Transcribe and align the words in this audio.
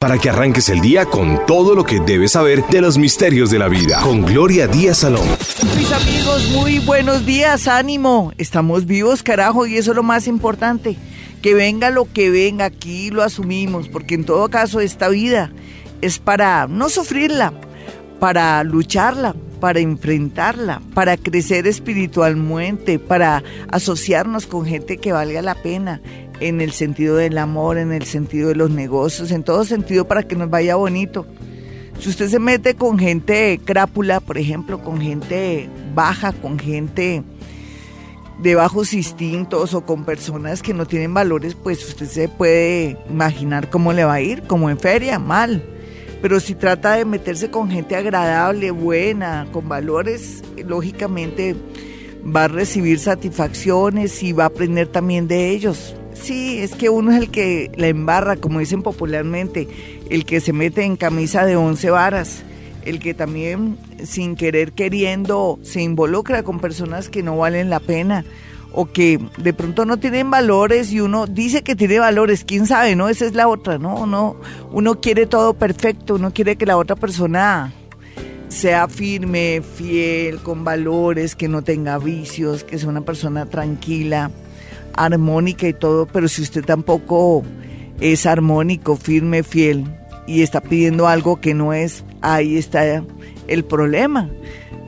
para 0.00 0.16
que 0.16 0.30
arranques 0.30 0.68
el 0.68 0.80
día 0.80 1.06
con 1.06 1.44
todo 1.44 1.74
lo 1.74 1.82
que 1.82 1.98
debes 1.98 2.32
saber 2.32 2.64
de 2.68 2.80
los 2.80 2.96
misterios 2.96 3.50
de 3.50 3.58
la 3.58 3.66
vida. 3.66 4.00
Con 4.00 4.22
Gloria 4.22 4.68
Díaz 4.68 4.98
Salón. 4.98 5.26
Mis 5.76 5.90
amigos, 5.90 6.50
muy 6.50 6.78
buenos 6.78 7.26
días, 7.26 7.66
ánimo. 7.66 8.32
Estamos 8.38 8.86
vivos, 8.86 9.24
carajo, 9.24 9.66
y 9.66 9.76
eso 9.76 9.90
es 9.90 9.96
lo 9.96 10.04
más 10.04 10.28
importante. 10.28 10.96
Que 11.42 11.52
venga 11.54 11.90
lo 11.90 12.04
que 12.12 12.30
venga, 12.30 12.66
aquí 12.66 13.10
lo 13.10 13.24
asumimos, 13.24 13.88
porque 13.88 14.14
en 14.14 14.24
todo 14.24 14.48
caso 14.50 14.78
esta 14.78 15.08
vida 15.08 15.50
es 16.00 16.20
para 16.20 16.68
no 16.68 16.90
sufrirla, 16.90 17.52
para 18.20 18.62
lucharla, 18.62 19.34
para 19.58 19.80
enfrentarla, 19.80 20.80
para 20.94 21.16
crecer 21.16 21.66
espiritualmente, 21.66 23.00
para 23.00 23.42
asociarnos 23.72 24.46
con 24.46 24.64
gente 24.64 24.98
que 24.98 25.10
valga 25.10 25.42
la 25.42 25.56
pena, 25.56 26.00
en 26.40 26.60
el 26.60 26.72
sentido 26.72 27.16
del 27.16 27.38
amor, 27.38 27.78
en 27.78 27.92
el 27.92 28.04
sentido 28.04 28.48
de 28.48 28.54
los 28.54 28.70
negocios, 28.70 29.30
en 29.30 29.42
todo 29.42 29.64
sentido 29.64 30.06
para 30.06 30.22
que 30.22 30.36
nos 30.36 30.50
vaya 30.50 30.76
bonito. 30.76 31.26
Si 31.98 32.08
usted 32.08 32.28
se 32.28 32.38
mete 32.38 32.74
con 32.74 32.98
gente 32.98 33.60
crápula, 33.64 34.20
por 34.20 34.38
ejemplo, 34.38 34.82
con 34.82 35.00
gente 35.00 35.68
baja, 35.94 36.32
con 36.32 36.58
gente 36.58 37.24
de 38.40 38.54
bajos 38.54 38.94
instintos 38.94 39.74
o 39.74 39.84
con 39.84 40.04
personas 40.04 40.62
que 40.62 40.74
no 40.74 40.86
tienen 40.86 41.12
valores, 41.12 41.56
pues 41.56 41.86
usted 41.86 42.06
se 42.06 42.28
puede 42.28 42.96
imaginar 43.10 43.68
cómo 43.68 43.92
le 43.92 44.04
va 44.04 44.14
a 44.14 44.20
ir, 44.20 44.42
como 44.42 44.70
en 44.70 44.78
feria, 44.78 45.18
mal. 45.18 45.64
Pero 46.22 46.40
si 46.40 46.54
trata 46.54 46.94
de 46.94 47.04
meterse 47.04 47.50
con 47.50 47.70
gente 47.70 47.96
agradable, 47.96 48.70
buena, 48.70 49.46
con 49.52 49.68
valores, 49.68 50.42
lógicamente 50.66 51.56
va 52.24 52.44
a 52.44 52.48
recibir 52.48 52.98
satisfacciones 52.98 54.22
y 54.22 54.32
va 54.32 54.44
a 54.44 54.48
aprender 54.48 54.88
también 54.88 55.28
de 55.28 55.50
ellos. 55.50 55.94
Sí, 56.22 56.58
es 56.58 56.74
que 56.74 56.90
uno 56.90 57.12
es 57.12 57.18
el 57.18 57.30
que 57.30 57.70
la 57.76 57.88
embarra, 57.88 58.36
como 58.36 58.58
dicen 58.58 58.82
popularmente, 58.82 59.68
el 60.10 60.24
que 60.24 60.40
se 60.40 60.52
mete 60.52 60.84
en 60.84 60.96
camisa 60.96 61.46
de 61.46 61.56
once 61.56 61.90
varas, 61.90 62.42
el 62.84 62.98
que 62.98 63.14
también 63.14 63.78
sin 64.04 64.36
querer 64.36 64.72
queriendo 64.72 65.58
se 65.62 65.82
involucra 65.82 66.42
con 66.42 66.60
personas 66.60 67.08
que 67.08 67.22
no 67.22 67.36
valen 67.38 67.70
la 67.70 67.80
pena 67.80 68.24
o 68.72 68.86
que 68.86 69.18
de 69.38 69.54
pronto 69.54 69.84
no 69.84 69.98
tienen 69.98 70.30
valores 70.30 70.92
y 70.92 71.00
uno 71.00 71.26
dice 71.26 71.62
que 71.62 71.74
tiene 71.74 71.98
valores, 71.98 72.44
quién 72.44 72.66
sabe, 72.66 72.96
¿no? 72.96 73.08
Esa 73.08 73.24
es 73.24 73.34
la 73.34 73.48
otra, 73.48 73.78
¿no? 73.78 73.96
Uno, 73.96 74.36
uno 74.72 75.00
quiere 75.00 75.26
todo 75.26 75.54
perfecto, 75.54 76.16
uno 76.16 76.32
quiere 76.32 76.56
que 76.56 76.66
la 76.66 76.76
otra 76.76 76.96
persona 76.96 77.72
sea 78.48 78.88
firme, 78.88 79.62
fiel, 79.62 80.38
con 80.38 80.64
valores, 80.64 81.34
que 81.34 81.48
no 81.48 81.62
tenga 81.62 81.98
vicios, 81.98 82.64
que 82.64 82.78
sea 82.78 82.88
una 82.88 83.02
persona 83.02 83.46
tranquila 83.46 84.30
armónica 85.04 85.68
y 85.68 85.72
todo, 85.72 86.06
pero 86.06 86.28
si 86.28 86.42
usted 86.42 86.64
tampoco 86.64 87.42
es 88.00 88.26
armónico, 88.26 88.96
firme, 88.96 89.42
fiel 89.42 89.84
y 90.26 90.42
está 90.42 90.60
pidiendo 90.60 91.08
algo 91.08 91.40
que 91.40 91.54
no 91.54 91.72
es, 91.72 92.04
ahí 92.20 92.56
está 92.56 93.02
el 93.46 93.64
problema. 93.64 94.28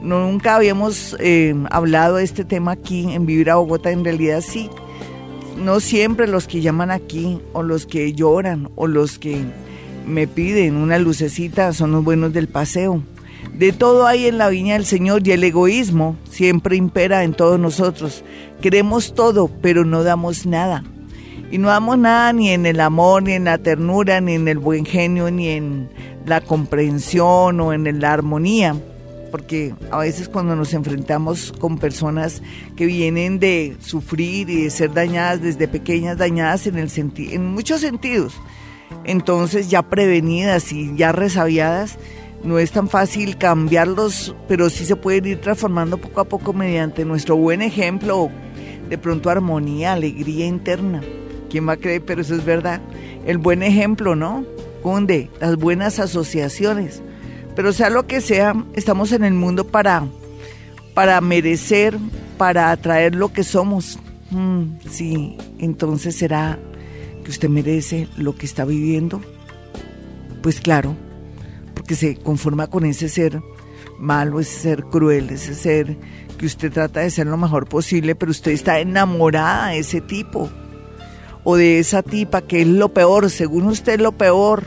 nunca 0.03 0.57
habíamos 0.57 1.17
eh, 1.19 1.55
hablado 1.71 2.17
de 2.17 2.25
este 2.25 2.45
tema 2.45 2.73
aquí 2.73 3.13
en 3.13 3.27
Vivir 3.27 3.51
a 3.51 3.57
Bogotá, 3.57 3.91
en 3.91 4.05
realidad 4.05 4.43
sí. 4.47 4.69
No 5.57 5.81
siempre 5.81 6.27
los 6.27 6.47
que 6.47 6.61
llaman 6.61 6.91
aquí 6.91 7.41
o 7.53 7.63
los 7.63 7.87
que 7.87 8.13
lloran 8.13 8.71
o 8.77 8.87
los 8.87 9.19
que 9.19 9.45
me 10.07 10.27
piden 10.27 10.77
una 10.77 10.99
lucecita 10.99 11.73
son 11.73 11.93
los 11.93 12.05
buenos 12.05 12.33
del 12.33 12.49
paseo. 12.49 13.03
De 13.55 13.73
todo 13.73 14.07
hay 14.07 14.27
en 14.27 14.39
la 14.39 14.49
viña 14.49 14.75
del 14.75 14.87
Señor 14.87 15.27
y 15.27 15.33
el 15.33 15.45
egoísmo 15.45 16.17
siempre 16.31 16.77
impera 16.77 17.25
en 17.25 17.35
todos 17.35 17.59
nosotros. 17.59 18.25
Queremos 18.61 19.15
todo, 19.15 19.49
pero 19.63 19.85
no 19.85 20.03
damos 20.03 20.47
nada. 20.47 20.85
Y 21.51 21.59
no 21.59 21.69
damos 21.69 21.99
nada 21.99 22.33
ni 22.33 22.51
en 22.51 22.67
el 22.67 22.81
amor, 22.81 23.23
ni 23.23 23.33
en 23.33 23.45
la 23.45 23.59
ternura, 23.59 24.21
ni 24.21 24.35
en 24.35 24.47
el 24.47 24.59
buen 24.59 24.85
genio, 24.85 25.31
ni 25.31 25.49
en 25.49 25.89
la 26.27 26.41
comprensión 26.41 27.61
o 27.61 27.73
en 27.73 28.01
la 28.01 28.13
armonía. 28.13 28.77
Porque 29.31 29.75
a 29.91 29.99
veces 29.99 30.29
cuando 30.29 30.57
nos 30.57 30.75
enfrentamos 30.75 31.53
con 31.59 31.79
personas 31.79 32.43
que 32.77 32.87
vienen 32.87 33.39
de 33.39 33.77
sufrir 33.81 34.51
y 34.51 34.65
de 34.65 34.71
ser 34.71 34.93
dañadas 34.93 35.41
desde 35.41 35.69
pequeñas, 35.69 36.19
dañadas 36.19 36.67
en, 36.67 36.79
el 36.79 36.91
en 37.17 37.47
muchos 37.47 37.81
sentidos, 37.81 38.35
entonces 39.05 39.71
ya 39.71 39.83
prevenidas 39.83 40.73
y 40.73 40.95
ya 40.97 41.13
resabiadas, 41.13 41.97
no 42.43 42.59
es 42.59 42.73
tan 42.73 42.89
fácil 42.89 43.37
cambiarlos, 43.37 44.35
pero 44.49 44.71
sí 44.71 44.85
se 44.85 44.97
pueden 44.97 45.27
ir 45.27 45.41
transformando 45.41 45.99
poco 45.99 46.21
a 46.21 46.25
poco 46.25 46.53
mediante 46.53 47.05
nuestro 47.05 47.37
buen 47.37 47.63
ejemplo, 47.63 48.31
de 48.91 48.99
pronto 48.99 49.31
armonía, 49.31 49.95
alegría 49.95 50.47
interna. 50.47 51.01
¿Quién 51.49 51.67
va 51.67 51.73
a 51.73 51.77
creer? 51.77 52.05
Pero 52.05 52.21
eso 52.21 52.35
es 52.35 52.45
verdad. 52.45 52.81
El 53.25 53.39
buen 53.39 53.63
ejemplo, 53.63 54.15
¿no? 54.15 54.45
Cunde, 54.83 55.31
las 55.41 55.57
buenas 55.57 55.99
asociaciones. 55.99 57.03
Pero 57.57 57.73
sea 57.73 57.89
lo 57.89 58.07
que 58.07 58.21
sea, 58.21 58.55
estamos 58.75 59.13
en 59.13 59.25
el 59.25 59.35
mundo 59.35 59.67
para, 59.67 60.05
para 60.95 61.21
merecer, 61.21 61.97
para 62.37 62.71
atraer 62.71 63.15
lo 63.15 63.33
que 63.33 63.45
somos. 63.45 63.99
Mm, 64.31 64.79
sí, 64.89 65.37
entonces 65.59 66.17
será 66.17 66.59
que 67.25 67.31
usted 67.31 67.49
merece 67.49 68.09
lo 68.17 68.35
que 68.35 68.47
está 68.47 68.65
viviendo. 68.65 69.21
Pues 70.43 70.61
claro 70.61 70.97
que 71.87 71.95
se 71.95 72.17
conforma 72.17 72.69
con 72.69 72.85
ese 72.85 73.09
ser 73.09 73.43
malo, 73.99 74.41
ese 74.41 74.61
ser 74.61 74.85
cruel, 74.85 75.31
ese 75.31 75.55
ser 75.55 75.97
que 76.41 76.47
usted 76.47 76.73
trata 76.73 77.01
de 77.01 77.11
ser 77.11 77.27
lo 77.27 77.37
mejor 77.37 77.69
posible, 77.69 78.15
pero 78.15 78.31
usted 78.31 78.53
está 78.53 78.81
enamorada 78.81 79.69
de 79.69 79.81
ese 79.81 80.01
tipo 80.01 80.49
o 81.45 81.57
de 81.57 81.79
esa 81.79 82.03
tipa 82.03 82.41
que 82.41 82.63
es 82.63 82.67
lo 82.67 82.89
peor, 82.89 83.29
según 83.29 83.67
usted 83.67 84.01
lo 84.01 84.13
peor, 84.13 84.65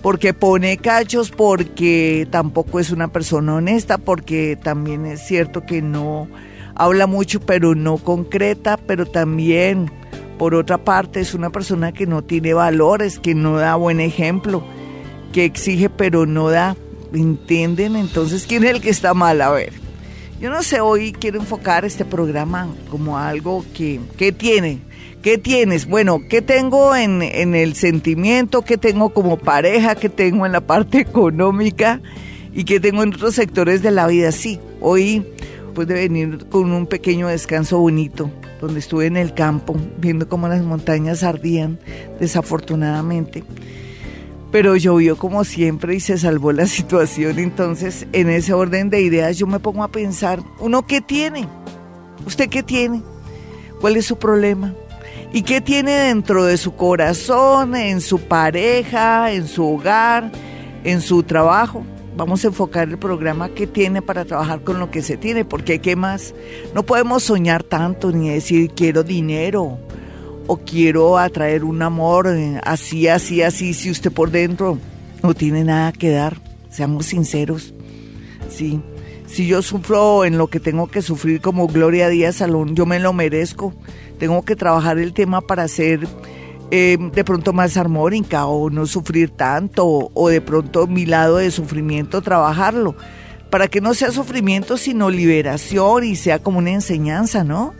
porque 0.00 0.32
pone 0.32 0.76
cachos, 0.76 1.32
porque 1.32 2.28
tampoco 2.30 2.78
es 2.78 2.92
una 2.92 3.08
persona 3.08 3.56
honesta, 3.56 3.98
porque 3.98 4.56
también 4.62 5.04
es 5.04 5.26
cierto 5.26 5.66
que 5.66 5.82
no 5.82 6.28
habla 6.76 7.08
mucho, 7.08 7.40
pero 7.40 7.74
no 7.74 7.96
concreta, 7.96 8.76
pero 8.76 9.04
también, 9.04 9.90
por 10.38 10.54
otra 10.54 10.78
parte, 10.78 11.18
es 11.18 11.34
una 11.34 11.50
persona 11.50 11.90
que 11.90 12.06
no 12.06 12.22
tiene 12.22 12.54
valores, 12.54 13.18
que 13.18 13.34
no 13.34 13.56
da 13.56 13.74
buen 13.74 13.98
ejemplo 13.98 14.62
que 15.32 15.44
exige 15.44 15.90
pero 15.90 16.26
no 16.26 16.50
da. 16.50 16.76
¿Entienden? 17.12 17.96
Entonces, 17.96 18.46
¿quién 18.46 18.64
es 18.64 18.70
el 18.70 18.80
que 18.80 18.88
está 18.88 19.12
mal? 19.12 19.42
A 19.42 19.50
ver, 19.50 19.74
yo 20.42 20.50
no 20.50 20.64
sé, 20.64 20.80
hoy 20.80 21.12
quiero 21.12 21.38
enfocar 21.38 21.84
este 21.84 22.04
programa 22.04 22.68
como 22.90 23.16
algo 23.16 23.64
que, 23.72 24.00
¿qué 24.16 24.32
tiene? 24.32 24.80
¿Qué 25.22 25.38
tienes? 25.38 25.86
Bueno, 25.86 26.20
¿qué 26.28 26.42
tengo 26.42 26.96
en, 26.96 27.22
en 27.22 27.54
el 27.54 27.76
sentimiento? 27.76 28.62
¿Qué 28.62 28.76
tengo 28.76 29.10
como 29.10 29.38
pareja? 29.38 29.94
¿Qué 29.94 30.08
tengo 30.08 30.44
en 30.44 30.50
la 30.50 30.60
parte 30.60 30.98
económica? 30.98 32.00
¿Y 32.52 32.64
qué 32.64 32.80
tengo 32.80 33.04
en 33.04 33.14
otros 33.14 33.36
sectores 33.36 33.82
de 33.82 33.92
la 33.92 34.08
vida? 34.08 34.32
Sí, 34.32 34.58
hoy 34.80 35.24
pude 35.76 35.94
venir 35.94 36.46
con 36.50 36.72
un 36.72 36.88
pequeño 36.88 37.28
descanso 37.28 37.78
bonito, 37.78 38.28
donde 38.60 38.80
estuve 38.80 39.06
en 39.06 39.16
el 39.16 39.34
campo, 39.34 39.76
viendo 39.98 40.28
cómo 40.28 40.48
las 40.48 40.64
montañas 40.64 41.22
ardían, 41.22 41.78
desafortunadamente 42.18 43.44
pero 44.52 44.76
llovió 44.76 45.16
como 45.16 45.44
siempre 45.44 45.96
y 45.96 46.00
se 46.00 46.18
salvó 46.18 46.52
la 46.52 46.66
situación. 46.68 47.38
Entonces, 47.38 48.06
en 48.12 48.28
ese 48.28 48.52
orden 48.52 48.90
de 48.90 49.00
ideas, 49.00 49.38
yo 49.38 49.48
me 49.48 49.58
pongo 49.58 49.82
a 49.82 49.88
pensar, 49.88 50.40
¿uno 50.60 50.86
qué 50.86 51.00
tiene? 51.00 51.48
¿Usted 52.26 52.48
qué 52.48 52.62
tiene? 52.62 53.02
¿Cuál 53.80 53.96
es 53.96 54.06
su 54.06 54.16
problema? 54.16 54.74
¿Y 55.32 55.42
qué 55.42 55.62
tiene 55.62 55.92
dentro 55.92 56.44
de 56.44 56.58
su 56.58 56.76
corazón, 56.76 57.74
en 57.74 58.02
su 58.02 58.20
pareja, 58.20 59.32
en 59.32 59.48
su 59.48 59.66
hogar, 59.66 60.30
en 60.84 61.00
su 61.00 61.22
trabajo? 61.22 61.82
Vamos 62.14 62.44
a 62.44 62.48
enfocar 62.48 62.90
el 62.90 62.98
programa 62.98 63.48
que 63.48 63.66
tiene 63.66 64.02
para 64.02 64.26
trabajar 64.26 64.62
con 64.62 64.78
lo 64.78 64.90
que 64.90 65.00
se 65.00 65.16
tiene, 65.16 65.46
porque 65.46 65.78
¿qué 65.78 65.96
más? 65.96 66.34
No 66.74 66.82
podemos 66.82 67.22
soñar 67.22 67.62
tanto 67.62 68.12
ni 68.12 68.28
decir 68.28 68.70
quiero 68.72 69.02
dinero 69.02 69.78
o 70.52 70.58
quiero 70.58 71.16
atraer 71.16 71.64
un 71.64 71.80
amor 71.80 72.26
eh, 72.28 72.60
así, 72.62 73.08
así, 73.08 73.40
así, 73.40 73.72
si 73.72 73.90
usted 73.90 74.12
por 74.12 74.30
dentro 74.30 74.78
no 75.22 75.32
tiene 75.32 75.64
nada 75.64 75.92
que 75.92 76.10
dar, 76.10 76.36
seamos 76.68 77.06
sinceros, 77.06 77.72
sí. 78.50 78.82
Si 79.26 79.46
yo 79.46 79.62
sufro 79.62 80.26
en 80.26 80.36
lo 80.36 80.48
que 80.48 80.60
tengo 80.60 80.88
que 80.88 81.00
sufrir 81.00 81.40
como 81.40 81.66
Gloria 81.66 82.10
Díaz 82.10 82.36
Salón, 82.36 82.74
yo 82.74 82.84
me 82.84 82.98
lo 82.98 83.14
merezco. 83.14 83.72
Tengo 84.18 84.42
que 84.42 84.56
trabajar 84.56 84.98
el 84.98 85.14
tema 85.14 85.40
para 85.40 85.66
ser 85.68 86.06
eh, 86.70 86.98
de 87.00 87.24
pronto 87.24 87.54
más 87.54 87.78
armónica 87.78 88.44
o 88.44 88.68
no 88.68 88.84
sufrir 88.84 89.30
tanto 89.30 90.10
o 90.12 90.28
de 90.28 90.42
pronto 90.42 90.86
mi 90.86 91.06
lado 91.06 91.38
de 91.38 91.50
sufrimiento 91.50 92.20
trabajarlo. 92.20 92.94
Para 93.48 93.68
que 93.68 93.80
no 93.80 93.94
sea 93.94 94.10
sufrimiento 94.10 94.76
sino 94.76 95.08
liberación 95.08 96.04
y 96.04 96.14
sea 96.14 96.38
como 96.38 96.58
una 96.58 96.72
enseñanza, 96.72 97.42
¿no? 97.42 97.72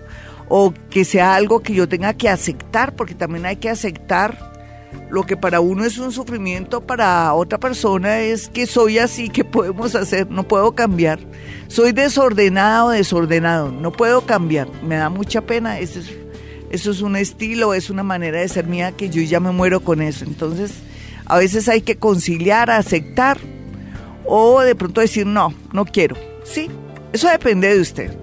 O 0.55 0.75
que 0.91 1.07
sea 1.07 1.35
algo 1.35 1.61
que 1.61 1.73
yo 1.73 1.89
tenga 1.89 2.13
que 2.13 2.29
aceptar, 2.29 2.95
porque 2.95 3.15
también 3.15 3.47
hay 3.47 3.57
que 3.57 3.71
aceptar 3.71 4.53
lo 5.09 5.25
que 5.25 5.35
para 5.35 5.61
uno 5.61 5.87
es 5.87 5.97
un 5.97 6.13
sufrimiento, 6.13 6.83
para 6.83 7.33
otra 7.33 7.57
persona 7.57 8.21
es 8.21 8.51
que 8.51 8.67
soy 8.67 8.99
así, 8.99 9.31
que 9.31 9.45
podemos 9.45 9.95
hacer? 9.95 10.31
No 10.31 10.43
puedo 10.47 10.75
cambiar. 10.75 11.21
Soy 11.69 11.93
desordenado 11.93 12.89
o 12.89 12.91
desordenado, 12.91 13.73
no 13.73 13.93
puedo 13.93 14.27
cambiar. 14.27 14.69
Me 14.83 14.97
da 14.97 15.09
mucha 15.09 15.41
pena, 15.41 15.79
eso 15.79 16.01
es, 16.01 16.13
eso 16.71 16.91
es 16.91 17.01
un 17.01 17.17
estilo, 17.17 17.73
es 17.73 17.89
una 17.89 18.03
manera 18.03 18.39
de 18.41 18.49
ser 18.49 18.67
mía 18.67 18.93
que 18.93 19.09
yo 19.09 19.23
ya 19.23 19.41
me 19.41 19.53
muero 19.53 19.81
con 19.81 20.03
eso. 20.03 20.27
Entonces, 20.27 20.75
A 21.25 21.39
veces 21.39 21.67
hay 21.71 21.81
que 21.81 21.97
conciliar, 21.97 22.71
aceptar 22.71 23.39
o 24.27 24.61
de 24.61 24.75
pronto 24.75 25.01
decir 25.01 25.25
no, 25.25 25.55
no 25.73 25.87
quiero. 25.87 26.15
Sí, 26.45 26.69
eso 27.15 27.27
depende 27.31 27.75
de 27.75 27.81
usted. 27.81 28.15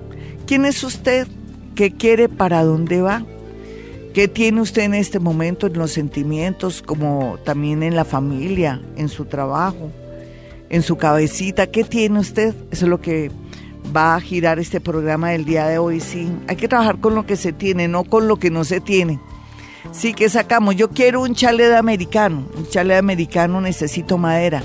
¿Quién 0.46 0.66
es 0.66 0.84
usted? 0.84 1.28
¿Qué 1.80 1.92
quiere? 1.92 2.28
¿Para 2.28 2.66
dónde 2.66 3.02
va? 3.02 3.24
¿Qué 4.14 4.28
tiene 4.28 4.60
usted 4.60 4.82
en 4.82 4.94
este 4.94 5.18
momento 5.18 5.66
en 5.66 5.78
los 5.78 5.92
sentimientos, 5.92 6.82
como 6.82 7.38
también 7.46 7.84
en 7.84 7.96
la 7.96 8.04
familia, 8.04 8.82
en 8.98 9.08
su 9.08 9.24
trabajo, 9.24 9.90
en 10.70 10.82
su 10.82 10.98
cabecita? 10.98 11.68
¿Qué 11.68 11.86
tiene 11.86 12.20
usted? 12.20 12.54
Eso 12.70 12.84
es 12.86 12.90
lo 12.90 13.00
que 13.00 13.32
va 13.96 14.16
a 14.16 14.20
girar 14.20 14.60
este 14.60 14.82
programa 14.82 15.30
del 15.30 15.46
día 15.46 15.68
de 15.68 15.78
hoy. 15.78 16.02
Sí, 16.02 16.30
hay 16.50 16.58
que 16.58 16.68
trabajar 16.68 17.00
con 17.00 17.16
lo 17.16 17.26
que 17.26 17.38
se 17.38 17.54
tiene, 17.54 17.88
no 17.88 18.04
con 18.04 18.28
lo 18.28 18.36
que 18.36 18.50
no 18.50 18.66
se 18.66 18.82
tiene. 18.82 19.18
Sí, 19.92 20.14
que 20.14 20.30
sacamos. 20.30 20.76
Yo 20.76 20.90
quiero 20.90 21.22
un 21.22 21.36
chale 21.36 21.68
de 21.68 21.76
americano. 21.76 22.48
Un 22.56 22.68
chale 22.68 22.94
de 22.94 23.00
americano 23.00 23.62
necesito 23.62 24.18
madera. 24.18 24.64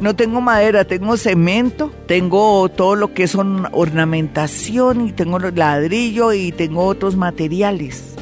No 0.00 0.16
tengo 0.16 0.40
madera, 0.40 0.84
tengo 0.84 1.16
cemento, 1.16 1.92
tengo 2.06 2.68
todo 2.68 2.96
lo 2.96 3.14
que 3.14 3.28
son 3.28 3.68
ornamentación 3.72 5.08
y 5.08 5.12
tengo 5.12 5.38
ladrillo 5.38 6.32
y 6.32 6.50
tengo 6.50 6.84
otros 6.84 7.16
materiales 7.16 8.14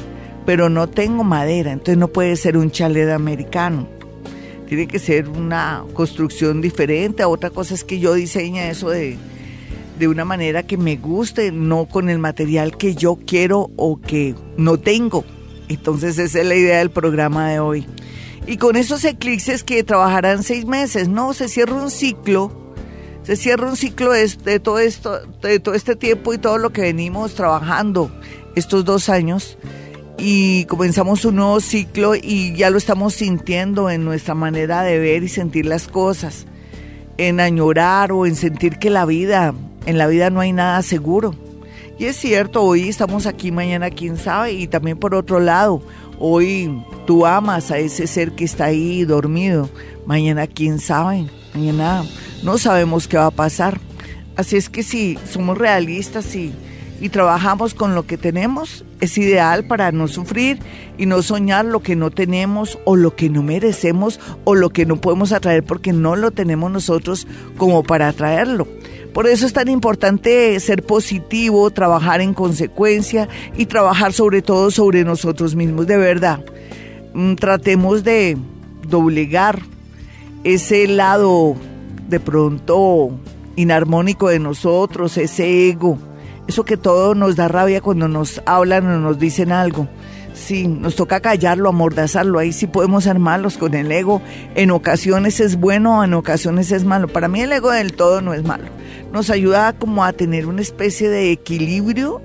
pero 0.45 0.69
no 0.69 0.87
tengo 0.87 1.23
madera, 1.23 1.71
entonces 1.71 1.97
no 1.97 2.07
puede 2.07 2.35
ser 2.35 2.57
un 2.57 2.71
chalet 2.71 3.09
americano. 3.09 3.87
Tiene 4.67 4.87
que 4.87 4.99
ser 4.99 5.29
una 5.29 5.83
construcción 5.93 6.61
diferente. 6.61 7.23
Otra 7.25 7.49
cosa 7.49 7.73
es 7.73 7.83
que 7.83 7.99
yo 7.99 8.13
diseñe 8.13 8.69
eso 8.69 8.89
de, 8.89 9.17
de 9.99 10.07
una 10.07 10.25
manera 10.25 10.63
que 10.63 10.77
me 10.77 10.95
guste, 10.95 11.51
no 11.51 11.85
con 11.85 12.09
el 12.09 12.19
material 12.19 12.77
que 12.77 12.95
yo 12.95 13.19
quiero 13.25 13.69
o 13.75 13.99
que 14.01 14.35
no 14.57 14.79
tengo. 14.79 15.25
Entonces 15.75 16.17
esa 16.17 16.39
es 16.39 16.45
la 16.45 16.55
idea 16.55 16.79
del 16.79 16.91
programa 16.91 17.49
de 17.49 17.59
hoy. 17.59 17.85
Y 18.45 18.57
con 18.57 18.75
esos 18.75 19.03
eclipses 19.05 19.63
que 19.63 19.83
trabajarán 19.83 20.43
seis 20.43 20.65
meses, 20.65 21.07
no, 21.07 21.33
se 21.33 21.47
cierra 21.47 21.75
un 21.75 21.89
ciclo, 21.89 22.51
se 23.23 23.35
cierra 23.35 23.69
un 23.69 23.77
ciclo 23.77 24.11
de, 24.11 24.27
de, 24.43 24.59
todo 24.59 24.79
esto, 24.79 25.19
de 25.41 25.59
todo 25.59 25.75
este 25.75 25.95
tiempo 25.95 26.33
y 26.33 26.37
todo 26.37 26.57
lo 26.57 26.71
que 26.71 26.81
venimos 26.81 27.35
trabajando 27.35 28.11
estos 28.55 28.83
dos 28.83 29.09
años 29.09 29.57
y 30.17 30.65
comenzamos 30.65 31.25
un 31.25 31.37
nuevo 31.37 31.59
ciclo 31.59 32.15
y 32.15 32.55
ya 32.55 32.69
lo 32.69 32.77
estamos 32.77 33.15
sintiendo 33.15 33.89
en 33.89 34.05
nuestra 34.05 34.35
manera 34.35 34.81
de 34.83 34.99
ver 34.99 35.23
y 35.23 35.29
sentir 35.29 35.65
las 35.65 35.87
cosas, 35.87 36.45
en 37.17 37.39
añorar 37.39 38.11
o 38.11 38.25
en 38.25 38.35
sentir 38.35 38.77
que 38.77 38.89
la 38.89 39.05
vida, 39.05 39.53
en 39.85 39.97
la 39.97 40.07
vida 40.07 40.29
no 40.29 40.39
hay 40.39 40.53
nada 40.53 40.81
seguro. 40.81 41.35
Y 41.97 42.05
es 42.05 42.17
cierto, 42.17 42.63
hoy 42.63 42.89
estamos 42.89 43.25
aquí, 43.25 43.51
mañana 43.51 43.89
quién 43.89 44.17
sabe, 44.17 44.53
y 44.53 44.67
también 44.67 44.97
por 44.97 45.13
otro 45.13 45.39
lado, 45.39 45.81
hoy 46.19 46.83
tú 47.05 47.25
amas 47.25 47.71
a 47.71 47.77
ese 47.77 48.07
ser 48.07 48.31
que 48.31 48.45
está 48.45 48.65
ahí 48.65 49.05
dormido, 49.05 49.69
mañana 50.05 50.47
quién 50.47 50.79
sabe, 50.79 51.27
mañana 51.53 52.03
no 52.41 52.57
sabemos 52.57 53.07
qué 53.07 53.17
va 53.17 53.27
a 53.27 53.31
pasar. 53.31 53.79
Así 54.35 54.57
es 54.57 54.69
que 54.69 54.81
si 54.81 55.19
somos 55.29 55.57
realistas 55.57 56.33
y 56.35 56.51
y 57.03 57.09
trabajamos 57.09 57.73
con 57.73 57.95
lo 57.95 58.07
que 58.07 58.17
tenemos, 58.17 58.85
es 59.01 59.17
ideal 59.17 59.65
para 59.65 59.91
no 59.91 60.07
sufrir 60.07 60.59
y 60.97 61.05
no 61.05 61.21
soñar 61.21 61.65
lo 61.65 61.81
que 61.81 61.97
no 61.97 62.11
tenemos 62.11 62.79
o 62.85 62.95
lo 62.95 63.13
que 63.13 63.29
no 63.29 63.43
merecemos 63.43 64.21
o 64.45 64.55
lo 64.55 64.69
que 64.69 64.85
no 64.85 65.01
podemos 65.01 65.33
atraer 65.33 65.63
porque 65.63 65.91
no 65.91 66.15
lo 66.15 66.31
tenemos 66.31 66.71
nosotros 66.71 67.27
como 67.57 67.83
para 67.83 68.07
atraerlo. 68.07 68.69
Por 69.13 69.27
eso 69.27 69.45
es 69.45 69.53
tan 69.53 69.69
importante 69.69 70.59
ser 70.59 70.83
positivo, 70.83 71.69
trabajar 71.69 72.21
en 72.21 72.33
consecuencia 72.33 73.29
y 73.55 73.67
trabajar 73.67 74.13
sobre 74.13 74.41
todo 74.41 74.71
sobre 74.71 75.03
nosotros 75.03 75.55
mismos 75.55 75.87
de 75.87 75.97
verdad. 75.97 76.43
Mm, 77.13 77.35
tratemos 77.35 78.03
de 78.03 78.37
doblegar 78.87 79.61
ese 80.43 80.87
lado 80.87 81.55
de 82.09 82.19
pronto 82.19 83.11
inarmónico 83.55 84.29
de 84.29 84.39
nosotros, 84.39 85.17
ese 85.17 85.69
ego 85.69 85.97
eso 86.47 86.65
que 86.65 86.77
todo 86.77 87.15
nos 87.15 87.35
da 87.35 87.47
rabia 87.47 87.81
cuando 87.81 88.07
nos 88.07 88.41
hablan 88.45 88.87
o 88.87 88.99
nos 88.99 89.17
dicen 89.17 89.51
algo. 89.51 89.87
Sí, 90.43 90.67
nos 90.67 90.97
toca 90.97 91.21
callarlo, 91.21 91.69
amordazarlo. 91.69 92.37
Ahí 92.37 92.51
sí 92.51 92.67
podemos 92.67 93.05
ser 93.05 93.17
malos 93.17 93.57
con 93.57 93.73
el 93.75 93.89
ego. 93.89 94.21
En 94.55 94.71
ocasiones 94.71 95.39
es 95.39 95.55
bueno, 95.55 96.03
en 96.03 96.13
ocasiones 96.13 96.69
es 96.73 96.83
malo. 96.83 97.07
Para 97.07 97.29
mí 97.29 97.39
el 97.39 97.53
ego 97.53 97.71
del 97.71 97.93
todo 97.93 98.21
no 98.21 98.33
es 98.33 98.43
malo. 98.43 98.65
Nos 99.13 99.29
ayuda 99.29 99.71
como 99.71 100.03
a 100.03 100.11
tener 100.11 100.45
una 100.45 100.61
especie 100.61 101.07
de 101.07 101.31
equilibrio 101.31 102.21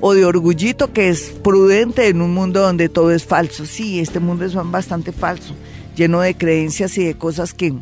o 0.00 0.14
de 0.14 0.24
orgullito 0.24 0.92
que 0.92 1.08
es 1.08 1.32
prudente 1.42 2.06
en 2.06 2.22
un 2.22 2.32
mundo 2.32 2.60
donde 2.60 2.88
todo 2.88 3.10
es 3.10 3.24
falso. 3.24 3.66
Sí, 3.66 3.98
este 3.98 4.20
mundo 4.20 4.44
es 4.44 4.54
bastante 4.70 5.10
falso, 5.10 5.52
lleno 5.96 6.20
de 6.20 6.36
creencias 6.36 6.96
y 6.96 7.06
de 7.06 7.14
cosas 7.14 7.54
que 7.54 7.74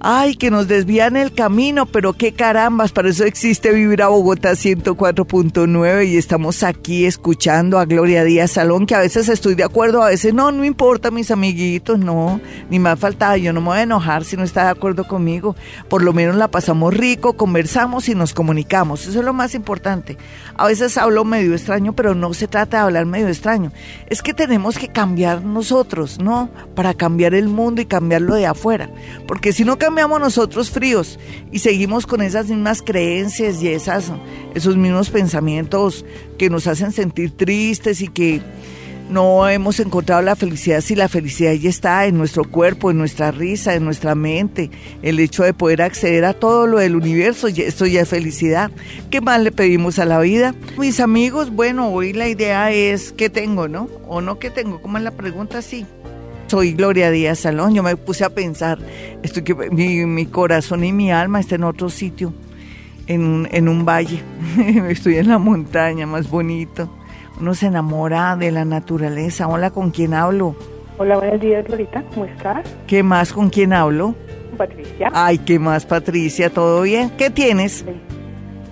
Ay, 0.00 0.36
que 0.36 0.52
nos 0.52 0.68
desvían 0.68 1.16
el 1.16 1.32
camino, 1.34 1.84
pero 1.84 2.12
qué 2.12 2.32
carambas, 2.32 2.92
para 2.92 3.08
eso 3.08 3.24
existe 3.24 3.72
Vivir 3.72 4.00
a 4.00 4.06
Bogotá 4.06 4.52
104.9 4.52 6.06
y 6.06 6.16
estamos 6.16 6.62
aquí 6.62 7.04
escuchando 7.04 7.80
a 7.80 7.84
Gloria 7.84 8.22
Díaz 8.22 8.52
Salón, 8.52 8.86
que 8.86 8.94
a 8.94 9.00
veces 9.00 9.28
estoy 9.28 9.56
de 9.56 9.64
acuerdo, 9.64 10.04
a 10.04 10.10
veces 10.10 10.34
no, 10.34 10.52
no 10.52 10.64
importa 10.64 11.10
mis 11.10 11.32
amiguitos, 11.32 11.98
no, 11.98 12.40
ni 12.70 12.78
más 12.78 13.00
faltaba, 13.00 13.38
yo 13.38 13.52
no 13.52 13.60
me 13.60 13.66
voy 13.66 13.78
a 13.78 13.82
enojar 13.82 14.24
si 14.24 14.36
no 14.36 14.44
está 14.44 14.66
de 14.66 14.70
acuerdo 14.70 15.02
conmigo, 15.02 15.56
por 15.88 16.04
lo 16.04 16.12
menos 16.12 16.36
la 16.36 16.46
pasamos 16.46 16.94
rico, 16.94 17.32
conversamos 17.32 18.08
y 18.08 18.14
nos 18.14 18.34
comunicamos, 18.34 19.04
eso 19.04 19.18
es 19.18 19.24
lo 19.24 19.34
más 19.34 19.56
importante. 19.56 20.16
A 20.56 20.68
veces 20.68 20.96
hablo 20.96 21.24
medio 21.24 21.54
extraño, 21.54 21.92
pero 21.92 22.14
no 22.14 22.34
se 22.34 22.46
trata 22.46 22.76
de 22.76 22.82
hablar 22.84 23.06
medio 23.06 23.26
extraño, 23.26 23.72
es 24.06 24.22
que 24.22 24.32
tenemos 24.32 24.78
que 24.78 24.86
cambiar 24.86 25.42
nosotros, 25.42 26.20
¿no? 26.20 26.50
Para 26.76 26.94
cambiar 26.94 27.34
el 27.34 27.48
mundo 27.48 27.80
y 27.80 27.86
cambiarlo 27.86 28.36
de 28.36 28.46
afuera, 28.46 28.90
porque 29.26 29.52
si 29.52 29.64
no 29.64 29.76
cambiamos 29.88 30.20
nosotros 30.20 30.70
fríos 30.70 31.18
y 31.50 31.60
seguimos 31.60 32.06
con 32.06 32.20
esas 32.20 32.48
mismas 32.48 32.82
creencias 32.82 33.62
y 33.62 33.68
esas, 33.68 34.12
esos 34.54 34.76
mismos 34.76 35.08
pensamientos 35.08 36.04
que 36.36 36.50
nos 36.50 36.66
hacen 36.66 36.92
sentir 36.92 37.34
tristes 37.34 38.02
y 38.02 38.08
que 38.08 38.42
no 39.08 39.48
hemos 39.48 39.80
encontrado 39.80 40.20
la 40.20 40.36
felicidad 40.36 40.82
si 40.82 40.94
la 40.94 41.08
felicidad 41.08 41.54
ya 41.54 41.70
está 41.70 42.04
en 42.04 42.18
nuestro 42.18 42.44
cuerpo, 42.44 42.90
en 42.90 42.98
nuestra 42.98 43.30
risa, 43.30 43.76
en 43.76 43.86
nuestra 43.86 44.14
mente, 44.14 44.70
el 45.00 45.20
hecho 45.20 45.42
de 45.42 45.54
poder 45.54 45.80
acceder 45.80 46.26
a 46.26 46.34
todo 46.34 46.66
lo 46.66 46.80
del 46.80 46.94
universo, 46.94 47.46
esto 47.46 47.86
ya 47.86 48.02
es 48.02 48.08
felicidad. 48.10 48.70
¿Qué 49.10 49.22
más 49.22 49.40
le 49.40 49.52
pedimos 49.52 49.98
a 49.98 50.04
la 50.04 50.20
vida? 50.20 50.54
Mis 50.76 51.00
amigos, 51.00 51.48
bueno, 51.48 51.88
hoy 51.88 52.12
la 52.12 52.28
idea 52.28 52.70
es 52.72 53.12
qué 53.12 53.30
tengo, 53.30 53.68
¿no? 53.68 53.88
O 54.06 54.20
no 54.20 54.38
qué 54.38 54.50
tengo, 54.50 54.82
¿cómo 54.82 54.98
es 54.98 55.04
la 55.04 55.12
pregunta? 55.12 55.62
Sí. 55.62 55.86
Soy 56.48 56.72
Gloria 56.72 57.10
Díaz 57.10 57.40
Salón. 57.40 57.74
Yo 57.74 57.82
me 57.82 57.94
puse 57.96 58.24
a 58.24 58.30
pensar, 58.30 58.78
estoy 59.22 59.42
que 59.42 59.54
mi, 59.54 60.24
corazón 60.26 60.82
y 60.82 60.94
mi 60.94 61.12
alma 61.12 61.40
están 61.40 61.60
en 61.60 61.64
otro 61.64 61.90
sitio, 61.90 62.32
en 63.06 63.22
un, 63.22 63.48
en 63.52 63.68
un 63.68 63.84
valle. 63.84 64.22
estoy 64.88 65.16
en 65.16 65.28
la 65.28 65.36
montaña, 65.36 66.06
más 66.06 66.30
bonito. 66.30 66.88
Uno 67.38 67.54
se 67.54 67.66
enamora 67.66 68.34
de 68.34 68.50
la 68.50 68.64
naturaleza. 68.64 69.46
Hola, 69.46 69.70
¿con 69.70 69.90
quién 69.90 70.14
hablo? 70.14 70.56
Hola, 70.96 71.18
buenos 71.18 71.38
días, 71.38 71.66
Glorita. 71.66 72.02
¿Cómo 72.14 72.24
estás? 72.24 72.66
¿Qué 72.86 73.02
más? 73.02 73.30
¿Con 73.34 73.50
quién 73.50 73.74
hablo? 73.74 74.14
Patricia. 74.56 75.10
Ay, 75.12 75.36
¿qué 75.36 75.58
más, 75.58 75.84
Patricia? 75.84 76.48
¿Todo 76.48 76.80
bien? 76.80 77.10
¿Qué 77.18 77.28
tienes? 77.28 77.84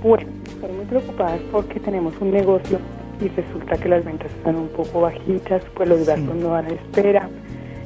Bueno, 0.03 0.31
estoy 0.49 0.73
muy 0.73 0.87
preocupada 0.87 1.37
porque 1.53 1.79
tenemos 1.79 2.15
un 2.21 2.31
negocio 2.31 2.79
y 3.21 3.29
resulta 3.29 3.77
que 3.77 3.89
las 3.91 4.03
ventas 4.03 4.31
están 4.33 4.57
un 4.57 4.69
poco 4.69 5.03
bajitas, 5.03 5.63
pues 5.75 5.89
los 5.91 6.07
gastos 6.07 6.35
no 6.37 6.51
van 6.51 6.65
a 6.65 6.69
espera. 6.71 7.29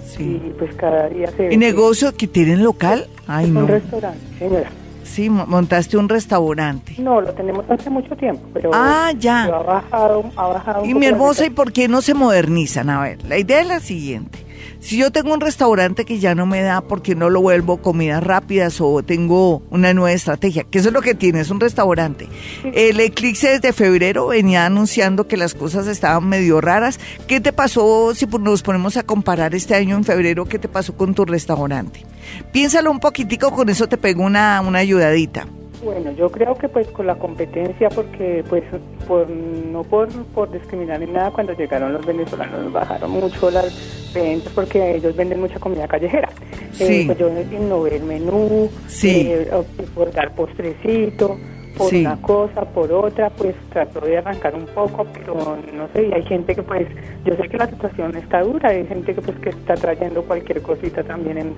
Sí. 0.06 0.42
Y 0.44 0.50
pues 0.58 0.74
cada 0.74 1.08
día 1.08 1.30
se... 1.36 1.52
¿Y 1.52 1.56
negocio 1.56 2.14
que 2.16 2.26
tienen 2.26 2.62
local? 2.62 3.06
Ay, 3.26 3.46
es 3.46 3.50
no. 3.52 3.60
Un 3.60 3.68
restaurante, 3.68 4.20
señora. 4.38 4.70
Sí, 5.04 5.28
montaste 5.28 5.96
un 5.96 6.08
restaurante. 6.08 6.94
No, 6.98 7.20
lo 7.20 7.32
tenemos 7.32 7.68
hace 7.68 7.90
mucho 7.90 8.14
tiempo, 8.14 8.42
pero, 8.54 8.70
ah, 8.72 9.12
ya. 9.18 9.44
ha 9.44 9.62
bajado, 9.62 10.24
ha 10.36 10.46
bajado. 10.46 10.84
y 10.84 10.94
mi 10.94 11.06
hermosa, 11.06 11.44
¿y 11.44 11.50
por 11.50 11.72
qué 11.72 11.88
no 11.88 12.00
se 12.00 12.14
modernizan? 12.14 12.90
A 12.90 13.02
ver, 13.02 13.24
la 13.24 13.36
idea 13.36 13.60
es 13.60 13.66
la 13.66 13.80
siguiente. 13.80 14.49
Si 14.80 14.96
yo 14.96 15.12
tengo 15.12 15.34
un 15.34 15.42
restaurante 15.42 16.06
que 16.06 16.18
ya 16.18 16.34
no 16.34 16.46
me 16.46 16.62
da 16.62 16.80
porque 16.80 17.14
no 17.14 17.28
lo 17.28 17.42
vuelvo 17.42 17.82
comidas 17.82 18.22
rápidas 18.22 18.80
o 18.80 19.02
tengo 19.02 19.62
una 19.70 19.92
nueva 19.92 20.12
estrategia, 20.12 20.64
que 20.64 20.78
eso 20.78 20.88
es 20.88 20.94
lo 20.94 21.02
que 21.02 21.14
tiene, 21.14 21.40
es 21.40 21.50
un 21.50 21.60
restaurante. 21.60 22.28
El 22.64 22.98
eclipse 22.98 23.50
desde 23.50 23.74
febrero 23.74 24.28
venía 24.28 24.64
anunciando 24.64 25.28
que 25.28 25.36
las 25.36 25.54
cosas 25.54 25.86
estaban 25.86 26.26
medio 26.26 26.62
raras. 26.62 26.98
¿Qué 27.26 27.40
te 27.40 27.52
pasó 27.52 28.14
si 28.14 28.26
nos 28.26 28.62
ponemos 28.62 28.96
a 28.96 29.02
comparar 29.02 29.54
este 29.54 29.74
año 29.74 29.96
en 29.96 30.04
febrero? 30.04 30.46
¿Qué 30.46 30.58
te 30.58 30.68
pasó 30.68 30.96
con 30.96 31.14
tu 31.14 31.26
restaurante? 31.26 32.06
Piénsalo 32.50 32.90
un 32.90 33.00
poquitico, 33.00 33.52
con 33.52 33.68
eso 33.68 33.86
te 33.86 33.98
pego 33.98 34.22
una, 34.22 34.62
una 34.62 34.78
ayudadita. 34.78 35.46
Bueno, 35.82 36.12
yo 36.12 36.30
creo 36.30 36.54
que 36.56 36.68
pues 36.68 36.86
con 36.88 37.06
la 37.06 37.14
competencia, 37.14 37.88
porque 37.88 38.44
pues 38.48 38.62
por, 39.08 39.28
no 39.28 39.82
por, 39.82 40.08
por 40.26 40.50
discriminar 40.50 41.00
ni 41.00 41.06
nada, 41.06 41.30
cuando 41.30 41.54
llegaron 41.54 41.92
los 41.94 42.04
venezolanos 42.04 42.70
bajaron 42.70 43.10
mucho 43.10 43.50
las 43.50 44.12
ventas 44.12 44.52
porque 44.54 44.96
ellos 44.96 45.16
venden 45.16 45.40
mucha 45.40 45.58
comida 45.58 45.88
callejera. 45.88 46.28
Sí. 46.72 46.84
Eh, 46.84 47.02
pues 47.06 47.18
yo 47.18 47.28
innové 47.30 47.96
el 47.96 48.04
menú, 48.04 48.70
sí. 48.86 49.28
eh, 49.30 49.50
por 49.94 50.12
dar 50.12 50.34
postrecito, 50.34 51.38
por 51.84 51.94
una 51.94 52.16
cosa, 52.22 52.60
por 52.62 52.92
otra, 52.92 53.30
pues 53.30 53.54
trató 53.70 54.00
de 54.00 54.18
arrancar 54.18 54.54
un 54.54 54.66
poco, 54.66 55.06
pero 55.12 55.58
no 55.74 55.88
sé, 55.92 56.08
y 56.08 56.12
hay 56.12 56.22
gente 56.24 56.54
que 56.54 56.62
pues, 56.62 56.86
yo 57.24 57.34
sé 57.36 57.48
que 57.48 57.56
la 57.56 57.68
situación 57.68 58.16
está 58.16 58.42
dura, 58.42 58.70
hay 58.70 58.86
gente 58.86 59.14
que 59.14 59.20
pues 59.20 59.38
que 59.38 59.50
está 59.50 59.74
trayendo 59.74 60.22
cualquier 60.22 60.62
cosita 60.62 61.02
también 61.02 61.38
en, 61.38 61.54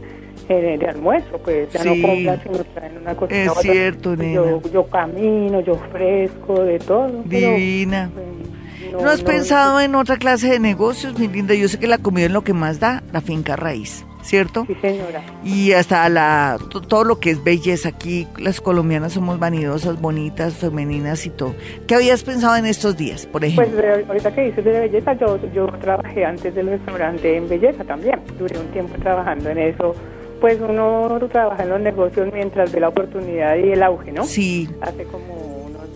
en 0.49 0.79
de 0.79 0.87
almuerzo, 0.87 1.39
pues 1.43 1.73
ya 1.73 1.85
no 1.85 1.93
compran 2.01 2.41
sino 2.43 2.65
traen 2.75 2.99
una 2.99 3.15
cosita. 3.15 3.43
Es 3.43 3.53
cierto, 3.61 4.15
Yo, 4.15 4.63
yo 4.73 4.87
camino, 4.87 5.61
yo 5.61 5.75
ofrezco, 5.75 6.63
de 6.63 6.79
todo. 6.79 7.23
Divina. 7.25 8.11
Pues, 8.15 9.03
no, 9.03 9.09
has 9.09 9.23
pensado 9.23 9.81
en 9.81 9.95
otra 9.95 10.19
clase 10.19 10.51
de 10.51 10.59
negocios, 10.59 11.19
mi 11.19 11.29
linda? 11.29 11.55
Yo 11.55 11.69
sé 11.69 11.79
que 11.79 11.87
la 11.87 11.99
comida 11.99 12.27
es 12.27 12.33
lo 12.33 12.43
que 12.43 12.53
más 12.53 12.79
da, 12.79 13.03
la 13.13 13.21
finca 13.21 13.57
raíz. 13.57 14.05
¿Cierto? 14.23 14.65
Sí, 14.67 14.75
señora. 14.81 15.23
Y 15.45 15.73
hasta 15.73 16.09
la, 16.09 16.59
todo 16.89 17.05
lo 17.05 17.19
que 17.19 17.31
es 17.31 17.45
belleza 17.45 17.91
aquí, 17.91 18.27
las 18.39 18.61
colombianas 18.61 19.13
somos 19.13 19.39
vanidosas, 19.39 20.01
bonitas, 20.01 20.55
femeninas 20.55 21.27
y 21.27 21.31
todo. 21.31 21.55
¿Qué 21.87 21.95
habías 21.95 22.23
pensado 22.23 22.57
en 22.57 22.67
estos 22.67 22.97
días, 22.97 23.27
por 23.27 23.41
pues, 23.41 23.53
ejemplo? 23.53 23.83
Pues 23.83 24.09
ahorita 24.09 24.35
que 24.35 24.43
dices 24.43 24.65
de 24.65 24.81
belleza, 24.81 25.13
yo, 25.15 25.39
yo 25.53 25.67
trabajé 25.81 26.25
antes 26.25 26.55
del 26.55 26.69
restaurante 26.69 27.37
en 27.37 27.49
belleza 27.49 27.85
también, 27.85 28.21
duré 28.39 28.59
un 28.59 28.69
tiempo 28.69 28.95
trabajando 28.99 29.51
en 29.51 29.59
eso. 29.59 29.95
Pues 30.41 30.59
uno 30.61 31.21
trabaja 31.31 31.63
en 31.63 31.69
los 31.69 31.81
negocios 31.81 32.29
mientras 32.33 32.73
ve 32.73 32.81
la 32.81 32.89
oportunidad 32.89 33.57
y 33.57 33.73
el 33.73 33.83
auge, 33.83 34.11
¿no? 34.11 34.25
Sí. 34.25 34.69
Hace 34.81 35.05
como 35.05 35.42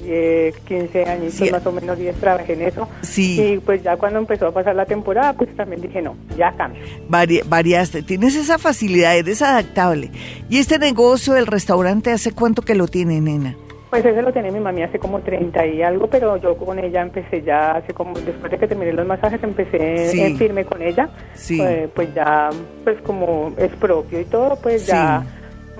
10, 0.06 0.56
15 0.58 1.04
años, 1.04 1.40
más 1.50 1.66
o 1.66 1.72
menos 1.72 1.98
10 1.98 2.16
trabajé 2.16 2.52
en 2.54 2.62
eso. 2.62 2.88
Sí. 3.02 3.40
Y 3.40 3.58
pues 3.58 3.82
ya 3.82 3.96
cuando 3.96 4.18
empezó 4.18 4.46
a 4.46 4.52
pasar 4.52 4.74
la 4.76 4.86
temporada, 4.86 5.32
pues 5.32 5.54
también 5.56 5.82
dije, 5.82 6.00
no, 6.00 6.16
ya 6.36 6.52
cambio. 6.56 6.82
variaste, 7.08 8.02
tienes 8.02 8.36
esa 8.36 8.58
facilidad, 8.58 9.16
eres 9.16 9.42
adaptable. 9.42 10.10
¿Y 10.48 10.58
este 10.58 10.78
negocio, 10.78 11.36
el 11.36 11.46
restaurante, 11.46 12.12
hace 12.12 12.32
cuánto 12.32 12.62
que 12.62 12.74
lo 12.74 12.86
tiene, 12.86 13.20
nena? 13.20 13.56
Pues 13.90 14.04
ese 14.04 14.20
lo 14.20 14.32
tenía 14.32 14.50
mi 14.50 14.60
mami 14.60 14.82
hace 14.82 14.98
como 14.98 15.20
30 15.20 15.66
y 15.66 15.82
algo, 15.82 16.08
pero 16.08 16.36
yo 16.36 16.56
con 16.56 16.78
ella 16.78 17.02
empecé 17.02 17.42
ya 17.42 17.72
hace 17.72 17.94
como, 17.94 18.18
después 18.18 18.50
de 18.50 18.58
que 18.58 18.66
terminé 18.66 18.92
los 18.92 19.06
masajes, 19.06 19.42
empecé 19.42 20.26
en 20.26 20.36
firme 20.36 20.64
con 20.64 20.82
ella. 20.82 21.08
Sí. 21.34 21.56
Pues, 21.56 21.88
pues, 21.94 22.14
ya, 22.14 22.50
pues 22.84 23.00
como 23.02 23.52
es 23.56 23.70
propio 23.76 24.20
y 24.20 24.24
todo, 24.24 24.56
pues 24.56 24.86
ya 24.86 25.24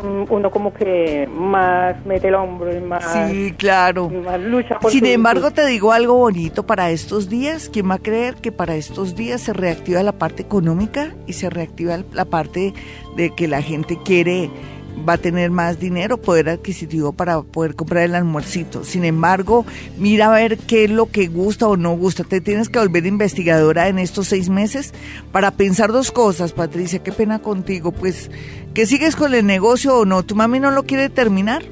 uno 0.03 0.51
como 0.51 0.75
que 0.75 1.29
más 1.33 2.05
mete 2.05 2.29
el 2.29 2.35
hombro 2.35 2.77
y 2.77 2.81
más, 2.81 3.05
sí, 3.31 3.55
claro. 3.57 4.11
lucha 4.39 4.79
Sin 4.89 5.07
embargo, 5.07 5.51
te 5.51 5.67
digo 5.67 5.93
algo 5.93 6.17
bonito 6.17 6.67
para 6.67 6.91
estos 6.91 7.29
días. 7.29 7.69
¿Quién 7.69 7.91
va 7.91 7.95
a 7.95 7.99
creer 7.99 8.37
que 8.37 8.53
para 8.53 8.77
estos 8.77 9.17
días 9.17 9.41
se 9.41 9.53
reactiva 9.53 10.03
la 10.03 10.13
parte 10.13 10.43
económica 10.43 11.15
y 11.27 11.33
se 11.33 11.51
reactiva 11.51 11.99
la 12.13 12.25
parte 12.25 12.75
de 13.17 13.35
que 13.35 13.49
la 13.49 13.63
gente 13.63 13.99
quiere 14.05 14.51
va 15.07 15.15
a 15.15 15.19
tener 15.19 15.51
más 15.51 15.79
dinero, 15.79 16.19
poder 16.19 16.49
adquisitivo 16.49 17.13
para 17.13 17.43
poder 17.43 17.75
comprar 17.75 18.05
el 18.05 18.15
almuercito. 18.15 18.85
Sin 18.85 19.05
embargo, 19.05 19.67
mira 19.99 20.27
a 20.27 20.35
ver 20.35 20.59
qué 20.59 20.85
es 20.85 20.91
lo 20.91 21.07
que 21.07 21.27
gusta 21.27 21.69
o 21.69 21.77
no 21.77 21.97
gusta. 21.97 22.25
Te 22.25 22.41
tienes 22.41 22.69
que 22.69 22.79
volver 22.79 23.07
investigadora 23.07 23.89
en 23.89 23.99
estos 23.99 24.29
seis 24.29 24.49
meses 24.49 24.93
para 25.33 25.51
pensar 25.51 25.93
dos 25.93 26.11
cosas, 26.11 26.53
Patricia. 26.53 27.03
Qué 27.03 27.13
pena 27.13 27.41
contigo. 27.41 27.93
Pues, 27.93 28.31
¿que 28.77 28.85
sigues 28.85 29.17
con 29.17 29.33
el 29.33 29.47
negocio 29.47 30.01
o 30.01 30.05
no? 30.05 30.23
¿Tu 30.23 30.35
mami 30.35 30.61
no 30.61 30.71
lo 30.71 30.83
quiere 30.83 31.09
terminar? 31.09 31.63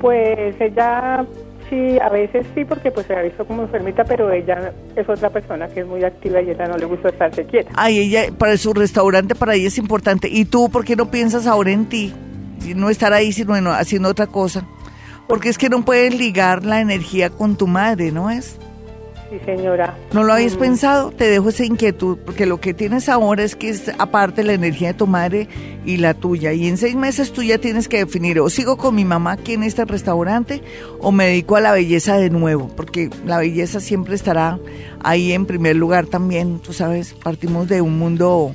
Pues 0.00 0.54
ella 0.60 1.26
sí, 1.68 1.98
a 1.98 2.08
veces 2.08 2.46
sí, 2.54 2.64
porque 2.64 2.92
pues 2.92 3.08
se 3.08 3.16
ha 3.16 3.22
visto 3.22 3.44
como 3.44 3.62
enfermita, 3.62 4.04
pero 4.04 4.30
ella 4.30 4.72
es 4.94 5.08
otra 5.08 5.30
persona 5.30 5.66
que 5.66 5.80
es 5.80 5.86
muy 5.88 6.04
activa 6.04 6.40
y 6.40 6.50
ella 6.50 6.68
no 6.68 6.76
le 6.76 6.84
gusta 6.84 7.08
estarse 7.08 7.44
quieta. 7.46 7.72
Ay, 7.74 7.98
ella, 7.98 8.26
para 8.38 8.56
su 8.56 8.72
restaurante, 8.72 9.34
para 9.34 9.56
ella 9.56 9.66
es 9.66 9.76
importante. 9.76 10.28
¿Y 10.30 10.44
tú 10.44 10.70
por 10.70 10.84
qué 10.84 10.94
no 10.94 11.10
piensas 11.10 11.48
ahora 11.48 11.72
en 11.72 11.86
ti? 11.86 12.14
no 12.76 12.90
estar 12.90 13.12
ahí, 13.12 13.32
sino 13.32 13.72
haciendo 13.72 14.08
otra 14.08 14.28
cosa. 14.28 14.64
Porque 15.26 15.48
es 15.48 15.58
que 15.58 15.68
no 15.68 15.84
puedes 15.84 16.16
ligar 16.16 16.64
la 16.64 16.80
energía 16.80 17.28
con 17.28 17.56
tu 17.56 17.66
madre, 17.66 18.12
¿no 18.12 18.30
es? 18.30 18.56
Sí, 19.30 19.38
señora. 19.44 19.96
¿No 20.12 20.22
lo 20.22 20.32
habías 20.34 20.56
pensado? 20.56 21.10
Te 21.10 21.28
dejo 21.28 21.48
esa 21.48 21.64
inquietud, 21.64 22.18
porque 22.24 22.46
lo 22.46 22.60
que 22.60 22.74
tienes 22.74 23.08
ahora 23.08 23.42
es 23.42 23.56
que 23.56 23.70
es 23.70 23.90
aparte 23.98 24.44
la 24.44 24.52
energía 24.52 24.88
de 24.88 24.94
tu 24.94 25.06
madre 25.06 25.48
y 25.84 25.96
la 25.96 26.14
tuya. 26.14 26.52
Y 26.52 26.68
en 26.68 26.76
seis 26.76 26.94
meses 26.94 27.32
tú 27.32 27.42
ya 27.42 27.58
tienes 27.58 27.88
que 27.88 27.98
definir, 27.98 28.38
o 28.40 28.50
sigo 28.50 28.76
con 28.76 28.94
mi 28.94 29.04
mamá 29.04 29.32
aquí 29.32 29.54
en 29.54 29.62
este 29.62 29.84
restaurante, 29.84 30.62
o 31.00 31.10
me 31.10 31.26
dedico 31.26 31.56
a 31.56 31.60
la 31.60 31.72
belleza 31.72 32.16
de 32.16 32.30
nuevo, 32.30 32.68
porque 32.76 33.10
la 33.24 33.38
belleza 33.38 33.80
siempre 33.80 34.14
estará 34.14 34.58
ahí 35.02 35.32
en 35.32 35.46
primer 35.46 35.76
lugar 35.76 36.06
también. 36.06 36.58
Tú 36.58 36.72
sabes, 36.72 37.14
partimos 37.14 37.68
de 37.68 37.80
un 37.80 37.98
mundo 37.98 38.52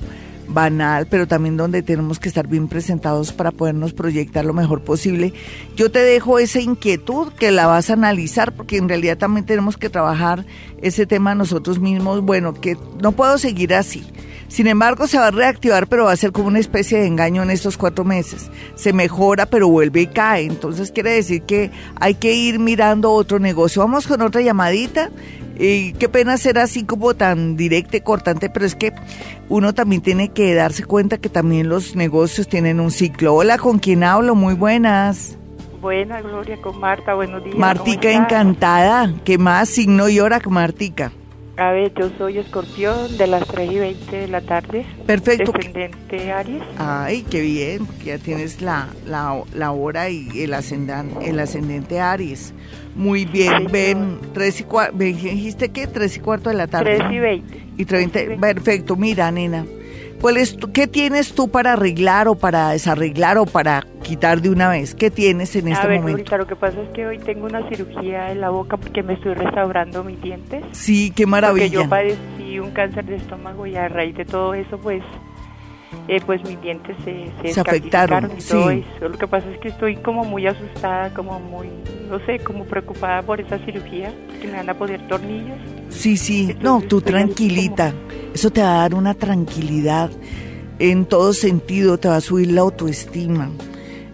banal, 0.50 1.08
pero 1.08 1.28
también 1.28 1.58
donde 1.58 1.82
tenemos 1.82 2.20
que 2.20 2.28
estar 2.28 2.48
bien 2.48 2.68
presentados 2.68 3.32
para 3.32 3.52
podernos 3.52 3.94
proyectar 3.94 4.46
lo 4.46 4.54
mejor 4.54 4.82
posible. 4.82 5.34
Yo 5.76 5.92
te 5.92 6.00
dejo 6.00 6.40
esa 6.40 6.60
inquietud 6.60 7.32
que 7.34 7.52
la 7.52 7.68
vas 7.68 7.90
a 7.90 7.94
analizar, 7.94 8.54
porque 8.54 8.78
en 8.78 8.90
realidad 8.90 9.18
también 9.18 9.46
tenemos 9.46 9.78
que 9.78 9.90
trabajar 9.90 10.46
ese 10.82 11.06
tema 11.06 11.36
nosotros 11.36 11.80
mismos. 11.80 12.22
Bueno, 12.22 12.54
que 12.54 12.78
no 13.02 13.12
puedo 13.12 13.38
seguir 13.38 13.74
así. 13.74 14.04
Sin 14.50 14.66
embargo, 14.66 15.06
se 15.06 15.20
va 15.20 15.28
a 15.28 15.32
reactivar, 15.32 15.88
pero 15.88 16.06
va 16.06 16.12
a 16.12 16.18
ser 16.18 16.32
como 16.32 16.48
una 16.48 16.58
especie 16.58 17.00
de 17.00 17.06
engaño 17.06 17.44
en 17.44 17.52
estos 17.52 17.78
cuatro 17.78 18.04
meses. 18.04 18.50
Se 18.74 18.94
mejora, 18.94 19.46
pero 19.46 19.70
vuelve 19.70 20.02
y 20.02 20.08
cae. 20.08 20.46
Entonces 20.46 20.92
quiere 20.92 21.12
decir 21.12 21.44
que 21.44 21.70
hay 22.00 22.16
que 22.16 22.34
ir 22.34 22.58
mirando 22.58 23.12
otro 23.12 23.38
negocio. 23.38 23.84
Vamos 23.84 24.08
con 24.08 24.24
otra 24.24 24.42
llamadita. 24.42 25.12
Y 25.60 25.92
qué 25.94 26.08
pena 26.08 26.38
ser 26.38 26.58
así 26.58 26.86
como 26.86 27.14
tan 27.14 27.58
directo 27.58 27.98
y 27.98 28.02
cortante, 28.02 28.50
pero 28.50 28.66
es 28.66 28.76
que 28.76 28.94
uno 29.50 29.74
también 29.74 30.02
tiene 30.02 30.30
que 30.30 30.56
darse 30.56 30.86
cuenta 30.86 31.18
que 31.18 31.28
también 31.28 31.68
los 31.68 31.98
negocios 31.98 32.48
tienen 32.48 32.80
un 32.80 32.92
ciclo. 32.92 33.36
Hola, 33.36 33.58
¿con 33.58 33.78
quién 33.78 34.06
hablo? 34.06 34.36
Muy 34.36 34.54
buenas. 34.54 35.38
Buenas, 35.82 36.24
Gloria, 36.24 36.58
con 36.62 36.80
Marta, 36.80 37.14
buenos 37.14 37.44
días. 37.44 37.58
Martica, 37.58 38.10
encantada. 38.12 39.14
¿Qué 39.26 39.38
más? 39.38 39.70
Signo 39.70 40.08
y 40.08 40.20
hora, 40.22 40.40
Martica. 40.50 41.12
A 41.60 41.72
ver, 41.72 41.94
yo 41.94 42.10
soy 42.18 42.38
escorpión 42.38 43.18
de 43.18 43.28
las 43.28 43.46
3 43.46 43.70
y 43.70 43.80
20 43.80 44.16
de 44.16 44.28
la 44.30 44.40
tarde. 44.40 44.86
Perfecto. 45.06 45.52
Descendente 45.52 46.32
Aries. 46.32 46.64
Ay, 46.78 47.26
qué 47.30 47.42
bien, 47.42 47.86
ya 48.04 48.18
tienes 48.18 48.62
la, 48.62 48.88
la, 49.06 49.44
la 49.54 49.72
hora 49.72 50.10
y 50.10 50.30
el, 50.42 50.54
ascendente, 50.54 51.30
el 51.30 51.38
ascendente 51.38 52.00
Aries. 52.00 52.54
Muy 52.96 53.26
bien, 53.26 53.68
ven, 53.70 54.20
tres 54.34 54.62
y 54.62 54.64
cuarto, 54.64 54.98
dijiste 54.98 55.70
que 55.70 55.88
tres 55.88 56.16
y 56.16 56.22
cuarto 56.22 56.50
de 56.50 56.56
la 56.56 56.68
tarde. 56.68 56.96
Tres 56.98 57.12
y 57.12 57.20
veinte. 57.20 57.66
Y 57.78 57.84
treinta, 57.84 58.20
perfecto, 58.40 58.96
mira, 58.96 59.30
nena. 59.30 59.66
¿Cuál 60.22 60.38
es 60.38 60.58
¿Qué 60.74 60.88
tienes 60.88 61.34
tú 61.34 61.50
para 61.50 61.74
arreglar 61.74 62.28
o 62.28 62.36
para 62.36 62.72
desarreglar 62.72 63.38
o 63.38 63.46
para 63.46 63.86
quitar 64.04 64.42
de 64.42 64.50
una 64.50 64.70
vez? 64.70 64.94
¿Qué 64.94 65.10
tienes 65.10 65.56
en 65.56 65.70
este 65.70 65.88
ver, 65.88 66.02
momento? 66.02 66.38
lo 66.38 66.46
que 66.46 66.56
pasa 66.56 66.82
es 66.82 66.90
que 66.90 67.08
hoy 67.08 67.20
tengo 67.20 67.46
una 67.46 67.68
cirugía 67.70 68.32
en 68.32 68.42
la 68.42 68.50
boca 68.50 68.76
porque 68.76 69.02
me 69.02 69.14
estoy 69.14 69.34
restaurando 69.34 70.04
mis 70.04 70.22
dientes. 70.22 70.64
Sí, 70.72 71.12
qué 71.16 71.26
maravilla. 71.26 71.66
Porque 71.66 71.84
yo 71.84 71.90
padecí 71.90 72.60
un 72.60 72.72
cáncer 72.72 73.06
de 73.06 73.16
estómago 73.16 73.66
y 73.66 73.78
a 73.78 73.88
raíz 73.88 74.16
de 74.16 74.26
todo 74.26 74.54
eso, 74.54 74.78
pues 74.78 75.02
eh, 76.08 76.20
pues 76.26 76.44
mis 76.44 76.60
dientes 76.62 76.96
se, 77.04 77.54
se, 77.54 77.60
afectaron. 77.60 78.32
Y 78.38 78.42
todo 78.42 78.70
eso. 78.70 79.10
Lo 79.10 79.18
que 79.18 79.28
pasa 79.28 79.50
es 79.52 79.60
que 79.60 79.70
estoy 79.70 79.96
como 79.98 80.26
muy 80.26 80.48
asustada, 80.48 81.14
como 81.14 81.40
muy, 81.40 81.68
no 82.10 82.20
sé, 82.26 82.40
como 82.40 82.66
preocupada 82.66 83.22
por 83.22 83.40
esa 83.40 83.58
cirugía, 83.60 84.14
que 84.42 84.48
me 84.48 84.54
van 84.54 84.70
a 84.70 84.74
poner 84.74 85.08
tornillos. 85.08 85.58
Sí, 85.90 86.18
sí, 86.18 86.56
no, 86.62 86.82
tú 86.82 87.02
tranquilita. 87.02 87.94
Eso 88.34 88.50
te 88.52 88.62
va 88.62 88.76
a 88.76 88.82
dar 88.82 88.94
una 88.94 89.14
tranquilidad 89.14 90.12
en 90.80 91.06
todo 91.06 91.34
sentido, 91.34 91.98
te 91.98 92.08
va 92.08 92.18
a 92.18 92.22
subir 92.22 92.52
la 92.52 92.62
autoestima. 92.62 93.50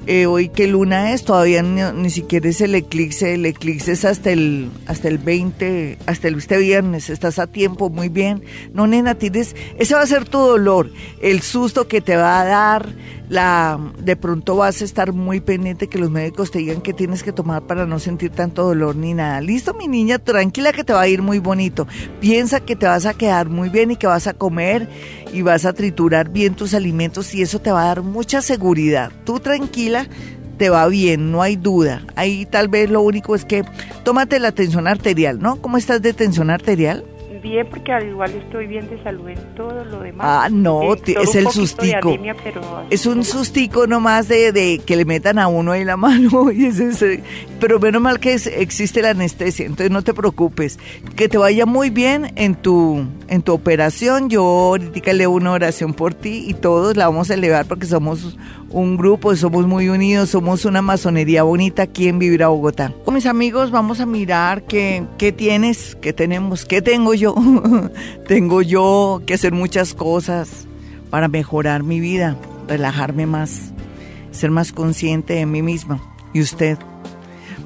Eh, 0.07 0.27
hoy 0.27 0.49
que 0.49 0.67
luna 0.67 1.13
es, 1.13 1.23
todavía 1.23 1.63
ni, 1.63 2.09
siquiera 2.11 2.47
es 2.47 2.61
el 2.61 2.75
eclipse, 2.75 3.33
el 3.33 3.45
eclipse 3.45 3.93
es 3.93 4.05
hasta 4.05 4.31
el, 4.31 4.69
hasta 4.85 5.07
el 5.07 5.17
20, 5.17 5.97
hasta 6.05 6.27
el 6.27 6.35
este 6.35 6.57
viernes, 6.57 7.09
estás 7.09 7.39
a 7.39 7.47
tiempo, 7.47 7.89
muy 7.89 8.09
bien. 8.09 8.43
No, 8.71 8.85
nena, 8.85 9.15
tienes, 9.15 9.55
ese 9.79 9.95
va 9.95 10.01
a 10.01 10.07
ser 10.07 10.25
tu 10.25 10.37
dolor, 10.37 10.91
el 11.21 11.41
susto 11.41 11.87
que 11.87 12.01
te 12.01 12.15
va 12.15 12.41
a 12.41 12.45
dar, 12.45 12.89
la, 13.29 13.79
de 13.99 14.15
pronto 14.15 14.55
vas 14.55 14.81
a 14.81 14.85
estar 14.85 15.13
muy 15.13 15.39
pendiente 15.39 15.87
que 15.87 15.97
los 15.97 16.11
médicos 16.11 16.51
te 16.51 16.59
digan 16.59 16.81
que 16.81 16.93
tienes 16.93 17.23
que 17.23 17.31
tomar 17.31 17.63
para 17.63 17.85
no 17.85 17.99
sentir 17.99 18.31
tanto 18.31 18.63
dolor 18.63 18.95
ni 18.95 19.13
nada. 19.13 19.41
Listo, 19.41 19.73
mi 19.73 19.87
niña, 19.87 20.19
tranquila 20.19 20.71
que 20.73 20.83
te 20.83 20.93
va 20.93 21.01
a 21.01 21.07
ir 21.07 21.21
muy 21.21 21.39
bonito. 21.39 21.87
Piensa 22.19 22.59
que 22.59 22.75
te 22.75 22.85
vas 22.85 23.05
a 23.05 23.13
quedar 23.13 23.49
muy 23.49 23.69
bien 23.69 23.91
y 23.91 23.95
que 23.95 24.07
vas 24.07 24.27
a 24.27 24.33
comer 24.33 24.89
y 25.33 25.41
vas 25.41 25.65
a 25.65 25.73
triturar 25.73 26.29
bien 26.29 26.55
tus 26.55 26.73
alimentos 26.73 27.33
y 27.33 27.41
eso 27.41 27.59
te 27.59 27.71
va 27.71 27.83
a 27.83 27.87
dar 27.87 28.01
mucha 28.01 28.41
seguridad. 28.41 29.11
Tú 29.23 29.39
tranquila, 29.39 30.07
te 30.57 30.69
va 30.69 30.87
bien, 30.87 31.31
no 31.31 31.41
hay 31.41 31.55
duda. 31.55 32.03
Ahí 32.15 32.45
tal 32.45 32.67
vez 32.67 32.89
lo 32.89 33.01
único 33.01 33.35
es 33.35 33.45
que 33.45 33.63
tómate 34.03 34.39
la 34.39 34.51
tensión 34.51 34.87
arterial, 34.87 35.39
¿no? 35.39 35.61
¿Cómo 35.61 35.77
estás 35.77 36.01
de 36.01 36.13
tensión 36.13 36.49
arterial? 36.49 37.03
Bien 37.45 37.67
porque 37.69 37.91
al 37.91 38.07
igual 38.07 38.31
estoy 38.31 38.65
bien 38.65 38.89
de 38.89 39.01
salud 39.03 39.29
en 39.29 39.37
todo 39.55 39.85
lo 39.85 39.99
demás. 39.99 40.25
Ah, 40.27 40.49
no, 40.51 40.93
Eh, 40.95 40.99
es 41.05 41.29
un 41.35 41.37
el 41.37 41.47
sustico. 41.49 42.09
anemia, 42.09 42.35
pero 42.43 42.61
Es 42.89 43.05
un 43.05 43.17
no- 43.19 43.23
sustico 43.23 43.85
nomás 43.85 44.27
de, 44.27 44.51
de 44.51 44.81
que 44.83 44.95
le 44.95 45.05
metan 45.05 45.37
a 45.37 45.47
uno 45.47 45.71
ahí 45.73 45.85
la 45.85 45.95
mano. 46.07 46.51
Y 46.51 46.65
es 46.65 46.79
ese- 46.79 47.21
pero 47.59 47.79
menos 47.79 48.01
mal 48.01 48.19
que 48.19 48.33
es- 48.33 48.47
existe 48.47 49.01
la 49.03 49.11
anestesia, 49.11 49.65
entonces 49.65 49.91
no 49.91 50.01
te 50.01 50.13
preocupes. 50.13 50.79
Que 51.15 51.29
te 51.29 51.37
vaya 51.37 51.65
muy 51.67 51.89
bien 51.91 52.31
en 52.35 52.55
tu, 52.55 53.05
en 53.27 53.41
tu 53.43 53.53
operación. 53.53 54.29
Yo 54.29 54.43
ahorita 54.43 55.13
leo 55.13 55.29
una 55.31 55.51
oración 55.51 55.93
por 55.93 56.13
ti 56.15 56.45
y 56.47 56.55
todos 56.55 56.97
la 56.97 57.07
vamos 57.07 57.29
a 57.29 57.35
elevar 57.35 57.65
porque 57.67 57.85
somos 57.85 58.37
un 58.69 58.97
grupo, 58.97 59.35
somos 59.35 59.67
muy 59.67 59.89
unidos, 59.89 60.29
somos 60.29 60.65
una 60.65 60.81
masonería 60.81 61.43
bonita 61.43 61.83
aquí 61.83 62.07
en 62.07 62.19
Bogotá. 62.19 62.93
Con 63.03 63.13
mis 63.13 63.25
amigos 63.25 63.71
vamos 63.71 63.99
a 63.99 64.05
mirar 64.05 64.63
qué, 64.63 65.03
qué 65.17 65.31
tienes, 65.31 65.95
qué 66.01 66.13
tenemos, 66.13 66.65
qué 66.65 66.81
tengo 66.81 67.13
yo. 67.13 67.35
tengo 68.27 68.61
yo 68.61 69.21
que 69.25 69.35
hacer 69.35 69.53
muchas 69.53 69.93
cosas 69.93 70.67
para 71.09 71.27
mejorar 71.27 71.83
mi 71.83 71.99
vida, 71.99 72.37
relajarme 72.67 73.25
más, 73.25 73.71
ser 74.31 74.51
más 74.51 74.71
consciente 74.71 75.33
de 75.33 75.45
mí 75.45 75.61
misma. 75.61 76.01
¿Y 76.33 76.41
usted? 76.41 76.77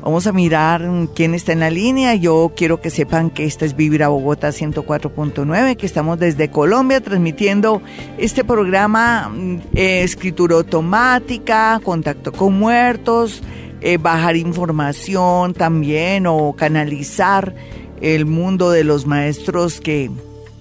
Vamos 0.02 0.28
a 0.28 0.32
mirar 0.32 0.90
quién 1.14 1.34
está 1.36 1.52
en 1.52 1.60
la 1.60 1.70
línea. 1.70 2.16
Yo 2.16 2.54
quiero 2.56 2.80
que 2.80 2.90
sepan 2.90 3.30
que 3.30 3.46
esta 3.46 3.66
es 3.66 3.76
Vivir 3.76 4.02
a 4.04 4.08
Bogotá 4.08 4.50
104.9, 4.50 5.76
que 5.76 5.86
estamos 5.86 6.18
desde 6.18 6.50
Colombia 6.50 7.02
transmitiendo 7.02 7.82
este 8.18 8.46
programa 8.46 9.28
mm, 9.28 9.56
eh, 9.76 10.04
escritura 10.04 10.56
automática, 10.56 11.82
contacto 11.84 12.32
con 12.32 12.58
muertos, 12.58 13.44
eh, 13.82 13.98
bajar 13.98 14.38
información 14.38 15.54
también 15.54 16.28
o 16.28 16.54
canalizar 16.54 17.54
el 18.02 18.26
mundo 18.26 18.72
de 18.72 18.86
los 18.86 19.06
maestros 19.06 19.82
que 19.82 20.10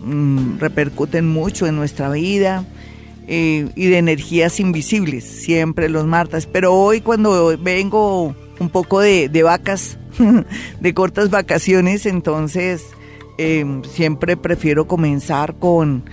mm, 0.00 0.58
repercuten 0.58 1.28
mucho 1.28 1.68
en 1.68 1.76
nuestra 1.76 2.10
vida 2.10 2.64
eh, 3.28 3.68
y 3.76 3.86
de 3.86 3.98
energías 3.98 4.58
invisibles, 4.58 5.22
siempre 5.22 5.88
los 5.88 6.06
martes. 6.06 6.46
Pero 6.46 6.74
hoy 6.74 7.00
cuando 7.02 7.56
vengo 7.56 8.34
un 8.58 8.70
poco 8.70 9.00
de, 9.00 9.42
vacas, 9.42 9.98
de 10.80 10.94
cortas 10.94 11.30
vacaciones, 11.30 12.06
entonces 12.06 12.84
eh, 13.38 13.64
siempre 13.92 14.36
prefiero 14.36 14.86
comenzar 14.86 15.54
con 15.56 16.04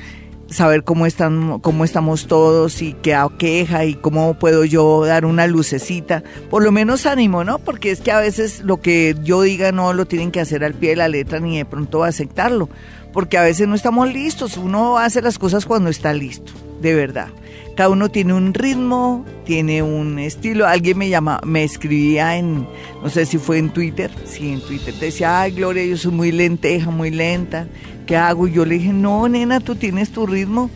saber 0.48 0.84
cómo 0.84 1.06
están, 1.06 1.60
cómo 1.60 1.84
estamos 1.84 2.28
todos 2.28 2.82
y 2.82 2.94
qué 2.94 3.18
queja 3.38 3.86
y 3.86 3.96
cómo 3.96 4.36
puedo 4.36 4.64
yo 4.64 5.06
dar 5.06 5.26
una 5.26 5.48
lucecita, 5.48 6.24
por 6.50 6.64
lo 6.64 6.72
menos 6.72 7.06
ánimo, 7.06 7.44
¿no? 7.44 7.60
Porque 7.60 7.92
es 7.92 8.02
que 8.02 8.12
a 8.12 8.20
veces 8.20 8.62
lo 8.64 8.78
que 8.78 9.16
yo 9.24 9.42
diga 9.42 9.72
no 9.72 9.94
lo 9.94 10.06
tienen 10.06 10.32
que 10.32 10.40
hacer 10.40 10.64
al 10.64 10.74
pie 10.74 10.92
de 10.92 10.96
la 10.98 11.08
letra 11.08 11.40
ni 11.40 11.58
de 11.58 11.66
pronto 11.66 12.04
aceptarlo, 12.04 12.70
porque 13.12 13.38
a 13.38 13.44
veces 13.44 13.68
no 13.68 13.76
estamos 13.76 14.12
listos, 14.12 14.58
uno 14.58 14.98
hace 14.98 15.22
las 15.22 15.40
cosas 15.40 15.66
cuando 15.66 15.90
está 15.90 16.14
listo, 16.14 16.54
de 16.82 16.94
verdad. 16.94 17.30
Cada 17.76 17.90
uno 17.90 18.10
tiene 18.10 18.34
un 18.34 18.54
ritmo, 18.54 19.26
tiene 19.44 19.84
un 19.84 20.18
estilo. 20.18 20.66
Alguien 20.66 20.98
me 20.98 21.10
llama, 21.10 21.42
me 21.44 21.66
escribía 21.66 22.38
en, 22.38 22.66
no 23.04 23.10
sé 23.10 23.26
si 23.26 23.38
fue 23.38 23.58
en 23.58 23.70
Twitter, 23.70 24.10
sí, 24.24 24.54
en 24.54 24.62
Twitter 24.62 24.94
decía, 24.94 25.42
ay 25.42 25.52
Gloria, 25.52 25.84
yo 25.86 25.98
soy 25.98 26.14
muy 26.14 26.32
lenteja, 26.32 26.90
muy 26.90 27.12
lenta. 27.12 27.68
¿Qué 28.06 28.16
hago? 28.16 28.48
Y 28.48 28.54
yo 28.54 28.66
le 28.66 28.76
dije, 28.76 28.94
no, 28.94 29.28
nena, 29.28 29.60
tú 29.60 29.76
tienes 29.76 30.12
tu 30.12 30.26
ritmo. 30.26 30.70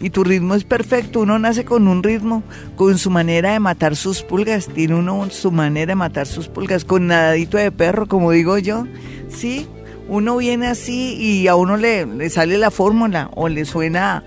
Y 0.00 0.10
tu 0.10 0.24
ritmo 0.24 0.54
es 0.54 0.64
perfecto, 0.64 1.20
uno 1.20 1.38
nace 1.38 1.64
con 1.64 1.86
un 1.86 2.02
ritmo, 2.02 2.42
con 2.74 2.96
su 2.96 3.10
manera 3.10 3.52
de 3.52 3.60
matar 3.60 3.96
sus 3.96 4.22
pulgas, 4.22 4.68
tiene 4.68 4.94
uno 4.94 5.28
su 5.30 5.50
manera 5.50 5.90
de 5.90 5.94
matar 5.94 6.26
sus 6.26 6.48
pulgas, 6.48 6.86
con 6.86 7.08
nadadito 7.08 7.58
de 7.58 7.70
perro, 7.70 8.06
como 8.06 8.30
digo 8.30 8.56
yo, 8.56 8.86
sí, 9.28 9.66
uno 10.08 10.38
viene 10.38 10.68
así 10.68 11.16
y 11.20 11.48
a 11.48 11.54
uno 11.54 11.76
le, 11.76 12.06
le 12.06 12.30
sale 12.30 12.56
la 12.56 12.70
fórmula 12.70 13.30
o 13.34 13.48
le 13.48 13.66
suena 13.66 14.24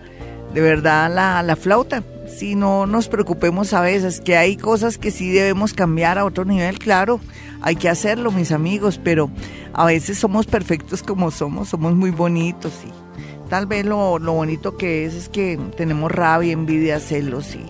de 0.54 0.62
verdad 0.62 1.14
la, 1.14 1.42
la 1.44 1.56
flauta. 1.56 2.04
Si 2.28 2.56
no 2.56 2.86
nos 2.86 3.10
preocupemos 3.10 3.74
a 3.74 3.82
veces, 3.82 4.22
que 4.22 4.38
hay 4.38 4.58
cosas 4.58 4.98
que 4.98 5.12
sí 5.12 5.32
debemos 5.32 5.74
cambiar 5.74 6.18
a 6.18 6.26
otro 6.26 6.46
nivel, 6.46 6.80
claro, 6.80 7.20
hay 7.62 7.76
que 7.76 7.90
hacerlo, 7.90 8.32
mis 8.32 8.52
amigos, 8.52 9.00
pero 9.04 9.30
a 9.74 9.86
veces 9.86 10.18
somos 10.18 10.46
perfectos 10.46 11.04
como 11.04 11.32
somos, 11.32 11.70
somos 11.70 11.94
muy 11.96 12.12
bonitos 12.12 12.74
y 12.86 13.50
tal 13.50 13.68
vez 13.68 13.86
lo, 13.86 14.20
lo 14.20 14.34
bonito 14.34 14.78
que 14.78 15.06
es 15.06 15.14
es 15.14 15.30
que 15.30 15.60
tenemos 15.78 16.12
rabia, 16.12 16.54
envidia, 16.54 17.00
celos 17.00 17.56
y 17.56 17.66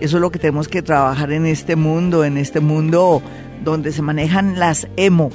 eso 0.00 0.16
es 0.16 0.20
lo 0.20 0.30
que 0.30 0.38
tenemos 0.38 0.68
que 0.68 0.82
trabajar 0.82 1.32
en 1.32 1.46
este 1.46 1.76
mundo, 1.76 2.24
en 2.24 2.36
este 2.36 2.60
mundo 2.60 3.22
donde 3.64 3.92
se 3.92 4.02
manejan 4.02 4.58
las 4.58 4.86
emo. 4.96 5.30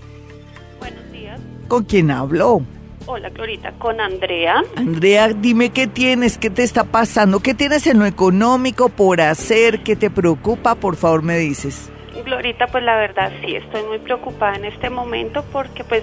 Buenos 0.79 1.12
días. 1.12 1.38
¿Con 1.68 1.85
quién 1.85 2.11
hablo? 2.11 2.62
Hola, 3.05 3.29
Glorita, 3.31 3.72
con 3.79 4.01
Andrea. 4.01 4.62
Andrea, 4.77 5.29
dime 5.29 5.70
qué 5.70 5.87
tienes, 5.87 6.38
qué 6.38 6.51
te 6.51 6.62
está 6.62 6.85
pasando, 6.85 7.40
qué 7.40 7.55
tienes 7.55 7.87
en 7.87 7.99
lo 7.99 8.07
económico 8.07 8.88
por 8.88 9.20
hacer, 9.20 9.83
qué 9.83 9.96
te 9.96 10.11
preocupa, 10.11 10.75
por 10.75 10.96
favor 10.96 11.22
me 11.22 11.38
dices. 11.38 11.90
Glorita, 12.29 12.67
pues 12.67 12.85
la 12.85 12.97
verdad 12.97 13.33
sí, 13.45 13.57
estoy 13.57 13.83
muy 13.85 13.99
preocupada 13.99 14.57
en 14.57 14.67
este 14.67 14.91
momento 14.91 15.43
porque 15.53 15.83
pues 15.85 16.03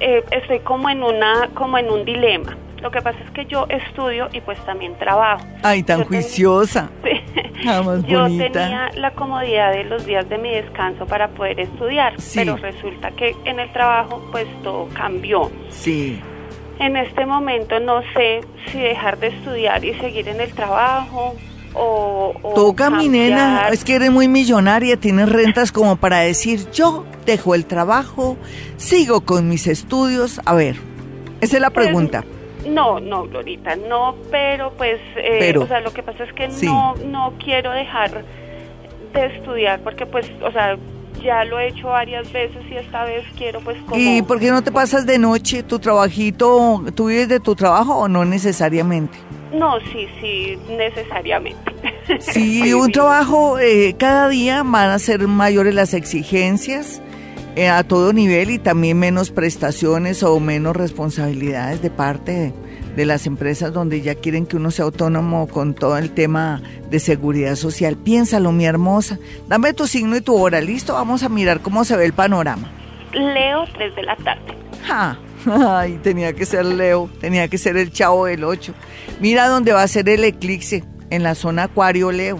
eh, 0.00 0.24
estoy 0.30 0.60
como 0.60 0.88
en 0.90 1.02
una, 1.02 1.50
como 1.54 1.76
en 1.78 1.90
un 1.90 2.04
dilema. 2.04 2.56
Lo 2.80 2.90
que 2.90 3.00
pasa 3.00 3.18
es 3.24 3.30
que 3.30 3.44
yo 3.46 3.66
estudio 3.68 4.28
y 4.32 4.40
pues 4.40 4.58
también 4.64 4.96
trabajo. 4.98 5.44
Ay, 5.62 5.82
tan 5.84 5.98
Yo 5.98 6.04
ten- 6.04 6.08
juiciosa. 6.22 6.90
Sí. 7.62 7.68
Ah, 7.68 7.80
Yo 8.08 8.22
bonita. 8.22 8.50
tenía 8.52 8.90
la 8.96 9.12
comodidad 9.12 9.72
de 9.72 9.84
los 9.84 10.04
días 10.04 10.28
de 10.28 10.36
mi 10.36 10.50
descanso 10.50 11.06
para 11.06 11.28
poder 11.28 11.60
estudiar, 11.60 12.20
Sí. 12.20 12.40
pero 12.40 12.56
resulta 12.56 13.12
que 13.12 13.36
en 13.44 13.60
el 13.60 13.70
trabajo 13.72 14.20
pues 14.32 14.46
todo 14.64 14.88
cambió. 14.94 15.48
Sí. 15.68 16.20
En 16.80 16.96
este 16.96 17.24
momento 17.24 17.78
no 17.78 18.02
sé 18.14 18.40
si 18.66 18.80
dejar 18.80 19.18
de 19.18 19.28
estudiar 19.28 19.84
y 19.84 19.94
seguir 19.94 20.28
en 20.28 20.40
el 20.40 20.52
trabajo 20.54 21.36
o... 21.74 22.34
o 22.42 22.54
Toca, 22.54 22.90
mi 22.90 23.08
nena, 23.08 23.68
es 23.70 23.84
que 23.84 23.94
eres 23.94 24.10
muy 24.10 24.28
millonaria, 24.28 24.96
tienes 24.96 25.28
rentas 25.28 25.72
como 25.72 25.96
para 25.96 26.18
decir, 26.20 26.70
yo 26.72 27.04
dejo 27.26 27.54
el 27.54 27.64
trabajo, 27.66 28.36
sigo 28.76 29.22
con 29.22 29.48
mis 29.48 29.66
estudios. 29.66 30.40
A 30.44 30.54
ver, 30.54 30.76
esa 31.40 31.56
es 31.56 31.60
la 31.62 31.70
Pues, 31.70 31.86
pregunta. 31.86 32.24
No, 32.68 33.00
no, 33.00 33.24
Glorita, 33.26 33.74
no, 33.76 34.14
pero 34.30 34.72
pues, 34.76 35.00
eh, 35.16 35.36
Pero. 35.40 35.62
o 35.62 35.66
sea, 35.66 35.80
lo 35.80 35.92
que 35.92 36.02
pasa 36.02 36.24
es 36.24 36.32
que 36.32 36.50
Sí. 36.50 36.66
no, 36.66 36.94
no 37.06 37.32
quiero 37.42 37.72
dejar 37.72 38.24
de 39.12 39.26
estudiar 39.26 39.80
porque 39.80 40.06
pues, 40.06 40.30
o 40.44 40.52
sea, 40.52 40.76
ya 41.22 41.44
lo 41.44 41.58
he 41.58 41.68
hecho 41.68 41.88
varias 41.88 42.32
veces 42.32 42.62
y 42.70 42.76
esta 42.76 43.04
vez 43.04 43.24
quiero 43.36 43.60
pues 43.60 43.76
como... 43.82 43.96
¿Y 44.00 44.22
por 44.22 44.38
qué 44.40 44.50
no 44.50 44.62
te 44.62 44.72
pasas 44.72 45.06
de 45.06 45.18
noche 45.18 45.62
tu 45.62 45.78
trabajito? 45.78 46.82
¿Tú 46.94 47.06
vives 47.08 47.28
de 47.28 47.40
tu 47.40 47.54
trabajo 47.54 47.96
o 47.96 48.08
no 48.08 48.24
necesariamente? 48.24 49.18
No, 49.52 49.78
sí, 49.92 50.06
sí, 50.20 50.58
necesariamente. 50.68 51.72
Sí, 52.20 52.72
un 52.74 52.90
trabajo 52.90 53.58
eh, 53.58 53.94
cada 53.98 54.28
día 54.28 54.62
van 54.62 54.90
a 54.90 54.98
ser 54.98 55.26
mayores 55.28 55.74
las 55.74 55.94
exigencias 55.94 57.02
eh, 57.54 57.68
a 57.68 57.84
todo 57.84 58.12
nivel 58.12 58.50
y 58.50 58.58
también 58.58 58.98
menos 58.98 59.30
prestaciones 59.30 60.22
o 60.22 60.40
menos 60.40 60.74
responsabilidades 60.74 61.82
de 61.82 61.90
parte 61.90 62.32
de, 62.32 62.52
de 62.96 63.06
las 63.06 63.26
empresas 63.26 63.72
donde 63.72 64.00
ya 64.00 64.14
quieren 64.14 64.46
que 64.46 64.56
uno 64.56 64.70
sea 64.70 64.86
autónomo 64.86 65.46
con 65.48 65.74
todo 65.74 65.98
el 65.98 66.10
tema 66.10 66.62
de 66.90 66.98
seguridad 66.98 67.56
social. 67.56 67.96
Piénsalo, 67.96 68.52
mi 68.52 68.64
hermosa. 68.64 69.18
Dame 69.48 69.74
tu 69.74 69.86
signo 69.86 70.16
y 70.16 70.20
tu 70.20 70.34
hora. 70.36 70.60
Listo, 70.60 70.94
vamos 70.94 71.22
a 71.22 71.28
mirar 71.28 71.60
cómo 71.60 71.84
se 71.84 71.96
ve 71.96 72.06
el 72.06 72.12
panorama. 72.12 72.70
Leo 73.12 73.64
3 73.74 73.94
de 73.96 74.02
la 74.02 74.16
tarde. 74.16 74.56
Ja, 74.86 75.18
Ay, 75.68 75.98
tenía 76.02 76.32
que 76.32 76.46
ser 76.46 76.64
Leo, 76.64 77.08
tenía 77.20 77.48
que 77.48 77.58
ser 77.58 77.76
el 77.76 77.90
chavo 77.92 78.26
del 78.26 78.44
8. 78.44 78.72
Mira 79.20 79.48
dónde 79.48 79.72
va 79.72 79.82
a 79.82 79.88
ser 79.88 80.08
el 80.08 80.24
eclipse, 80.24 80.84
en 81.10 81.22
la 81.22 81.34
zona 81.34 81.64
Acuario 81.64 82.10
Leo. 82.12 82.38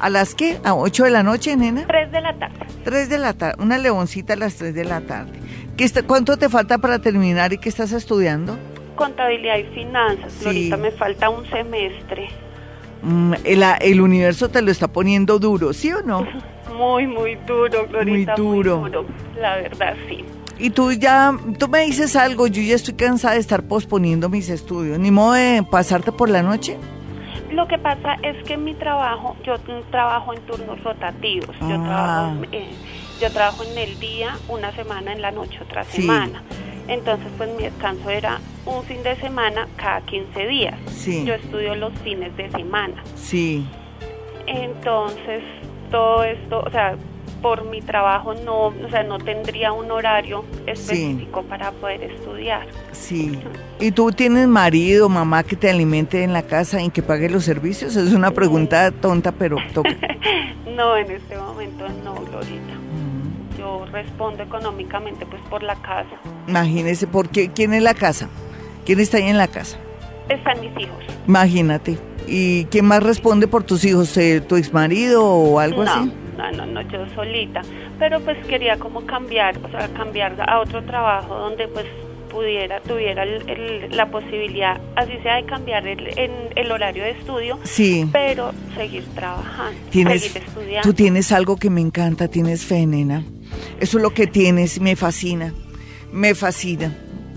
¿A 0.00 0.10
las 0.10 0.34
qué? 0.34 0.58
¿A 0.64 0.74
8 0.74 1.04
de 1.04 1.10
la 1.10 1.22
noche, 1.22 1.56
nena? 1.56 1.84
3 1.86 2.12
de 2.12 2.20
la 2.20 2.38
tarde. 2.38 2.66
3 2.84 3.08
de 3.08 3.18
la 3.18 3.32
tarde, 3.32 3.62
una 3.62 3.78
leoncita 3.78 4.34
a 4.34 4.36
las 4.36 4.54
3 4.56 4.74
de 4.74 4.84
la 4.84 5.00
tarde. 5.00 5.32
¿Qué 5.76 5.84
está, 5.84 6.02
¿Cuánto 6.02 6.36
te 6.36 6.48
falta 6.48 6.78
para 6.78 7.00
terminar 7.00 7.52
y 7.52 7.58
qué 7.58 7.68
estás 7.68 7.92
estudiando? 7.92 8.56
Contabilidad 8.96 9.58
y 9.58 9.64
finanzas. 9.74 10.32
Sí. 10.32 10.44
Glorita, 10.44 10.76
me 10.76 10.90
falta 10.92 11.30
un 11.30 11.44
semestre. 11.48 12.28
Mm, 13.02 13.34
el, 13.44 13.64
el 13.80 14.00
universo 14.00 14.48
te 14.48 14.60
lo 14.62 14.70
está 14.70 14.88
poniendo 14.88 15.38
duro, 15.38 15.72
¿sí 15.72 15.92
o 15.92 16.02
no? 16.02 16.26
Muy, 16.76 17.06
muy 17.08 17.34
duro, 17.46 17.88
Glorita. 17.88 18.34
duro. 18.36 18.78
Muy 18.80 18.90
duro. 18.90 19.06
La 19.40 19.56
verdad, 19.56 19.96
sí. 20.08 20.24
Y 20.58 20.70
tú 20.70 20.92
ya, 20.92 21.32
tú 21.58 21.68
me 21.68 21.80
dices 21.80 22.16
algo, 22.16 22.46
yo 22.48 22.60
ya 22.62 22.74
estoy 22.74 22.94
cansada 22.94 23.34
de 23.34 23.40
estar 23.40 23.62
posponiendo 23.62 24.28
mis 24.28 24.48
estudios, 24.48 24.98
ni 24.98 25.10
modo 25.10 25.32
de 25.34 25.62
pasarte 25.70 26.10
por 26.12 26.28
la 26.28 26.42
noche. 26.42 26.76
Lo 27.52 27.66
que 27.68 27.78
pasa 27.78 28.14
es 28.22 28.36
que 28.44 28.54
en 28.54 28.64
mi 28.64 28.74
trabajo, 28.74 29.36
yo 29.44 29.54
trabajo 29.90 30.34
en 30.34 30.40
turnos 30.42 30.82
rotativos. 30.82 31.56
Yo 31.60 31.76
Ah. 31.80 32.32
trabajo 32.34 32.42
eh, 32.52 32.70
yo 33.20 33.30
trabajo 33.32 33.64
en 33.64 33.78
el 33.78 33.98
día 33.98 34.36
una 34.48 34.70
semana, 34.72 35.12
en 35.12 35.22
la 35.22 35.30
noche 35.32 35.58
otra 35.62 35.82
semana. 35.84 36.42
Entonces, 36.88 37.26
pues 37.36 37.50
mi 37.56 37.64
descanso 37.64 38.08
era 38.10 38.38
un 38.64 38.82
fin 38.84 39.02
de 39.02 39.16
semana 39.16 39.66
cada 39.76 40.00
15 40.02 40.46
días. 40.46 40.74
Sí. 40.86 41.24
Yo 41.24 41.34
estudio 41.34 41.74
los 41.74 41.92
fines 42.04 42.36
de 42.36 42.50
semana. 42.50 43.02
Sí. 43.16 43.66
Entonces, 44.46 45.42
todo 45.90 46.22
esto, 46.24 46.60
o 46.60 46.70
sea, 46.70 46.96
por 47.42 47.64
mi 47.64 47.80
trabajo 47.80 48.34
no, 48.34 48.66
o 48.66 48.90
sea, 48.90 49.02
no 49.02 49.18
tendría 49.18 49.72
un 49.72 49.90
horario 49.90 50.44
específico 50.66 51.42
para 51.42 51.72
poder 51.72 52.02
estudiar. 52.04 52.66
Sí. 52.92 53.38
¿Y 53.80 53.92
tú 53.92 54.10
tienes 54.12 54.48
marido, 54.48 55.08
mamá 55.08 55.42
que 55.42 55.56
te 55.56 55.70
alimente 55.70 56.22
en 56.22 56.32
la 56.32 56.42
casa 56.42 56.82
y 56.82 56.90
que 56.90 57.02
pague 57.02 57.30
los 57.30 57.44
servicios? 57.44 57.96
Es 57.96 58.12
una 58.12 58.30
pregunta 58.32 58.90
tonta, 58.90 59.32
pero 59.32 59.56
toca. 59.74 59.90
no, 60.76 60.96
en 60.96 61.10
este 61.10 61.36
momento 61.36 61.86
no, 62.04 62.14
Glorita. 62.14 62.74
Yo 63.58 63.86
respondo 63.86 64.42
económicamente 64.42 65.26
pues 65.26 65.42
por 65.50 65.62
la 65.62 65.74
casa. 65.76 66.16
Imagínese, 66.46 67.06
¿por 67.06 67.28
qué? 67.28 67.50
¿Quién 67.50 67.74
es 67.74 67.82
la 67.82 67.94
casa? 67.94 68.28
¿Quién 68.84 69.00
está 69.00 69.18
ahí 69.18 69.28
en 69.28 69.38
la 69.38 69.48
casa? 69.48 69.78
Están 70.28 70.60
mis 70.60 70.70
hijos. 70.78 71.04
Imagínate. 71.26 71.98
¿Y 72.26 72.66
quién 72.66 72.84
más 72.84 73.02
responde 73.02 73.48
por 73.48 73.64
tus 73.64 73.84
hijos? 73.84 74.16
Eh, 74.16 74.40
¿Tu 74.40 74.56
exmarido 74.56 75.24
o 75.24 75.58
algo 75.58 75.84
no, 75.84 75.90
así? 75.90 76.12
No, 76.38 76.50
no, 76.52 76.64
no, 76.66 76.80
yo 76.82 77.04
solita. 77.14 77.62
Pero 77.98 78.20
pues 78.20 78.38
quería 78.46 78.78
como 78.78 79.04
cambiar, 79.04 79.58
o 79.58 79.68
sea, 79.70 79.88
cambiar 79.88 80.36
a 80.48 80.60
otro 80.60 80.82
trabajo 80.84 81.34
donde 81.36 81.66
pues 81.68 81.84
pudiera, 82.30 82.80
tuviera 82.80 83.24
el- 83.24 83.48
el- 83.50 83.96
la 83.96 84.06
posibilidad, 84.10 84.80
así 84.96 85.12
sea 85.22 85.36
de 85.36 85.44
cambiar 85.46 85.86
el, 85.88 86.16
en 86.18 86.30
el 86.56 86.70
horario 86.70 87.02
de 87.02 87.10
estudio, 87.10 87.58
Sí. 87.64 88.08
pero 88.12 88.52
seguir 88.76 89.04
trabajando, 89.14 89.78
Tienes, 89.90 90.22
seguir 90.22 90.42
estudiando. 90.46 90.82
tú 90.88 90.94
tienes 90.94 91.32
algo 91.32 91.56
que 91.56 91.70
me 91.70 91.80
encanta, 91.80 92.28
tienes 92.28 92.64
fe, 92.64 92.86
nena. 92.86 93.24
Eso 93.80 93.96
es 93.98 94.02
lo 94.02 94.10
que 94.14 94.26
tienes, 94.26 94.80
me 94.80 94.94
fascina, 94.94 95.52
me 96.12 96.34
fascina. 96.36 96.94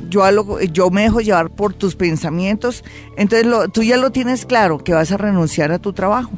Yo, 0.09 0.23
a 0.25 0.31
lo- 0.31 0.59
yo 0.61 0.89
me 0.91 1.03
dejo 1.03 1.21
llevar 1.21 1.49
por 1.51 1.73
tus 1.73 1.95
pensamientos, 1.95 2.83
entonces 3.17 3.47
lo- 3.47 3.69
tú 3.69 3.81
ya 3.83 3.95
lo 3.97 4.11
tienes 4.11 4.45
claro, 4.45 4.77
que 4.77 4.93
vas 4.93 5.11
a 5.11 5.17
renunciar 5.17 5.71
a 5.71 5.79
tu 5.79 5.93
trabajo. 5.93 6.31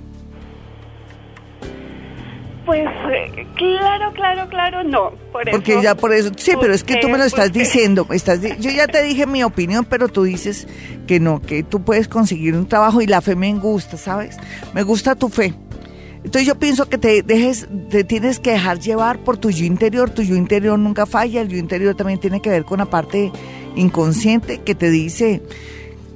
Pues 2.66 2.82
eh, 3.12 3.46
claro, 3.56 4.14
claro, 4.14 4.48
claro, 4.50 4.84
no. 4.86 5.12
Por 5.34 5.50
Porque 5.52 5.74
eso 5.74 5.82
ya 5.84 5.96
por 5.96 6.14
eso, 6.14 6.32
sí, 6.38 6.54
pero 6.60 6.74
es 6.74 6.84
que 6.84 6.96
tú 6.98 7.10
me 7.10 7.18
lo 7.18 7.26
estás 7.26 7.50
busqué- 7.52 7.60
diciendo, 7.60 8.06
me 8.10 8.16
estás 8.16 8.40
yo 8.42 8.72
ya 8.72 8.88
te 8.88 9.04
dije 9.04 9.26
mi 9.26 9.44
opinión, 9.44 9.84
pero 9.84 10.08
tú 10.08 10.24
dices 10.24 10.68
que 11.06 11.20
no, 11.20 11.42
que 11.42 11.64
tú 11.64 11.84
puedes 11.84 12.08
conseguir 12.08 12.56
un 12.56 12.68
trabajo 12.68 13.02
y 13.02 13.08
la 13.08 13.20
fe 13.22 13.36
me 13.36 13.54
gusta, 13.56 13.98
¿sabes? 13.98 14.38
Me 14.74 14.84
gusta 14.84 15.16
tu 15.16 15.28
fe. 15.28 15.54
Entonces 16.24 16.46
yo 16.48 16.56
pienso 16.58 16.88
que 16.88 16.98
te 16.98 17.22
dejes, 17.22 17.68
te 17.90 18.06
tienes 18.06 18.40
que 18.40 18.52
dejar 18.52 18.80
llevar 18.80 19.20
por 19.20 19.36
tu 19.38 19.50
yo 19.50 19.66
interior, 19.66 20.10
tu 20.10 20.22
yo 20.22 20.38
interior 20.38 20.80
nunca 20.80 21.06
falla, 21.06 21.42
el 21.42 21.50
yo 21.50 21.58
interior 21.58 21.96
también 21.96 22.18
tiene 22.22 22.42
que 22.42 22.50
ver 22.50 22.64
con 22.64 22.80
la 22.80 22.86
parte 22.86 23.30
inconsciente 23.76 24.60
que 24.60 24.74
te 24.76 24.90
dice 24.90 25.42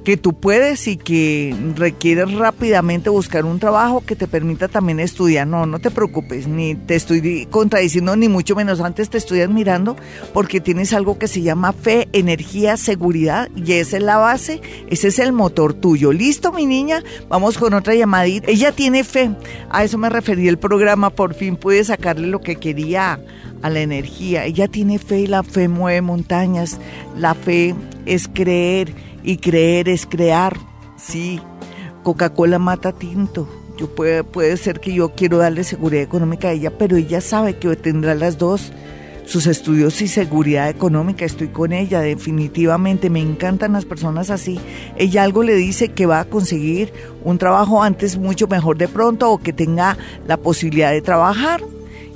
que 0.08 0.16
tú 0.16 0.32
puedes 0.32 0.88
y 0.88 0.96
que 0.96 1.54
requieres 1.76 2.32
rápidamente 2.32 3.10
buscar 3.10 3.44
un 3.44 3.58
trabajo 3.58 4.00
que 4.00 4.16
te 4.16 4.26
permita 4.26 4.66
también 4.66 5.00
estudiar. 5.00 5.46
No, 5.46 5.66
no 5.66 5.80
te 5.80 5.90
preocupes, 5.90 6.48
ni 6.48 6.74
te 6.76 6.94
estoy 6.94 7.20
di- 7.20 7.44
contradiciendo, 7.44 8.16
ni 8.16 8.26
mucho 8.26 8.56
menos 8.56 8.80
antes 8.80 9.10
te 9.10 9.18
estoy 9.18 9.42
admirando, 9.42 9.96
porque 10.32 10.62
tienes 10.62 10.94
algo 10.94 11.18
que 11.18 11.28
se 11.28 11.42
llama 11.42 11.74
fe, 11.74 12.08
energía, 12.14 12.78
seguridad, 12.78 13.50
y 13.54 13.72
esa 13.74 13.98
es 13.98 14.02
la 14.02 14.16
base, 14.16 14.62
ese 14.88 15.08
es 15.08 15.18
el 15.18 15.32
motor 15.32 15.74
tuyo. 15.74 16.10
¿Listo, 16.10 16.54
mi 16.54 16.64
niña? 16.64 17.02
Vamos 17.28 17.58
con 17.58 17.74
otra 17.74 17.94
llamadita. 17.94 18.50
Ella 18.50 18.72
tiene 18.72 19.04
fe, 19.04 19.30
a 19.68 19.84
eso 19.84 19.98
me 19.98 20.08
referí 20.08 20.48
el 20.48 20.56
programa, 20.56 21.10
por 21.10 21.34
fin 21.34 21.54
pude 21.56 21.84
sacarle 21.84 22.28
lo 22.28 22.40
que 22.40 22.56
quería 22.56 23.20
a 23.60 23.68
la 23.68 23.80
energía. 23.80 24.46
Ella 24.46 24.68
tiene 24.68 24.98
fe 24.98 25.20
y 25.20 25.26
la 25.26 25.42
fe 25.42 25.68
mueve 25.68 26.00
montañas. 26.00 26.78
La 27.14 27.34
fe 27.34 27.74
es 28.06 28.26
creer 28.26 28.94
y 29.28 29.36
creer 29.36 29.90
es 29.90 30.06
crear. 30.06 30.56
Sí, 30.96 31.38
Coca-Cola 32.02 32.58
mata 32.58 32.92
tinto. 32.92 33.46
Yo 33.76 33.94
puede, 33.94 34.24
puede 34.24 34.56
ser 34.56 34.80
que 34.80 34.94
yo 34.94 35.10
quiero 35.10 35.36
darle 35.36 35.64
seguridad 35.64 36.02
económica 36.02 36.48
a 36.48 36.52
ella, 36.52 36.78
pero 36.78 36.96
ella 36.96 37.20
sabe 37.20 37.58
que 37.58 37.76
tendrá 37.76 38.14
las 38.14 38.38
dos, 38.38 38.72
sus 39.26 39.46
estudios 39.46 40.00
y 40.00 40.08
seguridad 40.08 40.70
económica. 40.70 41.26
Estoy 41.26 41.48
con 41.48 41.74
ella, 41.74 42.00
definitivamente. 42.00 43.10
Me 43.10 43.20
encantan 43.20 43.74
las 43.74 43.84
personas 43.84 44.30
así. 44.30 44.58
Ella 44.96 45.24
algo 45.24 45.42
le 45.42 45.56
dice 45.56 45.90
que 45.90 46.06
va 46.06 46.20
a 46.20 46.24
conseguir 46.24 46.90
un 47.22 47.36
trabajo 47.36 47.82
antes 47.82 48.16
mucho 48.16 48.46
mejor 48.46 48.78
de 48.78 48.88
pronto 48.88 49.30
o 49.30 49.36
que 49.36 49.52
tenga 49.52 49.98
la 50.26 50.38
posibilidad 50.38 50.90
de 50.90 51.02
trabajar 51.02 51.60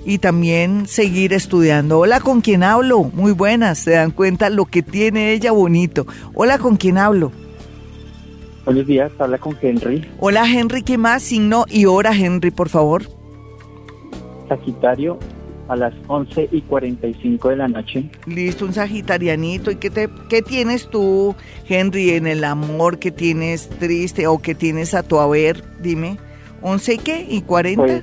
y 0.04 0.18
también 0.18 0.86
seguir 0.86 1.32
estudiando. 1.32 2.00
Hola, 2.00 2.20
¿con 2.20 2.40
quién 2.40 2.62
hablo? 2.62 3.04
Muy 3.14 3.32
buenas, 3.32 3.78
se 3.78 3.92
dan 3.92 4.10
cuenta 4.10 4.50
lo 4.50 4.64
que 4.66 4.82
tiene 4.82 5.32
ella 5.32 5.52
bonito. 5.52 6.06
Hola, 6.34 6.58
¿con 6.58 6.76
quién 6.76 6.98
hablo? 6.98 7.32
Buenos 8.64 8.86
días, 8.86 9.10
habla 9.18 9.38
con 9.38 9.56
Henry, 9.60 10.08
Hola, 10.20 10.48
Henry, 10.48 10.82
¿qué 10.82 10.96
más? 10.96 11.24
Signo 11.24 11.64
y 11.68 11.86
hora, 11.86 12.12
Henry, 12.14 12.52
por 12.52 12.68
favor. 12.68 13.02
Sagitario, 14.48 15.18
a 15.68 15.74
las 15.74 15.94
11 16.06 16.48
y 16.52 16.60
45 16.62 17.48
de 17.48 17.56
la 17.56 17.66
noche. 17.68 18.10
Listo, 18.26 18.64
un 18.64 18.72
sagitarianito. 18.72 19.70
¿Y 19.70 19.76
qué, 19.76 19.90
te, 19.90 20.08
qué 20.28 20.42
tienes 20.42 20.88
tú, 20.88 21.34
Henry, 21.68 22.10
en 22.10 22.26
el 22.26 22.44
amor 22.44 22.98
que 22.98 23.10
tienes 23.10 23.68
triste 23.68 24.26
o 24.26 24.38
que 24.38 24.54
tienes 24.54 24.94
a 24.94 25.02
tu 25.02 25.18
haber? 25.18 25.64
Dime, 25.80 26.18
¿11 26.62 26.94
y 26.94 26.98
qué? 26.98 27.26
¿Y 27.28 27.42
40 27.42 27.82
Pues, 27.82 28.02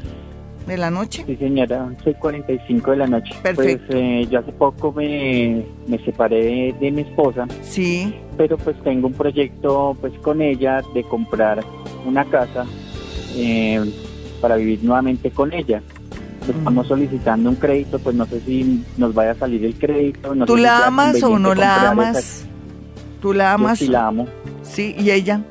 de 0.69 0.77
la 0.77 0.89
noche? 0.89 1.23
sí 1.27 1.35
señora, 1.35 1.83
11 1.83 2.09
y 2.09 2.13
45 2.13 2.91
de 2.91 2.97
la 2.97 3.07
noche. 3.07 3.33
Perfecto. 3.43 3.85
Pues 3.87 3.99
eh, 3.99 4.27
yo 4.31 4.39
hace 4.39 4.51
poco 4.53 4.93
me, 4.93 5.65
me 5.87 5.97
separé 6.05 6.41
de, 6.43 6.75
de 6.79 6.91
mi 6.91 7.01
esposa, 7.01 7.45
Sí, 7.61 8.15
pero 8.37 8.57
pues 8.57 8.75
tengo 8.83 9.07
un 9.07 9.13
proyecto 9.13 9.97
pues 9.99 10.13
con 10.19 10.41
ella 10.41 10.81
de 10.93 11.03
comprar 11.03 11.63
una 12.05 12.23
casa 12.25 12.65
eh, 13.35 13.83
para 14.41 14.55
vivir 14.55 14.83
nuevamente 14.83 15.31
con 15.31 15.51
ella. 15.53 15.81
Mm. 16.47 16.51
Estamos 16.57 16.87
solicitando 16.87 17.49
un 17.49 17.55
crédito, 17.57 17.99
pues 17.99 18.15
no 18.15 18.25
sé 18.25 18.39
si 18.41 18.83
nos 18.97 19.13
vaya 19.13 19.31
a 19.31 19.35
salir 19.35 19.65
el 19.65 19.75
crédito. 19.75 20.33
No 20.33 20.45
¿tú 20.45 20.55
sé 20.55 20.61
la 20.63 20.87
amas 20.87 21.21
o 21.23 21.37
no 21.37 21.53
la 21.53 21.89
amas? 21.91 22.17
esa- 22.17 22.47
¿Tú 23.21 23.33
la 23.33 23.49
Yo 23.49 23.55
amas? 23.65 23.79
sí 23.79 23.87
la 23.87 24.07
amo. 24.07 24.27
Sí, 24.63 24.95
¿y 24.97 25.11
ella? 25.11 25.41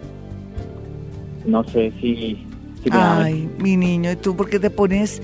No 1.45 1.63
sé 1.65 1.93
si, 2.01 2.45
Ay, 2.93 3.49
mi 3.59 3.77
niño, 3.77 4.11
¿y 4.13 4.17
tú 4.17 4.37
por 4.37 4.49
qué 4.49 4.59
te 4.59 4.71
pones 4.71 5.21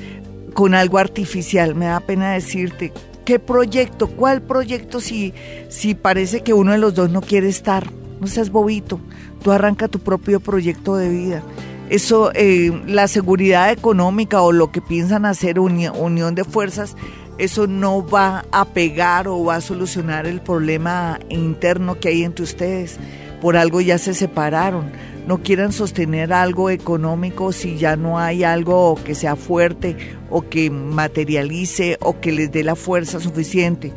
con 0.54 0.74
algo 0.74 0.98
artificial? 0.98 1.74
Me 1.74 1.86
da 1.86 2.00
pena 2.00 2.32
decirte. 2.32 2.92
¿Qué 3.24 3.38
proyecto? 3.38 4.08
¿Cuál 4.08 4.42
proyecto 4.42 5.00
si, 5.00 5.32
si 5.70 5.94
parece 5.94 6.42
que 6.42 6.52
uno 6.52 6.72
de 6.72 6.78
los 6.78 6.94
dos 6.94 7.10
no 7.10 7.20
quiere 7.22 7.48
estar? 7.48 7.86
No 8.20 8.26
seas 8.26 8.50
bobito. 8.50 9.00
Tú 9.42 9.50
arranca 9.50 9.88
tu 9.88 9.98
propio 9.98 10.40
proyecto 10.40 10.96
de 10.96 11.08
vida. 11.08 11.42
Eso, 11.90 12.32
eh, 12.34 12.82
la 12.86 13.08
seguridad 13.08 13.70
económica 13.72 14.40
o 14.42 14.52
lo 14.52 14.70
que 14.72 14.80
piensan 14.82 15.24
hacer, 15.26 15.58
uni- 15.58 15.88
unión 15.88 16.34
de 16.34 16.44
fuerzas, 16.44 16.96
eso 17.38 17.66
no 17.66 18.06
va 18.06 18.44
a 18.52 18.64
pegar 18.66 19.26
o 19.28 19.42
va 19.44 19.56
a 19.56 19.60
solucionar 19.60 20.26
el 20.26 20.40
problema 20.40 21.18
interno 21.28 21.98
que 21.98 22.08
hay 22.08 22.24
entre 22.24 22.44
ustedes. 22.44 22.98
Por 23.40 23.56
algo 23.56 23.80
ya 23.80 23.98
se 23.98 24.14
separaron. 24.14 24.90
No 25.26 25.38
quieran 25.42 25.72
sostener 25.72 26.32
algo 26.32 26.68
económico 26.68 27.52
si 27.52 27.76
ya 27.76 27.96
no 27.96 28.18
hay 28.18 28.44
algo 28.44 28.98
que 29.04 29.14
sea 29.14 29.36
fuerte 29.36 29.96
o 30.30 30.42
que 30.42 30.70
materialice 30.70 31.96
o 32.00 32.20
que 32.20 32.32
les 32.32 32.52
dé 32.52 32.62
la 32.62 32.76
fuerza 32.76 33.20
suficiente. 33.20 33.92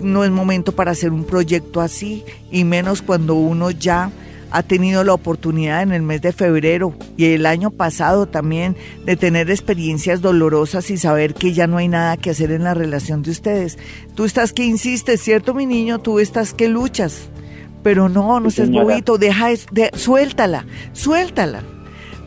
No 0.00 0.24
es 0.24 0.30
momento 0.30 0.72
para 0.72 0.92
hacer 0.92 1.12
un 1.12 1.24
proyecto 1.24 1.80
así 1.80 2.24
y 2.50 2.64
menos 2.64 3.02
cuando 3.02 3.34
uno 3.34 3.70
ya 3.70 4.10
ha 4.54 4.62
tenido 4.62 5.02
la 5.02 5.14
oportunidad 5.14 5.82
en 5.82 5.92
el 5.92 6.02
mes 6.02 6.22
de 6.22 6.32
febrero 6.32 6.94
y 7.16 7.24
el 7.32 7.44
año 7.44 7.70
pasado 7.72 8.26
también 8.26 8.76
de 9.04 9.16
tener 9.16 9.50
experiencias 9.50 10.20
dolorosas 10.20 10.90
y 10.90 10.96
saber 10.96 11.34
que 11.34 11.52
ya 11.52 11.66
no 11.66 11.78
hay 11.78 11.88
nada 11.88 12.16
que 12.16 12.30
hacer 12.30 12.52
en 12.52 12.62
la 12.62 12.72
relación 12.72 13.22
de 13.22 13.32
ustedes. 13.32 13.78
Tú 14.14 14.24
estás 14.24 14.52
que 14.52 14.64
insistes, 14.64 15.20
¿cierto, 15.20 15.54
mi 15.54 15.66
niño? 15.66 15.98
Tú 15.98 16.20
estás 16.20 16.54
que 16.54 16.68
luchas. 16.68 17.30
Pero 17.84 18.08
no, 18.08 18.40
no 18.40 18.50
seas 18.50 18.68
bobito, 18.86 19.16
deja, 19.18 19.48
de- 19.70 19.90
suéltala, 19.94 20.66
suéltala. 20.92 21.62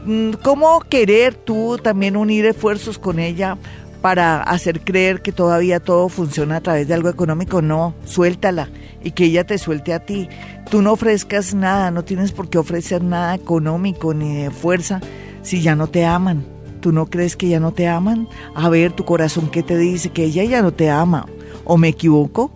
Mm, 0.05 0.31
¿Cómo 0.41 0.79
querer 0.81 1.33
tú 1.35 1.77
también 1.83 2.15
unir 2.15 2.45
esfuerzos 2.45 2.97
con 2.97 3.19
ella 3.19 3.57
para 4.01 4.41
hacer 4.43 4.81
creer 4.81 5.21
que 5.21 5.31
todavía 5.33 5.79
todo 5.81 6.07
funciona 6.07 6.57
a 6.57 6.61
través 6.61 6.87
de 6.87 6.93
algo 6.93 7.09
económico? 7.09 7.61
No, 7.61 7.93
suéltala 8.05 8.69
y 9.03 9.11
que 9.11 9.25
ella 9.25 9.45
te 9.45 9.57
suelte 9.57 9.93
a 9.93 9.99
ti. 10.05 10.29
Tú 10.69 10.81
no 10.81 10.93
ofrezcas 10.93 11.53
nada, 11.53 11.91
no 11.91 12.03
tienes 12.05 12.31
por 12.31 12.49
qué 12.49 12.57
ofrecer 12.57 13.03
nada 13.03 13.35
económico 13.35 14.13
ni 14.13 14.35
de 14.43 14.51
fuerza 14.51 15.01
si 15.41 15.61
ya 15.61 15.75
no 15.75 15.87
te 15.87 16.05
aman. 16.05 16.45
¿Tú 16.79 16.91
no 16.91 17.07
crees 17.07 17.35
que 17.35 17.49
ya 17.49 17.59
no 17.59 17.71
te 17.73 17.87
aman? 17.87 18.29
A 18.53 18.69
ver, 18.69 18.91
tu 18.93 19.03
corazón, 19.03 19.49
¿qué 19.49 19.63
te 19.63 19.75
dice? 19.77 20.09
Que 20.11 20.25
ella 20.25 20.43
ya 20.43 20.61
no 20.61 20.71
te 20.71 20.89
ama. 20.91 21.25
¿O 21.65 21.77
me 21.77 21.87
equivoco? 21.89 22.51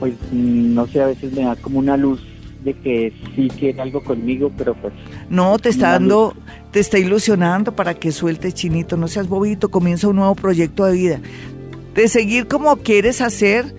Pues 0.00 0.14
no 0.32 0.86
sé, 0.88 1.00
a 1.02 1.06
veces 1.06 1.32
me 1.32 1.42
da 1.42 1.54
como 1.54 1.78
una 1.78 1.96
luz 1.96 2.20
de 2.64 2.74
que 2.74 3.12
sí 3.36 3.48
quiere 3.58 3.80
algo 3.80 4.02
conmigo, 4.02 4.50
pero 4.56 4.74
pues... 4.74 4.92
No, 5.28 5.58
te 5.58 5.68
está 5.68 5.92
dando, 5.92 6.34
te 6.72 6.80
está 6.80 6.98
ilusionando 6.98 7.76
para 7.76 7.94
que 7.94 8.10
suelte 8.10 8.52
chinito, 8.52 8.96
no 8.96 9.08
seas 9.08 9.28
bobito, 9.28 9.70
comienza 9.70 10.08
un 10.08 10.16
nuevo 10.16 10.34
proyecto 10.34 10.84
de 10.84 10.92
vida. 10.92 11.20
De 11.94 12.08
seguir 12.08 12.48
como 12.48 12.76
quieres 12.76 13.20
hacer, 13.20 13.74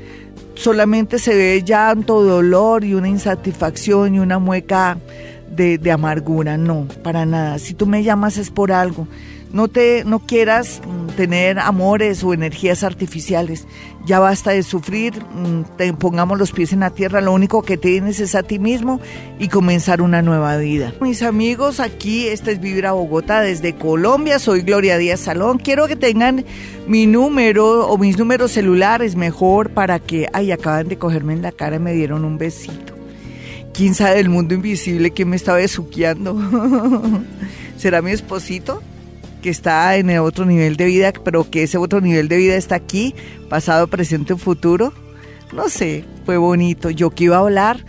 solamente 0.55 1.19
se 1.19 1.35
ve 1.35 1.63
llanto, 1.65 2.23
dolor 2.23 2.83
y 2.83 2.93
una 2.93 3.09
insatisfacción 3.09 4.15
y 4.15 4.19
una 4.19 4.39
mueca 4.39 4.97
de, 5.49 5.77
de 5.77 5.91
amargura, 5.91 6.57
no, 6.57 6.87
para 7.03 7.25
nada. 7.25 7.59
Si 7.59 7.73
tú 7.73 7.85
me 7.85 8.03
llamas 8.03 8.37
es 8.37 8.49
por 8.49 8.71
algo 8.71 9.07
no 9.53 9.67
te 9.67 10.03
no 10.05 10.19
quieras 10.19 10.81
mm, 10.85 11.15
tener 11.15 11.59
amores 11.59 12.23
o 12.23 12.33
energías 12.33 12.83
artificiales. 12.83 13.67
Ya 14.05 14.19
basta 14.19 14.51
de 14.51 14.63
sufrir, 14.63 15.23
mm, 15.23 15.77
te 15.77 15.93
pongamos 15.93 16.39
los 16.39 16.51
pies 16.51 16.73
en 16.73 16.79
la 16.79 16.89
tierra, 16.89 17.21
lo 17.21 17.33
único 17.33 17.61
que 17.61 17.77
tienes 17.77 18.19
es 18.19 18.33
a 18.35 18.43
ti 18.43 18.57
mismo 18.57 18.99
y 19.39 19.47
comenzar 19.47 20.01
una 20.01 20.21
nueva 20.21 20.57
vida. 20.57 20.93
Mis 21.01 21.21
amigos, 21.21 21.79
aquí 21.79 22.27
este 22.27 22.51
es 22.51 22.59
Vivir 22.59 22.87
a 22.87 22.93
Bogotá 22.93 23.41
desde 23.41 23.75
Colombia, 23.75 24.39
soy 24.39 24.61
Gloria 24.61 24.97
Díaz 24.97 25.19
Salón. 25.19 25.59
Quiero 25.59 25.87
que 25.87 25.95
tengan 25.95 26.45
mi 26.87 27.05
número 27.05 27.87
o 27.87 27.97
mis 27.97 28.17
números 28.17 28.51
celulares 28.51 29.15
mejor 29.15 29.69
para 29.71 29.99
que, 29.99 30.27
ay, 30.33 30.51
acaban 30.51 30.87
de 30.87 30.97
cogerme 30.97 31.33
en 31.33 31.41
la 31.41 31.51
cara 31.51 31.75
y 31.75 31.79
me 31.79 31.93
dieron 31.93 32.25
un 32.25 32.37
besito. 32.37 32.95
¿Quién 33.73 33.93
sabe 33.93 34.15
del 34.15 34.29
mundo 34.29 34.53
invisible 34.53 35.11
que 35.11 35.25
me 35.25 35.35
estaba 35.35 35.57
besuqueando? 35.59 36.37
¿Será 37.77 38.01
mi 38.01 38.11
esposito? 38.11 38.81
Que 39.41 39.49
está 39.49 39.97
en 39.97 40.17
otro 40.19 40.45
nivel 40.45 40.77
de 40.77 40.85
vida, 40.85 41.11
pero 41.23 41.49
que 41.49 41.63
ese 41.63 41.77
otro 41.77 41.99
nivel 41.99 42.27
de 42.27 42.37
vida 42.37 42.55
está 42.55 42.75
aquí, 42.75 43.15
pasado, 43.49 43.87
presente, 43.87 44.35
futuro. 44.35 44.93
No 45.51 45.67
sé, 45.67 46.05
fue 46.25 46.37
bonito. 46.37 46.89
Yo 46.89 47.09
que 47.09 47.25
iba 47.25 47.35
a 47.35 47.41
hablar, 47.41 47.83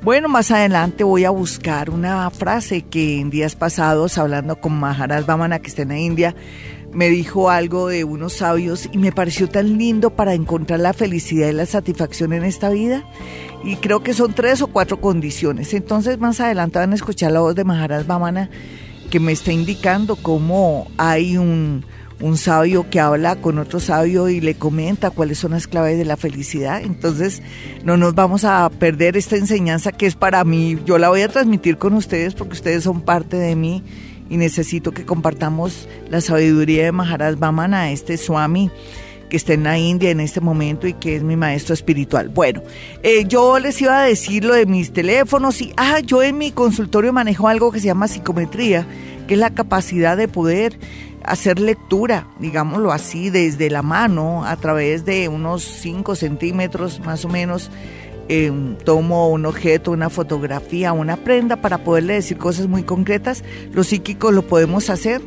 Bueno, 0.03 0.29
más 0.29 0.51
adelante 0.51 1.05
voy 1.05 1.25
a 1.25 1.31
buscar 1.31 1.89
una 1.91 2.29
frase 2.31 2.83
que 2.83 3.19
en 3.19 3.31
días 3.31 3.57
pasados, 3.57 4.19
hablando 4.19 4.61
con 4.61 4.79
Maharaj 4.79 5.25
Vamana, 5.27 5.59
que 5.59 5.69
está 5.69 5.83
en 5.83 5.89
la 5.89 5.99
India, 5.99 6.37
me 6.97 7.11
dijo 7.11 7.51
algo 7.51 7.89
de 7.89 8.05
unos 8.05 8.39
sabios 8.39 8.89
y 8.91 8.97
me 8.97 9.13
pareció 9.13 9.51
tan 9.51 9.77
lindo 9.77 10.09
para 10.09 10.33
encontrar 10.33 10.81
la 10.81 10.95
felicidad 10.95 11.51
y 11.51 11.53
la 11.53 11.67
satisfacción 11.67 12.33
en 12.33 12.43
esta 12.43 12.71
vida. 12.71 13.05
Y 13.63 13.77
creo 13.77 14.03
que 14.03 14.15
son 14.15 14.33
tres 14.33 14.63
o 14.63 14.69
cuatro 14.69 14.99
condiciones. 14.99 15.75
Entonces 15.75 16.19
más 16.19 16.41
adelante 16.41 16.79
van 16.79 16.93
a 16.93 16.95
escuchar 16.95 17.33
la 17.33 17.41
voz 17.41 17.55
de 17.55 17.65
Maharaj 17.65 18.07
Vamana 18.07 18.49
que 19.11 19.21
me 19.21 19.33
está 19.33 19.53
indicando 19.53 20.17
cómo 20.17 20.91
hay 20.97 21.37
un, 21.37 21.85
un 22.19 22.39
sabio 22.39 22.89
que 22.89 22.99
habla 22.99 23.37
con 23.37 23.59
otro 23.59 23.79
sabio 23.79 24.31
y 24.31 24.41
le 24.41 24.55
comenta 24.55 25.11
cuáles 25.11 25.37
son 25.37 25.51
las 25.51 25.67
claves 25.67 25.99
de 25.99 26.07
la 26.07 26.17
felicidad. 26.17 26.81
Entonces, 26.83 27.43
no 27.85 27.99
nos 27.99 28.15
vamos 28.15 28.45
a 28.45 28.71
perder 28.71 29.19
esta 29.19 29.37
enseñanza 29.37 29.93
que 29.93 30.07
es 30.07 30.15
para 30.15 30.45
mí. 30.45 30.79
Yo 30.87 30.97
la 30.97 31.11
voy 31.11 31.21
a 31.21 31.29
transmitir 31.29 31.77
con 31.77 31.93
ustedes 31.93 32.33
porque 32.33 32.55
ustedes 32.55 32.85
son 32.85 33.03
parte 33.03 33.37
de 33.37 33.55
mí 33.55 33.85
y 34.29 34.37
necesito 34.37 34.93
que 34.93 35.05
compartamos 35.05 35.89
la 36.11 36.21
sabiduría 36.21 36.85
de 36.85 36.93
Maharaj 36.93 37.39
Vamana, 37.39 37.91
este 37.91 38.17
Swami 38.17 38.71
que 39.29 39.37
está 39.37 39.55
en 39.55 39.65
la 39.65 39.79
India 39.79 40.11
en 40.11 40.21
este 40.21 40.41
momento 40.41 40.87
y 40.87 40.93
que 40.93 41.17
es 41.17 41.23
mi 41.23 41.37
maestro 41.37 41.75
espiritual. 41.75 42.29
Bueno, 42.29 42.63
eh, 43.03 43.25
yo 43.27 43.59
les 43.59 43.81
iba 43.83 44.01
a 44.01 44.05
decir 44.05 44.45
lo 44.45 44.55
de 44.55 44.67
mis 44.67 44.93
teléfonos 44.93 45.61
y, 45.61 45.73
ah, 45.77 46.01
yo 46.01 46.23
en 46.23 46.39
mi 46.39 46.53
consultorio 46.53 47.13
manejo 47.13 47.49
algo 47.49 47.73
que 47.73 47.81
se 47.81 47.87
llama 47.87 48.09
psicometría, 48.09 48.87
que 49.27 49.35
es 49.35 49.41
la 49.41 49.51
capacidad 49.51 50.17
de 50.17 50.29
poder 50.29 50.79
hacer 51.25 51.59
lectura, 51.59 52.29
digámoslo 52.39 52.93
así, 52.93 53.31
desde 53.31 53.69
la 53.69 53.83
mano, 53.83 54.45
a 54.45 54.57
través 54.57 55.05
de 55.05 55.29
unos 55.29 55.65
5 55.65 56.15
centímetros 56.15 57.01
más 57.01 57.25
o 57.25 57.29
menos, 57.29 57.71
eh, 58.29 58.53
tomo 58.85 59.29
un 59.29 59.47
objeto, 59.47 59.93
una 59.93 60.11
fotografía, 60.11 60.93
una 60.93 61.17
prenda 61.17 61.57
para 61.57 61.79
poderle 61.79 62.15
decir 62.15 62.39
cosas 62.39 62.67
muy 62.67 62.83
concretas. 62.83 63.45
Los 63.73 63.89
psíquicos 63.89 64.35
lo 64.35 64.43
podemos 64.43 64.91
hacer 64.91 65.21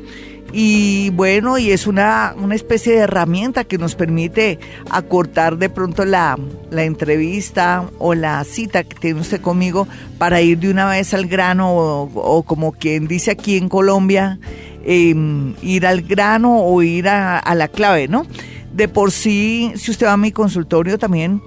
y 0.51 1.11
bueno, 1.11 1.57
y 1.59 1.71
es 1.71 1.85
una, 1.85 2.33
una 2.37 2.55
especie 2.55 2.93
de 2.93 2.99
herramienta 2.99 3.65
que 3.65 3.77
nos 3.77 3.95
permite 3.95 4.59
acortar 4.89 5.57
de 5.57 5.69
pronto 5.69 6.05
la, 6.05 6.39
la, 6.71 6.83
entrevista 6.83 7.85
o 7.99 8.15
la 8.15 8.43
cita 8.43 8.83
que 8.83 8.97
tiene 8.99 9.21
usted 9.21 9.41
conmigo 9.41 9.87
para 10.17 10.41
ir 10.41 10.57
de 10.57 10.71
una 10.71 10.89
vez 10.89 11.13
al 11.13 11.27
grano 11.27 11.75
o, 11.75 12.43
como 12.43 12.71
quien 12.71 13.07
dice 13.07 13.31
aquí 13.31 13.57
en 13.57 13.69
Colombia, 13.69 14.39
em, 14.83 15.53
ir 15.61 15.85
al 15.85 16.01
grano 16.01 16.61
o 16.61 16.81
ir 16.81 17.07
a 17.07 17.53
la 17.53 17.67
clave, 17.67 18.07
¿no? 18.07 18.25
De 18.73 18.87
por 18.87 19.11
sí, 19.11 19.73
si 19.75 19.91
usted 19.91 20.07
va 20.07 20.13
a 20.13 20.17
mi 20.17 20.31
consultorio 20.31 20.97
también, 20.97 21.41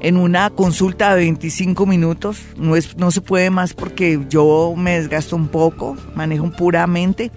en 0.00 0.16
una 0.16 0.50
consulta 0.50 1.14
de 1.14 1.22
25 1.22 1.86
minutos. 1.86 2.42
No, 2.56 2.76
es, 2.76 2.96
no 2.96 3.10
se 3.10 3.20
puede 3.20 3.50
más 3.50 3.74
porque 3.74 4.20
yo 4.28 4.74
me 4.76 4.98
desgasto 4.98 5.36
un 5.36 5.48
poco, 5.48 5.96
manejo 6.14 6.50
puramente 6.50 7.30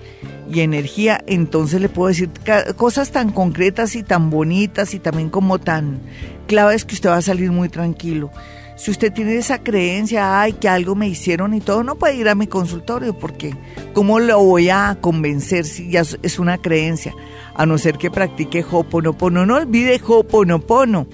y 0.52 0.62
energía. 0.62 1.22
Entonces 1.28 1.82
le 1.82 1.90
puedo 1.90 2.10
decir 2.10 2.30
cosas 2.76 3.12
tan 3.12 3.32
concretas 3.32 3.96
y 3.96 4.04
tan 4.04 4.30
bonitas 4.30 4.94
y 4.94 5.00
también 5.00 5.30
como 5.30 5.60
tan 5.60 6.00
claves 6.48 6.86
que 6.86 6.96
usted 6.96 7.10
va 7.10 7.18
a 7.18 7.22
salir 7.22 7.52
muy 7.52 7.70
tranquilo. 7.70 8.32
Si 8.80 8.92
usted 8.92 9.12
tiene 9.12 9.36
esa 9.36 9.62
creencia, 9.62 10.40
ay, 10.40 10.54
que 10.54 10.70
algo 10.70 10.96
me 10.96 11.06
hicieron 11.10 11.54
y 11.54 11.60
todo, 11.60 11.84
no 11.84 11.96
puede 11.96 12.16
ir 12.16 12.30
a 12.30 12.36
mi 12.36 12.48
consultorio 12.48 13.14
porque 13.14 13.54
¿cómo 13.94 14.22
lo 14.22 14.42
voy 14.42 14.70
a 14.70 14.98
convencer 15.02 15.66
si 15.66 15.90
ya 15.90 16.00
es 16.00 16.40
una 16.40 16.58
creencia? 16.58 17.14
A 17.56 17.66
no 17.66 17.78
ser 17.78 17.98
que 17.98 18.10
practique 18.10 18.64
Hoponopono. 18.64 19.46
No 19.46 19.56
olvide 19.56 20.00
Hoponopono. 20.02 21.08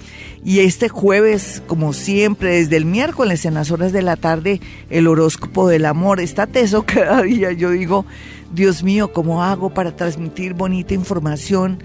Y 0.46 0.60
este 0.60 0.88
jueves, 0.88 1.60
como 1.66 1.92
siempre, 1.92 2.58
desde 2.58 2.76
el 2.76 2.84
miércoles 2.84 3.44
en 3.44 3.54
las 3.54 3.72
horas 3.72 3.92
de 3.92 4.00
la 4.00 4.14
tarde, 4.14 4.60
el 4.90 5.08
horóscopo 5.08 5.66
del 5.66 5.84
amor 5.84 6.20
está 6.20 6.46
teso 6.46 6.84
cada 6.86 7.22
día. 7.22 7.50
Yo 7.50 7.72
digo, 7.72 8.06
Dios 8.54 8.84
mío, 8.84 9.12
¿cómo 9.12 9.42
hago 9.42 9.70
para 9.70 9.96
transmitir 9.96 10.54
bonita 10.54 10.94
información? 10.94 11.82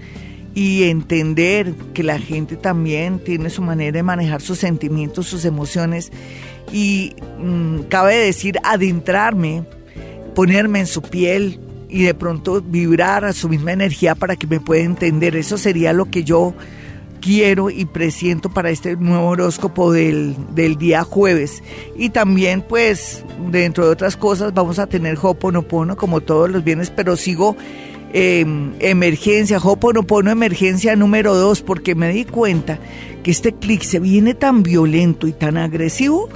y 0.54 0.82
entender 0.82 1.72
que 1.94 2.02
la 2.02 2.18
gente 2.18 2.56
también 2.56 3.18
tiene 3.18 3.48
su 3.48 3.62
manera 3.62 3.96
de 3.96 4.02
manejar 4.02 4.42
sus 4.42 4.58
sentimientos, 4.58 5.26
sus 5.26 5.46
emociones 5.46 6.12
y 6.70 7.14
mm, 7.38 7.84
cabe 7.88 8.16
decir 8.16 8.58
adentrarme, 8.62 9.64
ponerme 10.34 10.80
en 10.80 10.86
su 10.86 11.00
piel 11.00 11.58
y 11.88 12.02
de 12.02 12.12
pronto 12.12 12.60
vibrar 12.60 13.24
a 13.24 13.32
su 13.32 13.48
misma 13.48 13.72
energía 13.72 14.14
para 14.14 14.36
que 14.36 14.46
me 14.46 14.60
pueda 14.60 14.82
entender. 14.82 15.36
Eso 15.36 15.56
sería 15.56 15.94
lo 15.94 16.10
que 16.10 16.22
yo 16.22 16.52
quiero 17.22 17.70
y 17.70 17.86
presiento 17.86 18.50
para 18.50 18.68
este 18.70 18.96
nuevo 18.96 19.28
horóscopo 19.28 19.92
del, 19.92 20.34
del, 20.54 20.76
día 20.76 21.04
jueves. 21.04 21.62
Y 21.96 22.10
también, 22.10 22.60
pues, 22.60 23.24
dentro 23.50 23.86
de 23.86 23.92
otras 23.92 24.16
cosas, 24.16 24.52
vamos 24.52 24.78
a 24.78 24.86
tener 24.86 25.16
Hoponopono 25.22 25.96
como 25.96 26.20
todos 26.20 26.50
los 26.50 26.64
viernes, 26.64 26.90
pero 26.90 27.16
sigo 27.16 27.56
eh, 28.12 28.44
emergencia, 28.80 29.58
Hoponopono 29.58 30.30
emergencia 30.30 30.96
número 30.96 31.34
dos, 31.34 31.62
porque 31.62 31.94
me 31.94 32.12
di 32.12 32.24
cuenta 32.24 32.78
que 33.22 33.30
este 33.30 33.52
clic 33.52 33.82
se 33.82 34.00
viene 34.00 34.34
tan 34.34 34.62
violento 34.62 35.28
y 35.28 35.32
tan 35.32 35.56
agresivo 35.56 36.28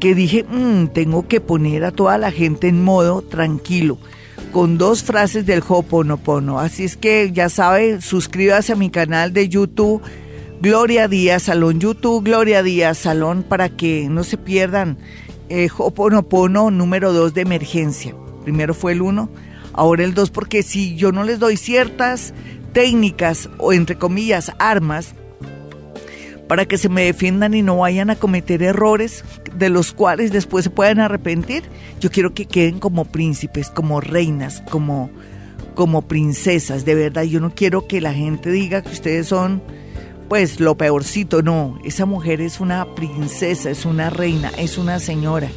que 0.00 0.16
dije, 0.16 0.42
mm, 0.42 0.88
tengo 0.88 1.28
que 1.28 1.40
poner 1.40 1.84
a 1.84 1.92
toda 1.92 2.18
la 2.18 2.32
gente 2.32 2.66
en 2.66 2.82
modo 2.82 3.22
tranquilo 3.22 3.98
con 4.50 4.76
dos 4.76 5.04
frases 5.04 5.46
del 5.46 5.62
Hoponopono. 5.66 6.58
Así 6.58 6.84
es 6.84 6.96
que 6.96 7.30
ya 7.32 7.48
sabe, 7.48 8.00
suscríbase 8.00 8.72
a 8.72 8.76
mi 8.76 8.90
canal 8.90 9.32
de 9.32 9.48
YouTube 9.48 10.02
Gloria 10.62 11.08
Díaz 11.08 11.42
Salón, 11.42 11.80
YouTube 11.80 12.22
Gloria 12.22 12.62
Díaz 12.62 12.98
Salón, 12.98 13.42
para 13.42 13.68
que 13.68 14.06
no 14.08 14.22
se 14.22 14.38
pierdan 14.38 14.96
eh, 15.48 15.68
Hoponopono 15.76 16.70
número 16.70 17.12
2 17.12 17.34
de 17.34 17.40
emergencia. 17.40 18.14
Primero 18.44 18.72
fue 18.72 18.92
el 18.92 19.02
1, 19.02 19.28
ahora 19.72 20.04
el 20.04 20.14
2, 20.14 20.30
porque 20.30 20.62
si 20.62 20.94
yo 20.94 21.10
no 21.10 21.24
les 21.24 21.40
doy 21.40 21.56
ciertas 21.56 22.32
técnicas 22.72 23.50
o 23.58 23.72
entre 23.72 23.98
comillas 23.98 24.52
armas 24.60 25.16
para 26.46 26.64
que 26.64 26.78
se 26.78 26.88
me 26.88 27.06
defiendan 27.06 27.54
y 27.54 27.62
no 27.62 27.78
vayan 27.78 28.10
a 28.10 28.14
cometer 28.14 28.62
errores 28.62 29.24
de 29.56 29.68
los 29.68 29.92
cuales 29.92 30.30
después 30.30 30.62
se 30.62 30.70
puedan 30.70 31.00
arrepentir, 31.00 31.64
yo 31.98 32.08
quiero 32.08 32.34
que 32.34 32.46
queden 32.46 32.78
como 32.78 33.06
príncipes, 33.06 33.68
como 33.68 34.00
reinas, 34.00 34.62
como, 34.70 35.10
como 35.74 36.02
princesas, 36.02 36.84
de 36.84 36.94
verdad. 36.94 37.24
Yo 37.24 37.40
no 37.40 37.52
quiero 37.52 37.88
que 37.88 38.00
la 38.00 38.14
gente 38.14 38.52
diga 38.52 38.82
que 38.82 38.92
ustedes 38.92 39.26
son 39.26 39.60
pues 40.32 40.60
lo 40.60 40.78
peorcito, 40.78 41.42
no, 41.42 41.78
esa 41.84 42.06
mujer 42.06 42.40
es 42.40 42.58
una 42.58 42.86
princesa, 42.94 43.68
es 43.68 43.84
una 43.84 44.08
reina, 44.08 44.50
es 44.56 44.78
una 44.78 44.98
señora. 44.98 45.50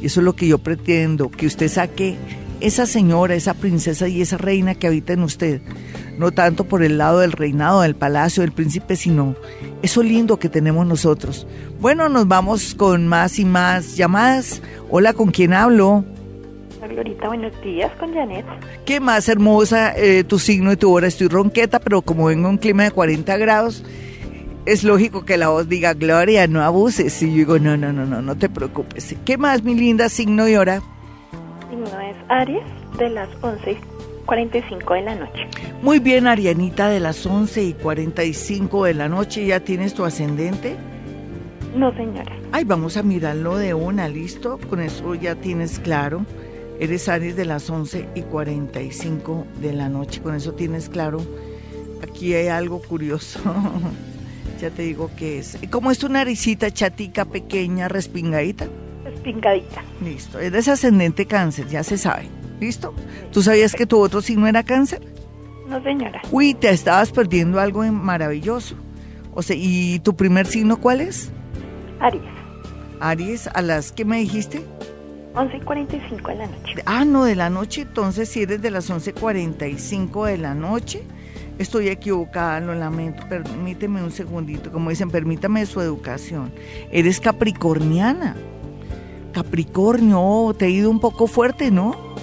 Y 0.00 0.06
eso 0.06 0.20
es 0.20 0.24
lo 0.24 0.34
que 0.34 0.48
yo 0.48 0.56
pretendo, 0.56 1.30
que 1.30 1.46
usted 1.46 1.68
saque 1.68 2.16
esa 2.62 2.86
señora, 2.86 3.34
esa 3.34 3.52
princesa 3.52 4.08
y 4.08 4.22
esa 4.22 4.38
reina 4.38 4.76
que 4.76 4.86
habita 4.86 5.12
en 5.12 5.24
usted. 5.24 5.60
no 6.16 6.30
tanto 6.30 6.64
por 6.64 6.82
el 6.82 6.96
lado 6.96 7.20
del 7.20 7.32
reinado, 7.32 7.82
del 7.82 7.96
palacio, 7.96 8.40
del 8.40 8.52
príncipe, 8.52 8.96
sino 8.96 9.36
eso 9.82 10.02
lindo 10.02 10.38
que 10.38 10.48
tenemos 10.48 10.86
nosotros. 10.86 11.46
Bueno, 11.78 12.08
nos 12.08 12.26
vamos 12.26 12.74
con 12.74 13.06
más 13.06 13.38
y 13.38 13.44
más 13.44 13.94
llamadas. 13.94 14.62
Hola, 14.88 15.12
¿con 15.12 15.32
quién 15.32 15.52
hablo? 15.52 16.02
Glorita, 16.88 17.28
buenos 17.28 17.52
días, 17.62 17.92
con 17.98 18.14
Janet. 18.14 18.46
Qué 18.86 19.00
más 19.00 19.28
hermosa 19.28 19.94
eh, 19.96 20.24
tu 20.24 20.38
signo 20.38 20.72
y 20.72 20.76
tu 20.76 20.90
hora. 20.92 21.08
Estoy 21.08 21.28
ronqueta, 21.28 21.78
pero 21.78 22.02
como 22.02 22.26
vengo 22.26 22.48
en 22.48 22.52
un 22.52 22.58
clima 22.58 22.84
de 22.84 22.90
40 22.90 23.36
grados, 23.36 23.84
es 24.66 24.84
lógico 24.84 25.24
que 25.24 25.36
la 25.36 25.48
voz 25.48 25.68
diga, 25.68 25.94
Gloria, 25.94 26.46
no 26.46 26.62
abuses. 26.62 27.22
Y 27.22 27.30
yo 27.30 27.36
digo, 27.36 27.58
no, 27.58 27.76
no, 27.76 27.92
no, 27.92 28.06
no, 28.06 28.22
no 28.22 28.36
te 28.36 28.48
preocupes. 28.48 29.14
¿Qué 29.24 29.36
más, 29.36 29.62
mi 29.62 29.74
linda 29.74 30.08
signo 30.08 30.48
y 30.48 30.56
hora? 30.56 30.82
Signo 31.68 32.00
es 32.00 32.16
Aries, 32.28 32.64
de 32.98 33.10
las 33.10 33.28
11 33.42 33.76
45 34.24 34.94
de 34.94 35.02
la 35.02 35.14
noche. 35.14 35.48
Muy 35.82 35.98
bien, 35.98 36.26
Arianita, 36.26 36.88
de 36.88 37.00
las 37.00 37.24
11 37.26 37.62
y 37.62 37.72
45 37.74 38.84
de 38.84 38.94
la 38.94 39.08
noche, 39.08 39.46
¿ya 39.46 39.60
tienes 39.60 39.94
tu 39.94 40.04
ascendente? 40.04 40.76
No, 41.76 41.94
señora. 41.94 42.32
Ay, 42.52 42.64
vamos 42.64 42.96
a 42.96 43.02
mirarlo 43.02 43.56
de 43.56 43.74
una, 43.74 44.08
¿listo? 44.08 44.58
Con 44.70 44.80
eso 44.80 45.14
ya 45.14 45.34
tienes 45.34 45.78
claro. 45.78 46.24
Eres 46.80 47.08
Aries 47.08 47.36
de 47.36 47.44
las 47.44 47.68
11 47.68 48.08
y 48.14 48.22
45 48.22 49.46
de 49.60 49.72
la 49.72 49.88
noche, 49.88 50.22
con 50.22 50.34
eso 50.34 50.54
tienes 50.54 50.88
claro. 50.88 51.20
Aquí 52.02 52.34
hay 52.34 52.48
algo 52.48 52.80
curioso. 52.80 53.40
ya 54.64 54.70
te 54.70 54.82
digo 54.82 55.10
que 55.14 55.38
es. 55.40 55.58
¿Cómo 55.70 55.90
es 55.90 55.98
tu 55.98 56.08
naricita 56.08 56.70
chatica, 56.70 57.26
pequeña, 57.26 57.86
respingadita? 57.86 58.66
Respingadita. 59.04 59.82
Listo. 60.02 60.38
Eres 60.38 60.68
ascendente 60.68 61.26
cáncer, 61.26 61.68
ya 61.68 61.82
se 61.82 61.98
sabe. 61.98 62.28
¿Listo? 62.60 62.94
¿Tú 63.30 63.42
sabías 63.42 63.74
que 63.74 63.84
tu 63.84 64.00
otro 64.00 64.22
signo 64.22 64.46
era 64.46 64.62
cáncer? 64.62 65.02
No, 65.68 65.82
señora. 65.82 66.22
Uy, 66.30 66.54
te 66.54 66.70
estabas 66.70 67.12
perdiendo 67.12 67.60
algo 67.60 67.82
maravilloso. 67.92 68.74
O 69.34 69.42
sea, 69.42 69.54
¿y 69.58 69.98
tu 69.98 70.16
primer 70.16 70.46
signo 70.46 70.78
cuál 70.78 71.02
es? 71.02 71.30
Aries. 72.00 72.22
Aries, 73.00 73.46
¿a 73.48 73.60
las 73.60 73.92
qué 73.92 74.06
me 74.06 74.16
dijiste? 74.20 74.64
11 75.34 75.58
y 75.58 75.60
45 75.60 76.28
de 76.28 76.36
la 76.36 76.46
noche. 76.46 76.74
Ah, 76.86 77.04
no, 77.04 77.24
de 77.24 77.34
la 77.34 77.50
noche, 77.50 77.82
entonces 77.82 78.30
si 78.30 78.42
eres 78.42 78.62
de 78.62 78.70
las 78.70 78.88
11.45 78.88 80.26
de 80.26 80.38
la 80.38 80.54
noche, 80.54 81.02
estoy 81.58 81.88
equivocada, 81.88 82.60
lo 82.60 82.74
lamento, 82.74 83.22
permíteme 83.28 84.02
un 84.02 84.10
segundito, 84.10 84.70
como 84.72 84.90
dicen, 84.90 85.10
permítame 85.10 85.66
su 85.66 85.80
educación. 85.80 86.52
Eres 86.90 87.20
capricorniana. 87.20 88.36
Capricornio, 89.32 90.54
te 90.56 90.66
he 90.66 90.70
ido 90.70 90.90
un 90.90 91.00
poco 91.00 91.26
fuerte, 91.26 91.70
¿no? 91.70 92.14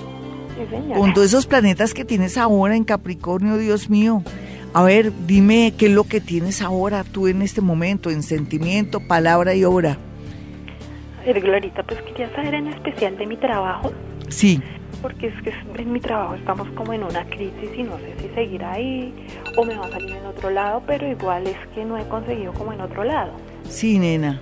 Con 0.96 1.14
todos 1.14 1.28
esos 1.28 1.48
planetas 1.48 1.94
que 1.94 2.06
tienes 2.06 2.38
ahora 2.38 2.76
en 2.76 2.84
Capricornio, 2.84 3.58
Dios 3.58 3.90
mío. 3.90 4.24
A 4.74 4.84
ver, 4.84 5.12
dime 5.28 5.74
qué 5.78 5.88
es 5.88 5.92
lo 5.92 6.06
que 6.06 6.22
tienes 6.22 6.62
ahora 6.62 7.04
tú 7.04 7.28
en 7.28 7.42
este 7.42 7.60
momento, 7.60 8.10
en 8.10 8.24
sentimiento, 8.24 9.02
palabra 9.02 9.54
y 9.56 9.66
obra. 9.66 9.98
A 11.22 11.26
ver, 11.26 11.42
Glorita, 11.42 11.84
pues 11.84 12.02
quería 12.04 12.34
saber 12.34 12.54
en 12.54 12.68
especial 12.68 13.18
de 13.18 13.26
mi 13.26 13.38
trabajo. 13.38 13.92
Sí. 14.30 14.62
Porque 15.02 15.28
es 15.28 15.42
que 15.42 15.52
en 15.82 15.92
mi 15.92 16.00
trabajo 16.00 16.36
estamos 16.36 16.68
como 16.76 16.94
en 16.94 17.04
una 17.04 17.26
crisis 17.26 17.70
y 17.76 17.84
no 17.84 17.98
sé 17.98 18.16
si 18.20 18.34
seguir 18.36 18.64
ahí 18.64 19.14
o 19.58 19.66
me 19.66 19.76
va 19.76 19.86
a 19.86 19.90
salir 19.90 20.12
en 20.12 20.26
otro 20.26 20.50
lado, 20.50 20.84
pero 20.86 21.08
igual 21.08 21.48
es 21.48 21.58
que 21.74 21.84
no 21.86 21.98
he 21.98 22.08
conseguido 22.08 22.54
como 22.54 22.74
en 22.74 22.82
otro 22.82 23.04
lado. 23.04 23.34
Sí, 23.68 23.98
nena. 23.98 24.40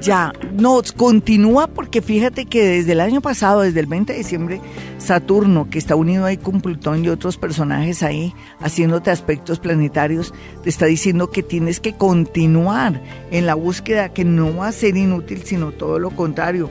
Ya, 0.00 0.32
no, 0.52 0.80
continúa 0.96 1.66
porque 1.66 2.00
fíjate 2.00 2.44
que 2.44 2.64
desde 2.64 2.92
el 2.92 3.00
año 3.00 3.20
pasado, 3.20 3.62
desde 3.62 3.80
el 3.80 3.86
20 3.86 4.12
de 4.12 4.18
diciembre, 4.18 4.60
Saturno, 4.98 5.68
que 5.70 5.78
está 5.78 5.96
unido 5.96 6.24
ahí 6.24 6.36
con 6.36 6.60
Plutón 6.60 7.04
y 7.04 7.08
otros 7.08 7.36
personajes 7.36 8.04
ahí, 8.04 8.32
haciéndote 8.60 9.10
aspectos 9.10 9.58
planetarios, 9.58 10.32
te 10.62 10.70
está 10.70 10.86
diciendo 10.86 11.30
que 11.30 11.42
tienes 11.42 11.80
que 11.80 11.94
continuar 11.94 13.02
en 13.32 13.46
la 13.46 13.54
búsqueda, 13.54 14.10
que 14.10 14.24
no 14.24 14.56
va 14.56 14.68
a 14.68 14.72
ser 14.72 14.96
inútil, 14.96 15.42
sino 15.42 15.72
todo 15.72 15.98
lo 15.98 16.10
contrario 16.10 16.70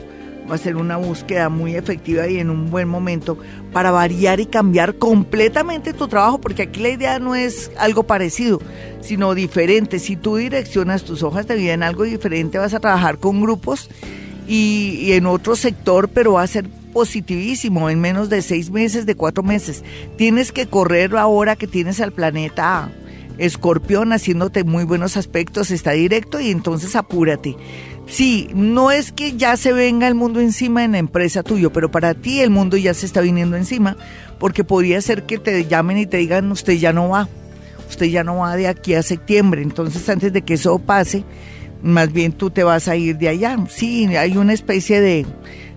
va 0.50 0.54
a 0.54 0.58
ser 0.58 0.76
una 0.76 0.96
búsqueda 0.96 1.48
muy 1.48 1.74
efectiva 1.74 2.26
y 2.28 2.38
en 2.38 2.50
un 2.50 2.70
buen 2.70 2.88
momento 2.88 3.38
para 3.72 3.90
variar 3.90 4.40
y 4.40 4.46
cambiar 4.46 4.96
completamente 4.96 5.92
tu 5.92 6.08
trabajo, 6.08 6.40
porque 6.40 6.62
aquí 6.62 6.80
la 6.80 6.88
idea 6.90 7.18
no 7.18 7.34
es 7.34 7.70
algo 7.78 8.04
parecido, 8.04 8.60
sino 9.00 9.34
diferente. 9.34 9.98
Si 9.98 10.16
tú 10.16 10.36
direccionas 10.36 11.04
tus 11.04 11.22
hojas 11.22 11.46
de 11.46 11.56
vida 11.56 11.74
en 11.74 11.82
algo 11.82 12.04
diferente, 12.04 12.58
vas 12.58 12.74
a 12.74 12.80
trabajar 12.80 13.18
con 13.18 13.40
grupos 13.40 13.90
y, 14.46 15.12
en 15.12 15.26
otro 15.26 15.54
sector, 15.56 16.08
pero 16.08 16.34
va 16.34 16.42
a 16.42 16.46
ser 16.46 16.68
positivísimo 16.92 17.90
en 17.90 18.00
menos 18.00 18.30
de 18.30 18.40
seis 18.42 18.70
meses, 18.70 19.04
de 19.04 19.14
cuatro 19.14 19.42
meses. 19.42 19.84
Tienes 20.16 20.52
que 20.52 20.66
correr 20.66 21.14
ahora 21.16 21.56
que 21.56 21.66
tienes 21.66 22.00
al 22.00 22.12
planeta 22.12 22.90
Escorpión 23.38 24.12
haciéndote 24.12 24.64
muy 24.64 24.84
buenos 24.84 25.16
aspectos, 25.16 25.70
está 25.70 25.92
directo 25.92 26.40
y 26.40 26.50
entonces 26.50 26.96
apúrate. 26.96 27.56
Sí, 28.08 28.48
no 28.54 28.90
es 28.90 29.12
que 29.12 29.36
ya 29.36 29.56
se 29.56 29.72
venga 29.72 30.08
el 30.08 30.14
mundo 30.14 30.40
encima 30.40 30.82
en 30.82 30.92
la 30.92 30.98
empresa 30.98 31.42
tuyo, 31.42 31.72
pero 31.72 31.90
para 31.90 32.14
ti 32.14 32.40
el 32.40 32.48
mundo 32.48 32.78
ya 32.78 32.94
se 32.94 33.04
está 33.04 33.20
viniendo 33.20 33.56
encima, 33.56 33.96
porque 34.38 34.64
podría 34.64 35.00
ser 35.02 35.24
que 35.24 35.38
te 35.38 35.66
llamen 35.66 35.98
y 35.98 36.06
te 36.06 36.16
digan, 36.16 36.50
usted 36.50 36.72
ya 36.74 36.94
no 36.94 37.10
va, 37.10 37.28
usted 37.88 38.06
ya 38.06 38.24
no 38.24 38.38
va 38.38 38.56
de 38.56 38.66
aquí 38.66 38.94
a 38.94 39.02
septiembre, 39.02 39.60
entonces 39.60 40.08
antes 40.08 40.32
de 40.32 40.40
que 40.40 40.54
eso 40.54 40.78
pase, 40.78 41.24
más 41.82 42.10
bien 42.10 42.32
tú 42.32 42.50
te 42.50 42.64
vas 42.64 42.88
a 42.88 42.96
ir 42.96 43.18
de 43.18 43.28
allá. 43.28 43.56
Sí, 43.68 44.06
hay 44.16 44.36
una 44.38 44.54
especie 44.54 45.02
de, 45.02 45.26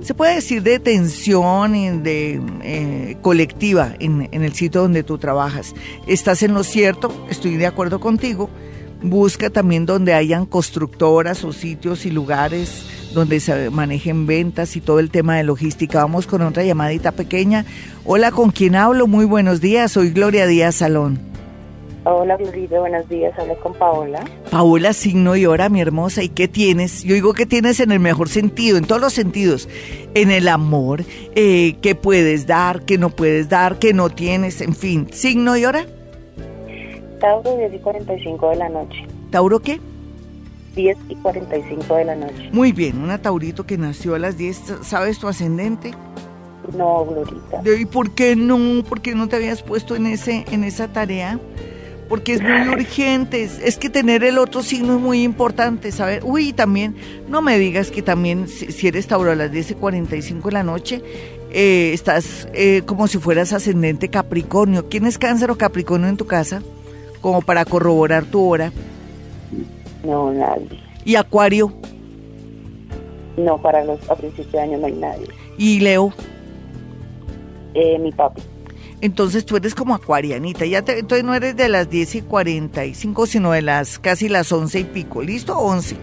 se 0.02 0.14
puede 0.14 0.36
decir, 0.36 0.64
de 0.64 0.80
tensión 0.80 2.02
de, 2.02 2.42
eh, 2.64 3.18
colectiva 3.22 3.94
en, 4.00 4.30
en 4.32 4.44
el 4.44 4.54
sitio 4.54 4.82
donde 4.82 5.04
tú 5.04 5.18
trabajas. 5.18 5.76
Estás 6.08 6.44
en 6.44 6.54
lo 6.54 6.64
cierto, 6.64 7.14
estoy 7.30 7.58
de 7.58 7.68
acuerdo 7.68 8.00
contigo. 8.00 8.50
Busca 9.02 9.50
también 9.50 9.86
donde 9.86 10.14
hayan 10.14 10.46
constructoras 10.46 11.44
o 11.44 11.54
sitios 11.54 12.06
y 12.06 12.12
lugares 12.12 12.86
donde 13.14 13.40
se 13.40 13.70
manejen 13.70 14.26
ventas 14.26 14.76
y 14.76 14.82
todo 14.82 15.00
el 15.00 15.10
tema 15.10 15.38
de 15.38 15.44
logística. 15.44 16.00
Vamos 16.00 16.28
con 16.28 16.42
otra 16.42 16.64
llamadita 16.64 17.12
pequeña. 17.12 17.66
Hola, 18.06 18.32
¿con 18.32 18.52
quién 18.52 18.76
hablo? 18.76 19.08
Muy 19.08 19.26
buenos 19.26 19.62
días. 19.62 19.92
Soy 19.92 20.12
Gloria 20.12 20.48
Díaz 20.48 20.76
Salón. 20.76 21.32
Hola, 22.04 22.36
Glorita, 22.36 22.80
buenos 22.80 23.08
días. 23.10 23.32
Hablo 23.38 23.60
con 23.60 23.74
Paola. 23.76 24.24
Paola, 24.50 24.92
signo 24.92 25.36
y 25.36 25.46
hora, 25.46 25.70
mi 25.70 25.82
hermosa. 25.82 26.24
¿Y 26.24 26.30
qué 26.30 26.48
tienes? 26.48 27.04
Yo 27.04 27.14
digo 27.14 27.34
que 27.34 27.46
tienes 27.46 27.80
en 27.80 27.92
el 27.92 28.00
mejor 28.00 28.28
sentido, 28.28 28.78
en 28.80 28.86
todos 28.86 29.02
los 29.02 29.14
sentidos. 29.14 29.70
En 30.16 30.32
el 30.32 30.48
amor, 30.48 31.04
eh, 31.36 31.76
qué 31.82 31.94
puedes 31.94 32.48
dar, 32.48 32.86
qué 32.86 32.98
no 32.98 33.12
puedes 33.12 33.50
dar, 33.50 33.78
qué 33.78 33.94
no 33.94 34.10
tienes, 34.10 34.62
en 34.62 34.74
fin. 34.74 35.08
¿Signo 35.12 35.56
y 35.58 35.66
hora? 35.66 35.86
Tauro, 37.22 37.56
10 37.56 37.74
y 37.74 37.80
45 37.80 38.50
de 38.50 38.56
la 38.58 38.70
noche. 38.70 39.06
¿Tauro 39.30 39.60
qué? 39.60 39.80
10 40.76 40.98
y 41.10 41.16
45 41.16 41.96
de 41.96 42.06
la 42.06 42.16
noche. 42.16 42.50
Muy 42.52 42.72
bien, 42.72 43.02
una 43.02 43.22
Taurito 43.22 43.66
que 43.66 43.78
nació 43.78 44.16
a 44.16 44.20
las 44.20 44.38
10. 44.38 44.80
¿Sabes 44.82 45.20
tu 45.20 45.28
ascendente? 45.28 45.92
No, 46.76 47.06
Glorita. 47.06 47.62
¿Y 47.80 47.86
por 47.86 48.12
qué 48.12 48.36
no? 48.36 48.84
¿Por 48.84 49.02
qué 49.02 49.16
no 49.16 49.28
te 49.28 49.36
habías 49.36 49.62
puesto 49.62 49.96
en, 49.96 50.08
ese, 50.08 50.46
en 50.52 50.64
esa 50.64 50.88
tarea? 50.88 51.40
porque 52.12 52.34
es 52.34 52.42
muy 52.42 52.68
urgente. 52.68 53.42
Es, 53.42 53.78
que 53.78 53.90
tener 53.90 54.26
el 54.26 54.38
otro 54.38 54.64
signo 54.64 54.96
es 54.96 55.02
muy 55.02 55.24
importante, 55.24 55.94
saber. 55.94 56.26
Uy, 56.26 56.52
también, 56.52 56.94
no 57.30 57.42
me 57.42 57.58
digas 57.58 57.90
que 57.90 58.02
también, 58.02 58.50
si, 58.50 58.86
eres 58.86 59.08
Tauro 59.08 59.32
a 59.32 59.36
las 59.36 59.50
10.45 59.50 60.44
de 60.44 60.52
la 60.52 60.62
noche, 60.62 61.02
eh, 61.54 61.92
estás 61.94 62.50
eh, 62.54 62.82
como 62.86 63.08
si 63.08 63.18
fueras 63.18 63.54
ascendente 63.54 64.10
Capricornio. 64.10 64.90
¿Quién 64.90 65.06
es 65.06 65.18
Cáncer 65.18 65.52
o 65.52 65.58
Capricornio 65.58 66.10
en 66.10 66.18
tu 66.18 66.28
casa? 66.28 66.62
Como 67.22 67.42
para 67.42 67.66
corroborar 67.66 68.26
tu 68.26 68.44
hora. 68.50 68.72
No, 70.04 70.32
nadie. 70.32 70.80
¿Y 71.06 71.16
Acuario? 71.16 71.74
No, 73.38 73.62
para 73.62 73.84
los 73.84 74.00
a 74.10 74.16
principios 74.16 74.52
de 74.52 74.60
año 74.60 74.78
no 74.78 74.88
hay 74.88 74.94
nadie. 74.94 75.28
¿Y 75.58 75.80
Leo? 75.80 76.14
Eh, 77.74 77.98
mi 78.00 78.12
papi. 78.12 78.42
Entonces 79.02 79.46
tú 79.46 79.58
eres 79.58 79.74
como 79.74 79.96
acuarianita, 79.96 80.66
ya 80.66 80.84
te, 80.84 81.00
entonces 81.00 81.26
no 81.26 81.34
eres 81.34 81.56
de 81.56 81.70
las 81.70 81.90
10 81.90 82.16
y 82.16 82.22
45, 82.22 83.26
sino 83.26 83.52
de 83.52 83.64
las 83.64 83.98
casi 83.98 84.30
las 84.30 84.52
11 84.52 84.80
y 84.80 84.84
pico, 84.84 85.24
¿listo? 85.24 85.58
11, 85.58 85.96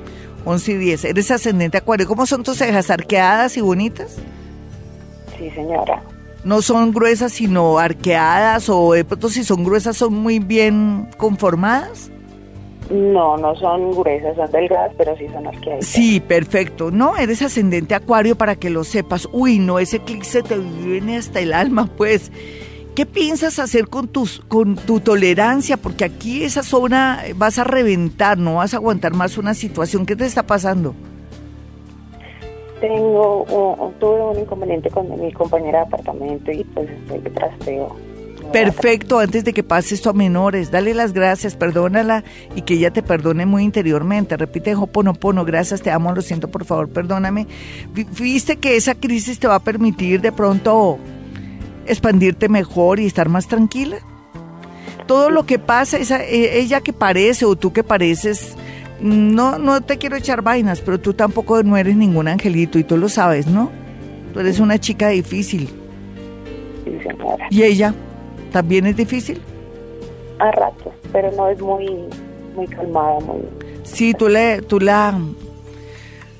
11 0.44 0.72
y 0.72 0.76
10. 0.76 1.04
Eres 1.04 1.31
ascendente 1.31 1.78
acuario. 1.78 2.09
¿Cómo 2.09 2.26
son 2.26 2.42
tus 2.42 2.59
cejas? 2.59 2.90
¿Arqueadas 2.90 3.57
y 3.57 3.61
bonitas? 3.61 4.16
Sí, 5.38 5.48
señora. 5.50 6.02
No 6.48 6.62
son 6.62 6.92
gruesas, 6.92 7.32
sino 7.32 7.78
arqueadas 7.78 8.70
o 8.70 8.94
de 8.94 9.04
pronto 9.04 9.28
si 9.28 9.44
son 9.44 9.64
gruesas 9.64 9.98
son 9.98 10.14
muy 10.14 10.38
bien 10.38 11.06
conformadas. 11.18 12.11
No, 12.88 13.37
no 13.37 13.54
son 13.56 13.90
gruesas, 13.90 14.34
son 14.34 14.50
delgadas, 14.50 14.92
pero 14.96 15.14
sí 15.18 15.26
son 15.30 15.46
arqueadas. 15.46 15.84
Sí, 15.84 16.20
perfecto. 16.20 16.90
No, 16.90 17.18
eres 17.18 17.42
ascendente 17.42 17.94
acuario 17.94 18.34
para 18.34 18.56
que 18.56 18.70
lo 18.70 18.84
sepas. 18.84 19.28
Uy, 19.30 19.58
no, 19.58 19.78
ese 19.78 19.98
clic 19.98 20.22
se 20.22 20.42
te 20.42 20.56
viene 20.56 21.18
hasta 21.18 21.40
el 21.40 21.52
alma, 21.52 21.87
pues. 21.98 22.32
¿Qué 22.94 23.04
piensas 23.04 23.58
hacer 23.58 23.88
con, 23.88 24.08
tus, 24.08 24.40
con 24.48 24.76
tu 24.76 25.00
tolerancia? 25.00 25.76
Porque 25.76 26.06
aquí 26.06 26.44
esa 26.44 26.62
zona 26.62 27.24
vas 27.37 27.58
a 27.58 27.64
reventar, 27.64 28.38
no 28.38 28.54
vas 28.54 28.72
a 28.72 28.78
aguantar 28.78 29.12
más 29.12 29.37
una 29.37 29.52
situación. 29.52 30.06
¿Qué 30.06 30.16
te 30.16 30.24
está 30.24 30.44
pasando? 30.44 30.94
Tengo, 32.80 33.92
tuve 33.98 34.22
un 34.22 34.38
inconveniente 34.38 34.90
con 34.90 35.20
mi 35.20 35.32
compañera 35.32 35.80
de 35.80 35.84
apartamento 35.86 36.52
y 36.52 36.64
pues 36.64 36.88
estoy 36.88 37.18
de 37.20 37.30
trasteo. 37.30 37.96
Perfecto, 38.52 39.18
antes 39.18 39.44
de 39.44 39.52
que 39.52 39.62
pase 39.62 39.94
esto 39.94 40.08
a 40.08 40.14
menores, 40.14 40.70
dale 40.70 40.94
las 40.94 41.12
gracias, 41.12 41.54
perdónala 41.54 42.24
y 42.54 42.62
que 42.62 42.74
ella 42.74 42.90
te 42.90 43.02
perdone 43.02 43.44
muy 43.44 43.62
interiormente. 43.62 44.36
Repite 44.36 44.74
Hoponopono, 44.74 45.44
gracias, 45.44 45.82
te 45.82 45.90
amo, 45.90 46.14
lo 46.14 46.22
siento, 46.22 46.48
por 46.48 46.64
favor, 46.64 46.88
perdóname. 46.88 47.46
¿Viste 47.92 48.57
que 48.57 48.76
esa 48.76 48.94
crisis 48.94 49.38
te 49.38 49.48
va 49.48 49.57
a 49.57 49.61
permitir 49.61 50.22
de 50.22 50.32
pronto 50.32 50.98
expandirte 51.86 52.48
mejor 52.48 53.00
y 53.00 53.07
estar 53.07 53.28
más 53.28 53.48
tranquila? 53.48 53.98
Todo 55.07 55.28
lo 55.28 55.44
que 55.44 55.59
pasa, 55.59 55.98
esa, 55.98 56.24
e, 56.24 56.59
ella 56.59 56.80
que 56.80 56.94
parece 56.94 57.44
o 57.44 57.55
tú 57.55 57.72
que 57.72 57.84
pareces, 57.84 58.57
no, 59.01 59.59
no 59.59 59.80
te 59.80 59.99
quiero 59.99 60.16
echar 60.16 60.42
vainas, 60.42 60.80
pero 60.80 60.99
tú 60.99 61.14
tampoco 61.14 61.62
no 61.62 61.76
eres 61.76 61.96
ningún 61.96 62.28
angelito 62.28 62.78
y 62.78 62.84
tú 62.84 62.96
lo 62.96 63.09
sabes, 63.09 63.46
¿no? 63.46 63.70
Tú 64.32 64.40
eres 64.40 64.61
una 64.61 64.78
chica 64.78 65.09
difícil. 65.09 65.68
¿Y 67.51 67.62
ella 67.62 67.94
también 68.53 68.86
es 68.86 68.96
difícil? 68.96 69.40
A 70.38 70.51
ratos, 70.53 70.92
pero 71.12 71.30
no 71.32 71.49
es 71.49 71.61
muy, 71.61 71.86
muy 72.55 72.66
calmada, 72.66 73.20
muy... 73.20 73.42
Sí, 73.82 74.14
tú, 74.14 74.28
le, 74.28 74.62
tú 74.62 74.80
la... 74.80 75.18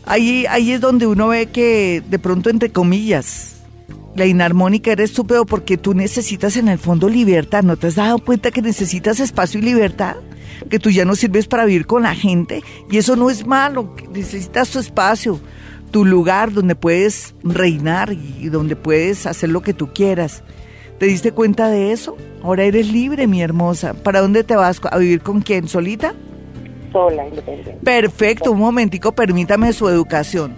Ahí, 0.05 0.47
ahí 0.49 0.73
es 0.73 0.81
donde 0.81 1.07
uno 1.07 1.29
ve 1.29 1.47
que 1.47 2.03
de 2.09 2.19
pronto, 2.19 2.49
entre 2.51 2.71
comillas, 2.71 3.59
la 4.15 4.27
inarmónica 4.27 4.93
eres 4.93 5.11
estúpido 5.11 5.45
porque 5.45 5.77
tú 5.77 5.95
necesitas 5.95 6.57
en 6.57 6.69
el 6.69 6.79
fondo 6.79 7.09
libertad. 7.09 7.63
¿No 7.63 7.77
te 7.77 7.89
has 7.89 7.97
dado 7.97 8.19
cuenta 8.19 8.51
que 8.51 8.63
necesitas 8.63 9.21
espacio 9.21 9.61
y 9.61 9.65
libertad? 9.65 10.17
Que 10.69 10.79
tú 10.79 10.91
ya 10.91 11.05
no 11.05 11.15
sirves 11.15 11.47
para 11.47 11.65
vivir 11.65 11.87
con 11.87 12.03
la 12.03 12.15
gente 12.15 12.63
y 12.91 12.99
eso 12.99 13.17
no 13.17 13.31
es 13.31 13.47
malo. 13.47 13.95
Necesitas 14.13 14.71
tu 14.71 14.79
espacio, 14.79 15.41
tu 15.91 16.05
lugar 16.05 16.53
donde 16.53 16.75
puedes 16.75 17.35
reinar 17.43 18.13
y 18.13 18.49
donde 18.49 18.77
puedes 18.77 19.27
hacer 19.27 19.51
lo 19.51 19.63
que 19.63 19.75
tú 19.75 19.93
quieras. 19.93 20.43
¿Te 20.99 21.07
diste 21.07 21.33
cuenta 21.33 21.69
de 21.69 21.93
eso? 21.93 22.17
Ahora 22.43 22.65
eres 22.65 22.91
libre, 22.91 23.27
mi 23.27 23.41
hermosa. 23.41 23.95
¿Para 23.95 24.21
dónde 24.21 24.43
te 24.43 24.57
vas? 24.57 24.81
¿A 24.91 24.99
vivir 24.99 25.21
con 25.21 25.41
quién? 25.41 25.69
¿Solita? 25.69 26.15
Sola, 26.93 27.27
independiente. 27.27 27.79
Perfecto, 27.85 28.53
un 28.53 28.59
momentico, 28.59 29.13
permítame 29.13 29.73
su 29.73 29.89
educación. 29.89 30.57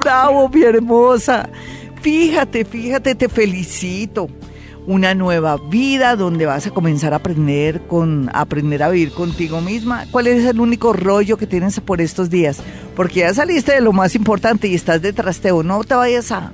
Bravo, 0.00 0.48
mi 0.48 0.62
hermosa. 0.62 1.48
Fíjate, 2.00 2.64
fíjate, 2.64 3.14
te 3.14 3.28
felicito. 3.28 4.28
Una 4.86 5.14
nueva 5.14 5.56
vida 5.56 6.14
donde 6.14 6.46
vas 6.46 6.66
a 6.66 6.70
comenzar 6.70 7.12
a 7.12 7.16
aprender 7.16 7.82
con 7.88 8.30
aprender 8.32 8.82
a 8.84 8.88
vivir 8.88 9.10
contigo 9.10 9.60
misma. 9.60 10.06
¿Cuál 10.12 10.28
es 10.28 10.44
el 10.44 10.60
único 10.60 10.92
rollo 10.92 11.36
que 11.36 11.46
tienes 11.46 11.80
por 11.80 12.00
estos 12.00 12.30
días? 12.30 12.58
Porque 12.94 13.20
ya 13.20 13.34
saliste 13.34 13.72
de 13.72 13.80
lo 13.80 13.92
más 13.92 14.14
importante 14.14 14.68
y 14.68 14.74
estás 14.74 15.02
de 15.02 15.12
trasteo. 15.12 15.64
No 15.64 15.82
te 15.82 15.96
vayas 15.96 16.30
a, 16.30 16.52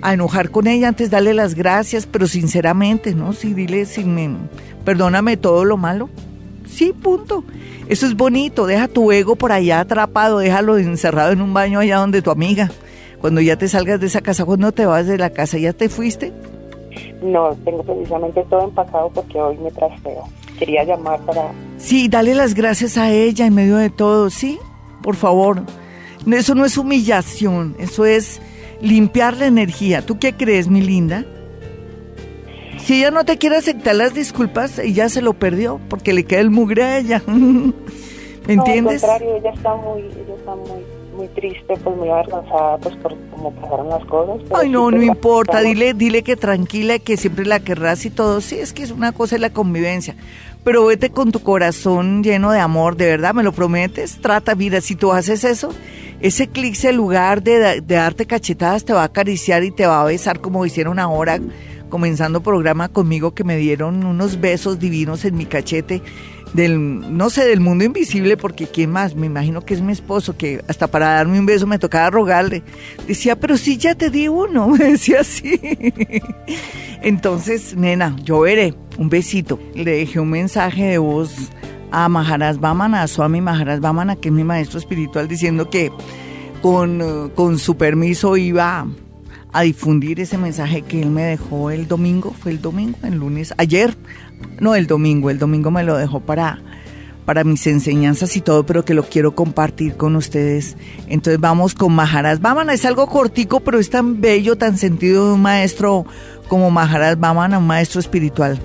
a 0.00 0.14
enojar 0.14 0.50
con 0.50 0.66
ella 0.66 0.88
antes, 0.88 1.10
dale 1.10 1.34
las 1.34 1.54
gracias, 1.54 2.06
pero 2.06 2.26
sinceramente, 2.26 3.14
¿no? 3.14 3.34
Sí, 3.34 3.52
dile, 3.52 3.84
sin, 3.84 4.38
perdóname 4.84 5.36
todo 5.36 5.64
lo 5.64 5.76
malo. 5.76 6.08
Sí, 6.66 6.92
punto. 6.92 7.44
Eso 7.88 8.06
es 8.06 8.14
bonito, 8.14 8.66
deja 8.66 8.88
tu 8.88 9.10
ego 9.12 9.36
por 9.36 9.52
allá 9.52 9.80
atrapado, 9.80 10.38
déjalo 10.38 10.78
encerrado 10.78 11.32
en 11.32 11.40
un 11.40 11.54
baño 11.54 11.78
allá 11.80 11.98
donde 11.98 12.22
tu 12.22 12.30
amiga. 12.30 12.70
Cuando 13.20 13.40
ya 13.40 13.56
te 13.56 13.68
salgas 13.68 14.00
de 14.00 14.06
esa 14.06 14.20
casa, 14.20 14.44
cuando 14.44 14.72
te 14.72 14.86
vas 14.86 15.06
de 15.06 15.18
la 15.18 15.30
casa, 15.30 15.58
¿ya 15.58 15.72
te 15.72 15.88
fuiste? 15.88 16.32
No, 17.22 17.56
tengo 17.64 17.82
precisamente 17.82 18.44
todo 18.48 18.64
empacado 18.64 19.10
porque 19.10 19.40
hoy 19.40 19.58
me 19.58 19.70
trasteo. 19.70 20.24
Quería 20.58 20.84
llamar 20.84 21.20
para... 21.20 21.52
Sí, 21.76 22.08
dale 22.08 22.34
las 22.34 22.54
gracias 22.54 22.96
a 22.96 23.10
ella 23.10 23.46
en 23.46 23.54
medio 23.54 23.76
de 23.76 23.90
todo, 23.90 24.30
¿sí? 24.30 24.58
Por 25.02 25.16
favor. 25.16 25.62
Eso 26.30 26.54
no 26.54 26.64
es 26.64 26.76
humillación, 26.76 27.76
eso 27.78 28.04
es 28.04 28.40
limpiar 28.80 29.36
la 29.36 29.46
energía. 29.46 30.04
¿Tú 30.04 30.18
qué 30.18 30.34
crees, 30.34 30.68
mi 30.68 30.80
linda? 30.80 31.24
Si 32.78 32.98
ella 32.98 33.10
no 33.10 33.24
te 33.24 33.38
quiere 33.38 33.56
aceptar 33.56 33.94
las 33.94 34.14
disculpas, 34.14 34.78
ella 34.78 35.08
se 35.08 35.22
lo 35.22 35.34
perdió 35.34 35.80
porque 35.88 36.12
le 36.12 36.24
queda 36.24 36.40
el 36.40 36.50
mugre 36.50 36.84
a 36.84 36.98
ella. 36.98 37.22
¿Me 37.26 38.54
entiendes? 38.54 39.04
al 39.04 39.10
contrario, 39.10 39.36
ella 39.36 39.50
está 39.50 39.74
muy, 39.74 40.00
ella 40.00 40.34
está 40.38 40.54
muy, 40.54 40.82
muy 41.18 41.28
triste, 41.28 41.74
pues 41.82 41.96
muy 41.96 42.08
avergonzada, 42.08 42.78
pues 42.78 42.94
por 42.96 43.14
cómo 43.30 43.52
pasaron 43.52 43.88
las 43.88 44.04
cosas. 44.04 44.46
Ay, 44.54 44.70
no, 44.70 44.90
no 44.90 45.02
importa, 45.02 45.60
dile, 45.60 45.92
dile 45.92 46.22
que 46.22 46.36
tranquila, 46.36 47.00
que 47.00 47.16
siempre 47.16 47.44
la 47.44 47.60
querrás 47.60 48.06
y 48.06 48.10
todo. 48.10 48.40
Sí, 48.40 48.58
es 48.58 48.72
que 48.72 48.84
es 48.84 48.92
una 48.92 49.12
cosa 49.12 49.34
de 49.34 49.40
la 49.40 49.50
convivencia. 49.50 50.14
Pero 50.62 50.86
vete 50.86 51.10
con 51.10 51.32
tu 51.32 51.40
corazón 51.40 52.22
lleno 52.22 52.52
de 52.52 52.60
amor, 52.60 52.96
de 52.96 53.06
verdad, 53.06 53.34
¿me 53.34 53.42
lo 53.42 53.52
prometes? 53.52 54.20
Trata, 54.20 54.54
vida, 54.54 54.80
si 54.80 54.94
tú 54.94 55.12
haces 55.12 55.42
eso, 55.44 55.70
ese 56.20 56.46
clic, 56.48 56.82
en 56.84 56.96
lugar 56.96 57.42
de, 57.42 57.80
de 57.80 57.94
darte 57.94 58.26
cachetadas, 58.26 58.84
te 58.84 58.92
va 58.92 59.02
a 59.02 59.06
acariciar 59.06 59.64
y 59.64 59.70
te 59.72 59.86
va 59.86 60.02
a 60.02 60.04
besar 60.04 60.40
como 60.40 60.64
hicieron 60.64 60.98
ahora 60.98 61.40
comenzando 61.88 62.42
programa 62.42 62.88
conmigo 62.88 63.34
que 63.34 63.44
me 63.44 63.56
dieron 63.56 64.04
unos 64.04 64.40
besos 64.40 64.78
divinos 64.78 65.24
en 65.24 65.36
mi 65.36 65.46
cachete 65.46 66.02
del, 66.52 67.16
no 67.16 67.30
sé, 67.30 67.46
del 67.46 67.60
mundo 67.60 67.84
invisible, 67.84 68.36
porque 68.36 68.66
¿quién 68.66 68.90
más? 68.90 69.14
Me 69.14 69.26
imagino 69.26 69.64
que 69.64 69.74
es 69.74 69.80
mi 69.80 69.92
esposo, 69.92 70.36
que 70.36 70.62
hasta 70.68 70.86
para 70.86 71.14
darme 71.14 71.38
un 71.38 71.46
beso 71.46 71.66
me 71.66 71.78
tocaba 71.78 72.10
rogarle. 72.10 72.62
Decía, 73.06 73.38
pero 73.38 73.56
si 73.56 73.76
ya 73.76 73.94
te 73.94 74.10
di 74.10 74.28
uno, 74.28 74.68
me 74.78 74.78
decía 74.78 75.20
así. 75.20 75.60
Entonces, 77.02 77.76
nena, 77.76 78.16
yo 78.24 78.40
veré, 78.40 78.74
un 78.96 79.08
besito. 79.08 79.58
Le 79.74 79.92
dejé 79.98 80.20
un 80.20 80.30
mensaje 80.30 80.84
de 80.84 80.98
voz 80.98 81.32
a 81.90 82.08
Maharaj 82.08 82.58
Vamana, 82.58 83.02
a 83.02 83.08
Swami 83.08 83.40
Maharaj 83.40 83.80
Vamana, 83.80 84.16
que 84.16 84.28
es 84.28 84.34
mi 84.34 84.44
maestro 84.44 84.78
espiritual, 84.78 85.28
diciendo 85.28 85.70
que 85.70 85.90
con, 86.62 87.30
con 87.34 87.58
su 87.58 87.76
permiso 87.76 88.36
iba 88.36 88.86
a 89.52 89.62
difundir 89.62 90.20
ese 90.20 90.36
mensaje 90.36 90.82
que 90.82 91.00
él 91.00 91.10
me 91.10 91.22
dejó 91.22 91.70
el 91.70 91.88
domingo, 91.88 92.34
fue 92.38 92.52
el 92.52 92.60
domingo, 92.60 92.98
el 93.02 93.14
lunes, 93.14 93.54
ayer, 93.56 93.94
no 94.60 94.74
el 94.74 94.86
domingo, 94.86 95.30
el 95.30 95.38
domingo 95.38 95.70
me 95.70 95.82
lo 95.82 95.96
dejó 95.96 96.20
para, 96.20 96.58
para 97.24 97.44
mis 97.44 97.66
enseñanzas 97.66 98.36
y 98.36 98.40
todo, 98.40 98.64
pero 98.64 98.84
que 98.84 98.94
lo 98.94 99.04
quiero 99.04 99.34
compartir 99.34 99.96
con 99.96 100.16
ustedes. 100.16 100.76
Entonces 101.08 101.40
vamos 101.40 101.74
con 101.74 101.94
Maharaj 101.94 102.40
Vamana, 102.40 102.72
es 102.72 102.84
algo 102.84 103.06
cortico, 103.06 103.60
pero 103.60 103.78
es 103.78 103.90
tan 103.90 104.20
bello, 104.20 104.56
tan 104.56 104.76
sentido 104.76 105.28
de 105.28 105.34
un 105.34 105.42
maestro 105.42 106.06
como 106.48 106.70
Maharaj 106.70 107.18
Vamana, 107.18 107.58
un 107.58 107.66
maestro 107.66 108.00
espiritual. 108.00 108.58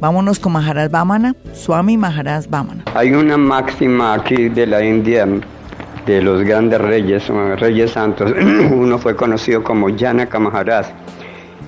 Vámonos 0.00 0.38
con 0.38 0.52
Maharaj 0.52 0.90
Vamana, 0.90 1.34
Swami 1.52 1.96
Maharaj 1.96 2.46
Vamana. 2.48 2.84
Hay 2.94 3.12
una 3.12 3.36
máxima 3.36 4.14
aquí 4.14 4.48
de 4.48 4.66
la 4.66 4.84
India 4.84 5.26
de 6.06 6.20
los 6.20 6.42
grandes 6.42 6.80
reyes, 6.80 7.28
reyes 7.58 7.92
santos. 7.92 8.32
Uno 8.70 8.98
fue 8.98 9.16
conocido 9.16 9.62
como 9.62 9.88
Janaka 9.96 10.38
Maharaj. 10.38 10.86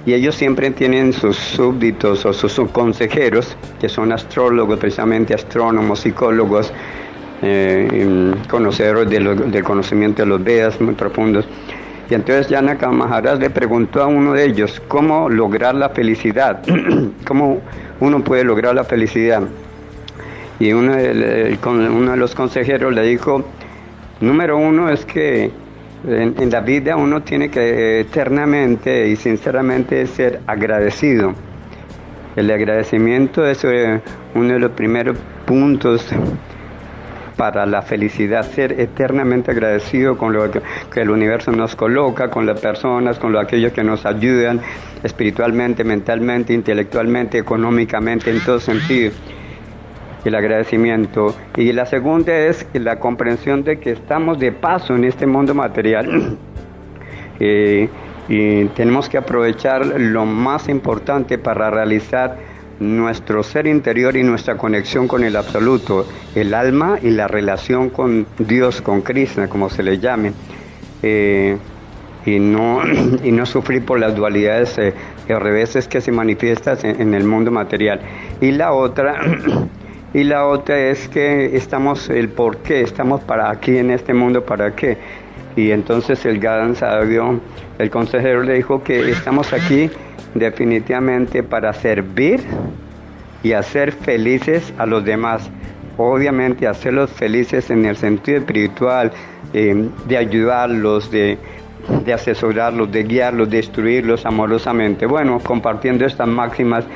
Y 0.07 0.15
ellos 0.15 0.37
siempre 0.37 0.71
tienen 0.71 1.13
sus 1.13 1.37
súbditos 1.37 2.25
o 2.25 2.33
sus 2.33 2.53
subconsejeros, 2.53 3.57
que 3.81 3.89
son 3.89 4.13
astrólogos, 4.13 4.79
precisamente 4.79 5.35
astrónomos, 5.35 6.01
psicólogos, 6.01 6.73
eh, 7.43 8.33
conocedores 8.49 9.11
del 9.11 9.65
conocimiento 9.65 10.23
de 10.23 10.29
los 10.29 10.43
Vedas 10.43 10.81
muy 10.81 10.95
profundos. 10.95 11.45
Y 12.09 12.15
entonces 12.15 12.47
Janaka 12.47 12.89
Maharaj 12.93 13.41
le 13.41 13.51
preguntó 13.51 14.01
a 14.01 14.07
uno 14.07 14.33
de 14.33 14.45
ellos 14.45 14.81
cómo 14.87 15.29
lograr 15.29 15.75
la 15.75 15.89
felicidad, 15.89 16.63
cómo 17.27 17.61
uno 17.99 18.23
puede 18.23 18.45
lograr 18.45 18.77
la 18.77 18.85
felicidad. 18.85 19.43
Y 20.61 20.73
uno 20.73 20.95
de 20.95 22.17
los 22.17 22.35
consejeros 22.35 22.95
le 22.95 23.03
dijo, 23.03 23.45
Número 24.21 24.57
uno 24.57 24.89
es 24.89 25.05
que 25.05 25.51
en, 26.05 26.51
la 26.51 26.61
vida 26.61 26.97
uno 26.97 27.23
tiene 27.23 27.51
que 27.51 28.01
eternamente 28.01 29.09
y 29.09 29.17
sinceramente 29.17 30.07
ser 30.07 30.41
agradecido. 30.47 31.35
El 32.37 32.51
agradecimiento 32.51 33.47
es 33.47 33.65
eh, 33.65 34.01
uno 34.35 34.53
de 34.53 34.59
los 34.59 34.73
primeros 34.73 35.17
puntos 35.47 36.07
para 37.37 37.67
la 37.67 37.83
felicidad, 37.83 38.43
ser 38.51 38.81
eternamente 38.81 39.51
agradecido 39.51 40.17
con 40.17 40.33
lo 40.33 40.51
que, 40.51 40.61
el 40.95 41.11
universo 41.11 41.53
nos 41.53 41.77
coloca, 41.77 42.31
con 42.31 42.47
las 42.47 42.61
personas, 42.61 43.19
con 43.19 43.33
lo, 43.33 43.41
aquellos 43.41 43.73
que 43.73 43.85
nos 43.85 44.07
ayudan 44.07 44.61
espiritualmente, 45.03 45.85
mentalmente, 45.85 46.55
intelectualmente, 46.55 47.39
económicamente, 47.39 48.31
en 48.31 48.41
todo 48.41 48.59
sentido 48.59 49.13
el 50.29 50.35
agradecimiento. 50.35 51.35
Y 51.57 51.73
la 51.73 51.87
segunda 51.87 52.37
es 52.37 52.67
la 52.75 52.99
comprensión 52.99 53.65
de 53.65 53.79
que 53.79 53.93
estamos 53.93 54.39
de 54.39 54.53
paso 54.53 54.95
en 54.95 55.05
este 55.05 55.27
mundo 55.27 55.55
material. 55.55 56.37
Eh, 57.39 57.91
y 58.31 58.65
tenemos 58.69 59.11
que 59.11 59.19
aprovechar 59.19 59.85
lo 59.85 60.25
más 60.25 60.71
importante 60.71 61.37
para 61.37 61.69
realizar 61.69 62.39
nuestro 62.81 63.43
ser 63.43 63.67
interior 63.67 64.17
y 64.17 64.23
nuestra 64.23 64.57
conexión 64.57 65.09
con 65.09 65.25
el 65.25 65.37
absoluto, 65.37 66.07
el 66.35 66.55
alma 66.55 66.99
y 67.03 67.11
la 67.11 67.29
relación 67.29 67.91
con 67.91 68.27
Dios, 68.39 68.83
con 68.83 69.03
Krishna, 69.03 69.49
como 69.49 69.69
se 69.69 69.83
le 69.83 69.99
llame. 69.99 70.33
Eh, 71.03 71.57
y 72.27 72.39
no, 72.39 72.81
y 73.25 73.33
no 73.33 73.47
sufrir 73.47 73.85
por 73.85 73.99
las 73.99 74.15
dualidades 74.15 74.77
eh, 74.79 74.95
reveses 75.29 75.89
que 75.89 76.01
se 76.01 76.13
manifiestan 76.13 76.79
en, 76.83 77.01
en, 77.01 77.15
el 77.15 77.25
mundo 77.25 77.51
material. 77.51 78.01
Y 78.41 78.51
la 78.53 78.73
otra 78.73 79.21
y 80.17 80.25
la 80.25 80.47
otra 80.47 80.79
es 80.79 81.09
que 81.09 81.55
estamos, 81.55 82.09
el 82.09 82.31
por 82.31 82.57
qué, 82.63 82.81
estamos 82.81 83.21
para 83.21 83.51
aquí 83.51 83.77
en 83.77 83.91
este 83.91 84.15
mundo, 84.15 84.47
para 84.47 84.75
qué. 84.75 84.97
Y 85.57 85.73
entonces 85.73 86.25
el 86.25 86.41
gran 86.41 86.75
sabio, 86.75 87.39
el 87.79 87.91
consejero 87.91 88.43
le 88.43 88.55
dijo 88.55 88.83
que 88.83 89.11
estamos 89.11 89.53
aquí 89.53 89.91
definitivamente 90.35 91.43
para 91.43 91.71
servir 91.75 92.41
y 93.43 93.53
hacer 93.53 93.93
felices 93.93 94.73
a 94.79 94.87
los 94.87 95.05
demás. 95.05 95.51
Obviamente 95.99 96.67
hacerlos 96.67 97.11
felices 97.11 97.69
en 97.69 97.85
el 97.85 97.99
sentido 97.99 98.39
espiritual, 98.39 99.13
eh, 99.53 99.87
de 100.09 100.17
ayudarlos, 100.17 101.11
de, 101.11 101.37
de 102.07 102.13
asesorarlos, 102.15 102.91
de 102.91 103.03
guiarlos, 103.03 103.51
de 103.51 103.59
instruirlos 103.59 104.25
amorosamente. 104.25 105.05
Bueno, 105.05 105.41
compartiendo 105.41 106.07
estas 106.07 106.27
máximas 106.27 106.87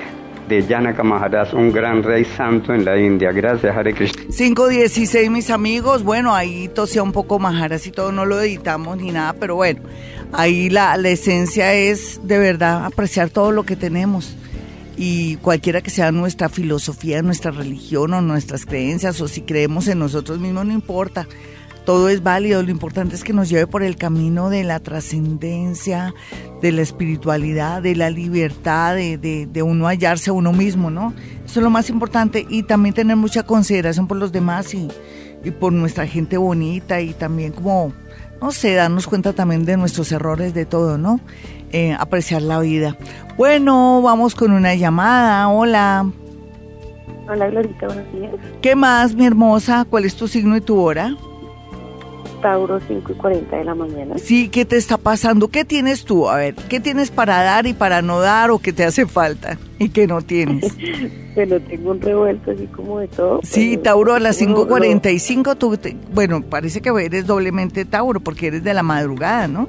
de 0.50 0.64
Janaka 0.64 1.04
Maharaj, 1.04 1.54
un 1.54 1.70
gran 1.70 2.02
rey 2.02 2.24
santo 2.24 2.74
en 2.74 2.84
la 2.84 2.98
India. 2.98 3.30
Gracias, 3.30 3.74
Hare 3.74 3.94
Krishna. 3.94 4.24
516, 4.36 5.30
mis 5.30 5.48
amigos. 5.48 6.02
Bueno, 6.02 6.34
ahí 6.34 6.68
tosía 6.68 7.04
un 7.04 7.12
poco 7.12 7.38
Maharaj 7.38 7.86
y 7.86 7.90
todo, 7.92 8.10
no 8.10 8.26
lo 8.26 8.40
editamos 8.40 8.98
ni 8.98 9.12
nada, 9.12 9.32
pero 9.34 9.54
bueno, 9.54 9.80
ahí 10.32 10.68
la, 10.68 10.96
la 10.96 11.08
esencia 11.08 11.72
es 11.74 12.20
de 12.24 12.38
verdad 12.38 12.84
apreciar 12.84 13.30
todo 13.30 13.52
lo 13.52 13.62
que 13.62 13.76
tenemos 13.76 14.36
y 14.96 15.36
cualquiera 15.36 15.80
que 15.82 15.90
sea 15.90 16.10
nuestra 16.10 16.48
filosofía, 16.48 17.22
nuestra 17.22 17.52
religión 17.52 18.12
o 18.12 18.20
nuestras 18.20 18.66
creencias 18.66 19.20
o 19.20 19.28
si 19.28 19.42
creemos 19.42 19.86
en 19.86 20.00
nosotros 20.00 20.40
mismos, 20.40 20.66
no 20.66 20.72
importa. 20.72 21.28
Todo 21.84 22.08
es 22.08 22.22
válido, 22.22 22.62
lo 22.62 22.70
importante 22.70 23.14
es 23.14 23.24
que 23.24 23.32
nos 23.32 23.48
lleve 23.48 23.66
por 23.66 23.82
el 23.82 23.96
camino 23.96 24.50
de 24.50 24.64
la 24.64 24.80
trascendencia, 24.80 26.14
de 26.60 26.72
la 26.72 26.82
espiritualidad, 26.82 27.82
de 27.82 27.96
la 27.96 28.10
libertad, 28.10 28.94
de, 28.94 29.46
de, 29.50 29.62
uno 29.62 29.86
hallarse 29.86 30.30
a 30.30 30.34
uno 30.34 30.52
mismo, 30.52 30.90
¿no? 30.90 31.14
Eso 31.44 31.60
es 31.60 31.64
lo 31.64 31.70
más 31.70 31.88
importante 31.88 32.46
y 32.48 32.62
también 32.64 32.94
tener 32.94 33.16
mucha 33.16 33.42
consideración 33.44 34.06
por 34.06 34.18
los 34.18 34.30
demás 34.30 34.74
y, 34.74 34.88
y 35.42 35.50
por 35.50 35.72
nuestra 35.72 36.06
gente 36.06 36.36
bonita 36.36 37.00
y 37.00 37.14
también 37.14 37.52
como, 37.52 37.92
no 38.40 38.52
sé, 38.52 38.74
darnos 38.74 39.06
cuenta 39.06 39.32
también 39.32 39.64
de 39.64 39.76
nuestros 39.76 40.12
errores, 40.12 40.54
de 40.54 40.66
todo, 40.66 40.98
¿no? 40.98 41.20
Eh, 41.72 41.96
apreciar 41.98 42.42
la 42.42 42.60
vida. 42.60 42.96
Bueno, 43.36 44.02
vamos 44.02 44.34
con 44.34 44.52
una 44.52 44.74
llamada. 44.74 45.48
Hola. 45.48 46.10
Hola, 47.28 47.48
Glorita, 47.48 47.86
buenos 47.86 48.12
días. 48.12 48.34
¿Qué 48.60 48.74
más, 48.74 49.14
mi 49.14 49.24
hermosa? 49.24 49.86
¿Cuál 49.88 50.04
es 50.04 50.16
tu 50.16 50.26
signo 50.26 50.56
y 50.56 50.60
tu 50.60 50.78
hora? 50.78 51.16
Tauro, 52.40 52.80
5 52.86 53.12
y 53.12 53.14
40 53.14 53.56
de 53.56 53.64
la 53.64 53.74
mañana. 53.74 54.18
Sí, 54.18 54.48
¿qué 54.48 54.64
te 54.64 54.76
está 54.76 54.96
pasando? 54.96 55.48
¿Qué 55.48 55.64
tienes 55.64 56.04
tú? 56.04 56.28
A 56.28 56.36
ver, 56.36 56.54
¿qué 56.54 56.80
tienes 56.80 57.10
para 57.10 57.42
dar 57.42 57.66
y 57.66 57.72
para 57.72 58.02
no 58.02 58.20
dar 58.20 58.50
o 58.50 58.58
qué 58.58 58.72
te 58.72 58.84
hace 58.84 59.06
falta 59.06 59.58
y 59.78 59.88
qué 59.90 60.06
no 60.06 60.22
tienes? 60.22 60.74
bueno, 61.34 61.60
tengo 61.60 61.90
un 61.90 62.00
revuelto 62.00 62.50
así 62.50 62.66
como 62.66 62.98
de 62.98 63.08
todo. 63.08 63.40
Sí, 63.42 63.76
Tauro, 63.76 64.14
a 64.14 64.20
las 64.20 64.40
5.45 64.40 65.56
tú, 65.56 65.78
bueno, 66.12 66.42
parece 66.42 66.80
que 66.80 66.90
eres 66.90 67.26
doblemente 67.26 67.84
Tauro 67.84 68.20
porque 68.20 68.48
eres 68.48 68.64
de 68.64 68.74
la 68.74 68.82
madrugada, 68.82 69.48
¿no? 69.48 69.68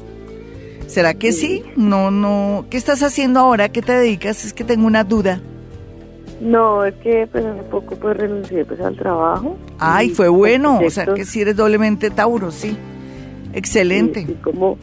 ¿Será 0.88 1.14
que 1.14 1.32
sí? 1.32 1.64
No, 1.78 2.12
no. 2.12 2.66
¿Qué 2.70 2.76
estás 2.76 3.02
haciendo 3.02 3.40
ahora? 3.40 3.70
¿Qué 3.70 3.82
te 3.82 3.94
dedicas? 3.94 4.44
Es 4.44 4.52
que 4.52 4.66
tengo 4.66 4.86
una 4.86 5.06
duda. 5.06 5.42
No, 6.42 6.84
es 6.84 6.96
que 6.96 7.28
pues 7.32 7.46
hace 7.46 7.62
poco 7.64 7.96
pues 7.96 8.18
renuncié 8.18 8.66
pues 8.66 8.82
al 8.82 8.98
trabajo. 8.98 9.58
Ay, 9.78 10.10
fue 10.10 10.28
bueno. 10.28 10.80
O 10.84 10.90
sea 10.90 11.06
que 11.06 11.24
si 11.24 11.42
eres 11.42 11.56
doblemente 11.56 12.10
Tauro, 12.10 12.50
sí. 12.52 12.76
Excelente. 13.54 14.26
Sí, 14.26 14.38
como 14.44 14.78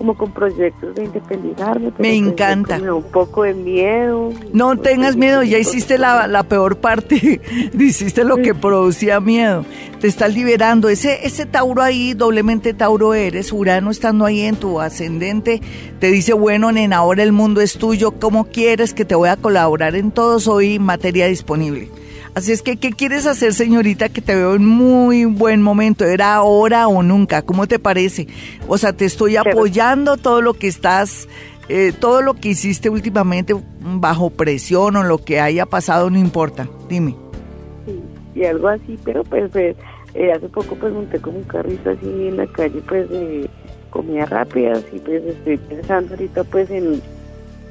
como 0.00 0.14
con 0.14 0.32
proyectos 0.32 0.94
de 0.94 1.04
independizarme. 1.04 1.88
Me 1.88 1.92
pues, 1.92 2.12
encanta. 2.14 2.80
un 2.80 3.02
poco 3.02 3.42
de 3.42 3.52
miedo. 3.52 4.32
No 4.50 4.74
tengas 4.78 5.14
miedo, 5.14 5.42
ya 5.42 5.58
hiciste 5.58 5.98
la, 5.98 6.26
la 6.26 6.42
peor 6.44 6.78
parte, 6.78 7.38
hiciste 7.78 8.24
lo 8.24 8.38
que 8.38 8.54
producía 8.54 9.20
miedo. 9.20 9.66
Te 10.00 10.08
estás 10.08 10.34
liberando. 10.34 10.88
Ese, 10.88 11.26
ese 11.26 11.44
Tauro 11.44 11.82
ahí, 11.82 12.14
doblemente 12.14 12.72
Tauro 12.72 13.12
eres, 13.12 13.52
Urano 13.52 13.90
estando 13.90 14.24
ahí 14.24 14.40
en 14.40 14.56
tu 14.56 14.80
ascendente, 14.80 15.60
te 15.98 16.10
dice, 16.10 16.32
bueno, 16.32 16.72
nena, 16.72 16.96
ahora 16.96 17.22
el 17.22 17.32
mundo 17.32 17.60
es 17.60 17.74
tuyo, 17.74 18.12
¿cómo 18.12 18.44
quieres 18.44 18.94
que 18.94 19.04
te 19.04 19.14
voy 19.14 19.28
a 19.28 19.36
colaborar 19.36 19.96
en 19.96 20.12
todo? 20.12 20.40
Soy 20.40 20.78
materia 20.78 21.26
disponible. 21.26 21.90
Así 22.34 22.52
es 22.52 22.62
que, 22.62 22.76
¿qué 22.76 22.90
quieres 22.90 23.26
hacer, 23.26 23.52
señorita? 23.52 24.08
Que 24.08 24.20
te 24.20 24.34
veo 24.34 24.54
en 24.54 24.64
muy 24.64 25.24
buen 25.24 25.62
momento. 25.62 26.04
¿Era 26.04 26.34
ahora 26.34 26.86
o 26.86 27.02
nunca? 27.02 27.42
¿Cómo 27.42 27.66
te 27.66 27.78
parece? 27.78 28.28
O 28.68 28.78
sea, 28.78 28.92
te 28.92 29.04
estoy 29.04 29.36
apoyando 29.36 30.16
todo 30.16 30.40
lo 30.40 30.54
que 30.54 30.68
estás, 30.68 31.28
eh, 31.68 31.92
todo 31.98 32.22
lo 32.22 32.34
que 32.34 32.50
hiciste 32.50 32.88
últimamente 32.88 33.54
bajo 33.80 34.30
presión 34.30 34.96
o 34.96 35.02
lo 35.02 35.18
que 35.18 35.40
haya 35.40 35.66
pasado, 35.66 36.08
no 36.08 36.18
importa. 36.18 36.68
Dime. 36.88 37.16
Sí, 37.86 38.00
y 38.36 38.44
algo 38.44 38.68
así, 38.68 38.96
pero 39.04 39.24
pues, 39.24 39.50
pues 39.50 39.76
eh, 40.14 40.32
hace 40.32 40.48
poco 40.48 40.74
pues 40.74 40.92
monté 40.92 41.20
como 41.20 41.38
un 41.38 41.44
carrito 41.44 41.90
así 41.90 42.06
en 42.06 42.36
la 42.36 42.46
calle 42.48 42.82
pues 42.88 43.08
de 43.10 43.48
comida 43.90 44.26
rápida 44.26 44.80
y 44.92 44.98
pues 44.98 45.24
estoy 45.24 45.56
pensando 45.56 46.14
ahorita 46.14 46.44
pues 46.44 46.70
en 46.70 47.00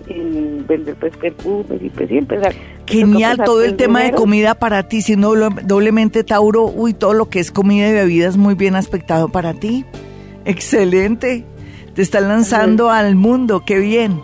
en 0.10 0.66
vender 0.68 0.96
pues 0.96 1.16
perfumes 1.18 1.82
y 1.82 1.90
pues 1.90 2.12
y 2.12 2.18
empezar. 2.18 2.54
Genial, 2.86 3.42
todo 3.44 3.64
el 3.64 3.76
tema 3.76 4.04
de 4.04 4.12
comida 4.12 4.56
para 4.56 4.84
ti, 4.84 5.02
siendo 5.02 5.36
doblemente 5.64 6.24
Tauro, 6.24 6.66
uy, 6.66 6.94
todo 6.94 7.14
lo 7.14 7.30
que 7.30 7.40
es 7.40 7.52
comida 7.52 7.90
y 7.90 7.94
bebidas 7.94 8.38
muy 8.38 8.56
bien 8.56 8.76
aspectado 8.76 9.30
para 9.30 9.54
ti. 9.54 9.86
Excelente. 10.46 11.46
Te 11.94 12.02
están 12.02 12.28
lanzando 12.28 12.90
al 12.90 13.16
mundo, 13.16 13.64
qué 13.66 13.80
bien. 13.80 14.20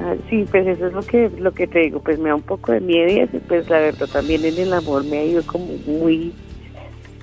Ah, 0.00 0.14
sí, 0.28 0.44
pues 0.50 0.66
eso 0.66 0.86
es 0.86 0.92
lo 0.92 1.02
que 1.02 1.30
lo 1.38 1.52
que 1.52 1.66
te 1.66 1.80
digo, 1.80 2.00
pues 2.00 2.18
me 2.18 2.28
da 2.28 2.34
un 2.34 2.42
poco 2.42 2.72
de 2.72 2.80
miedo 2.80 3.28
y 3.32 3.38
pues 3.40 3.68
la 3.68 3.78
verdad 3.78 4.08
también 4.12 4.44
en 4.44 4.58
el 4.58 4.72
amor 4.72 5.04
me 5.04 5.18
ha 5.18 5.24
ido 5.24 5.42
como 5.44 5.66
muy 5.86 6.32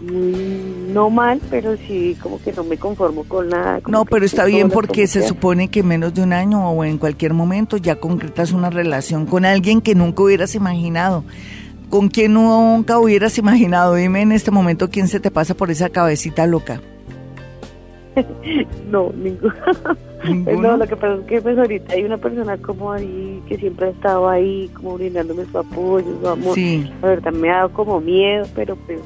no 0.01 1.09
mal, 1.09 1.41
pero 1.49 1.75
sí 1.77 2.17
como 2.21 2.41
que 2.41 2.53
no 2.53 2.63
me 2.63 2.77
conformo 2.77 3.23
con 3.25 3.49
nada. 3.49 3.81
No, 3.87 4.05
pero 4.05 4.25
está 4.25 4.45
bien 4.45 4.69
porque 4.69 5.07
se 5.07 5.27
supone 5.27 5.69
que 5.69 5.83
menos 5.83 6.13
de 6.13 6.23
un 6.23 6.33
año 6.33 6.69
o 6.69 6.83
en 6.83 6.97
cualquier 6.97 7.33
momento 7.33 7.77
ya 7.77 7.95
concretas 7.95 8.51
una 8.51 8.69
relación 8.69 9.25
con 9.25 9.45
alguien 9.45 9.81
que 9.81 9.95
nunca 9.95 10.23
hubieras 10.23 10.55
imaginado. 10.55 11.23
¿Con 11.89 12.09
quien 12.09 12.33
nunca 12.33 12.99
hubieras 12.99 13.37
imaginado? 13.37 13.95
Dime 13.95 14.21
en 14.21 14.31
este 14.31 14.51
momento 14.51 14.89
quién 14.89 15.07
se 15.07 15.19
te 15.19 15.31
pasa 15.31 15.55
por 15.55 15.71
esa 15.71 15.89
cabecita 15.89 16.45
loca. 16.45 16.81
no, 18.89 19.11
ninguno. 19.15 19.53
No, 20.61 20.75
lo 20.75 20.85
que 20.85 20.95
pasa 20.95 21.15
es 21.15 21.21
que 21.27 21.41
pues 21.41 21.57
ahorita 21.57 21.93
hay 21.93 22.03
una 22.03 22.17
persona 22.17 22.57
como 22.57 22.91
ahí 22.91 23.41
que 23.47 23.57
siempre 23.57 23.87
ha 23.87 23.89
estado 23.89 24.27
ahí 24.27 24.69
como 24.73 24.95
brindándome 24.95 25.45
su 25.45 25.57
apoyo, 25.57 26.07
su 26.21 26.27
amor. 26.27 26.55
Sí. 26.55 26.91
La 27.01 27.09
verdad 27.09 27.31
me 27.31 27.49
ha 27.49 27.57
dado 27.57 27.73
como 27.73 28.01
miedo, 28.01 28.45
pero 28.53 28.75
pues... 28.75 28.99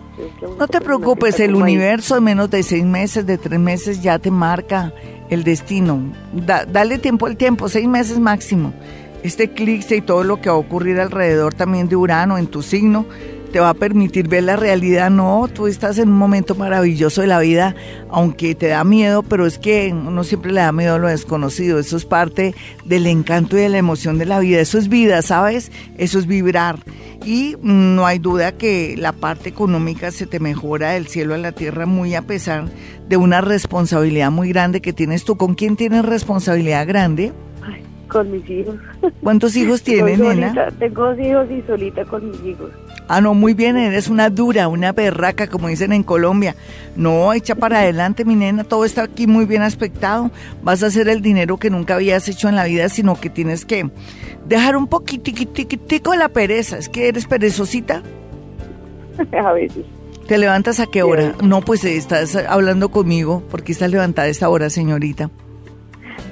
no 0.58 0.68
te 0.68 0.82
preocupes, 0.82 1.39
el 1.39 1.56
universo 1.56 2.18
en 2.18 2.24
menos 2.24 2.49
de 2.49 2.64
seis 2.64 2.84
meses, 2.84 3.26
de 3.26 3.38
tres 3.38 3.60
meses 3.60 4.01
ya 4.01 4.18
te 4.18 4.32
marca 4.32 4.91
el 5.30 5.43
destino. 5.43 6.01
dale 6.32 6.97
tiempo 6.97 7.28
al 7.28 7.38
tiempo, 7.38 7.70
seis 7.70 7.88
meses 7.88 8.20
máximo. 8.20 8.74
Este 9.22 9.43
eclipse 9.43 9.95
y 9.95 10.01
todo 10.01 10.24
lo 10.24 10.41
que 10.41 10.49
va 10.49 10.56
a 10.56 10.60
ocurrir 10.60 10.99
alrededor 10.99 11.54
también 11.54 11.88
de 11.88 11.95
Urano 11.95 12.38
en 12.38 12.47
tu 12.47 12.62
signo 12.62 13.06
te 13.54 13.60
va 13.60 13.70
a 13.70 13.74
permitir 13.76 14.28
ver 14.28 14.43
la 14.43 14.56
realidad. 14.56 15.12
No, 15.12 15.47
tú 15.47 15.68
estás 15.68 15.99
en 15.99 16.10
un 16.10 16.18
momento 16.18 16.56
maravilloso 16.56 17.22
de 17.22 17.28
la 17.28 17.39
vida, 17.39 17.76
aunque 18.10 18.56
te 18.56 18.68
da 18.68 18.84
miedo, 18.84 19.22
pero 19.22 19.45
es 19.45 19.60
que 19.60 19.93
uno 19.93 20.24
siempre 20.24 20.51
le 20.51 20.60
da 20.60 20.72
miedo 20.72 20.95
a 20.95 20.97
lo 20.99 21.08
desconocido. 21.08 21.78
Eso 21.78 21.95
es 21.95 22.04
parte 22.04 22.56
del 22.84 23.06
encanto 23.06 23.56
y 23.56 23.62
de 23.62 23.70
la 23.70 23.78
emoción 23.78 24.18
de 24.18 24.26
la 24.26 24.39
vida. 24.39 24.60
Eso 24.60 24.80
es 24.80 24.89
vida, 24.89 25.22
¿sabes? 25.22 25.72
Eso 25.99 26.18
es 26.18 26.26
vibrar. 26.26 26.80
Y 27.26 27.56
no 27.62 28.08
hay 28.08 28.18
duda 28.18 28.54
que 28.54 28.95
la 28.97 29.12
parte 29.12 29.49
económica 29.49 30.10
se 30.10 30.26
te 30.26 30.39
mejora 30.39 30.89
del 30.93 31.06
cielo 31.06 31.36
a 31.36 31.38
la 31.38 31.51
tierra 31.51 31.86
muy 31.86 32.16
a 32.16 32.24
pesar 32.24 32.66
de 33.08 33.18
una 33.18 33.39
responsabilidad 33.41 34.32
muy 34.32 34.49
grande 34.49 34.82
que 34.82 34.93
tienes 34.93 35.26
tú. 35.26 35.38
¿Con 35.38 35.54
quién 35.54 35.76
tienes 35.76 36.04
responsabilidad 36.04 36.88
grande? 36.88 37.32
con 38.08 38.32
mis 38.32 38.47
hijos. 38.47 38.76
¿Cuántos 39.24 39.56
hijos 39.56 39.82
tienes, 39.84 40.20
nena? 40.20 40.70
Tengo 40.78 41.08
dos 41.08 41.20
hijos 41.20 41.47
y 41.49 41.62
solita 41.64 42.06
con 42.06 42.30
mis 42.30 42.45
hijos. 42.45 42.70
Ah, 43.08 43.22
no, 43.22 43.34
muy 43.34 43.54
bien, 43.54 43.78
eres 43.78 44.08
una 44.08 44.30
dura, 44.30 44.68
una 44.68 44.91
berraca, 44.91 45.47
como 45.47 45.68
dicen 45.68 45.93
en 45.93 46.04
Colombia. 46.04 46.56
No, 46.95 47.34
echa 47.34 47.56
para 47.56 47.80
adelante, 47.80 48.26
mi 48.26 48.36
nena, 48.36 48.64
todo 48.64 48.86
está 48.86 49.04
aquí 49.04 49.28
muy 49.28 49.45
bien 49.45 49.62
aspectado. 49.62 50.32
Vas 50.64 50.84
a 50.84 50.88
hacer 50.88 51.10
el 51.10 51.22
dinero 51.22 51.58
que 51.58 51.70
nunca 51.70 51.95
habías 51.95 52.28
hecho 52.30 52.49
en 52.49 52.56
la 52.56 52.66
vida, 52.66 52.89
sino 52.89 53.20
que 53.20 53.30
tienes 53.30 53.66
que 53.66 53.89
dejar 54.47 54.78
un 54.78 54.88
poquitico 54.88 56.16
la 56.16 56.30
pereza. 56.30 56.78
¿Es 56.78 56.89
que 56.89 57.08
eres 57.08 57.26
perezosita? 57.26 58.01
a 59.32 59.54
veces. 59.54 59.86
¿Te 60.28 60.38
levantas 60.38 60.80
a 60.80 60.86
qué 60.86 61.04
hora? 61.04 61.34
No, 61.43 61.62
pues 61.62 61.84
estás 61.84 62.36
hablando 62.36 62.89
conmigo. 62.89 63.43
¿Por 63.51 63.64
qué 63.64 63.74
estás 63.74 63.91
levantada 63.91 64.28
a 64.28 64.32
esta 64.32 64.49
hora, 64.49 64.70
señorita? 64.70 65.30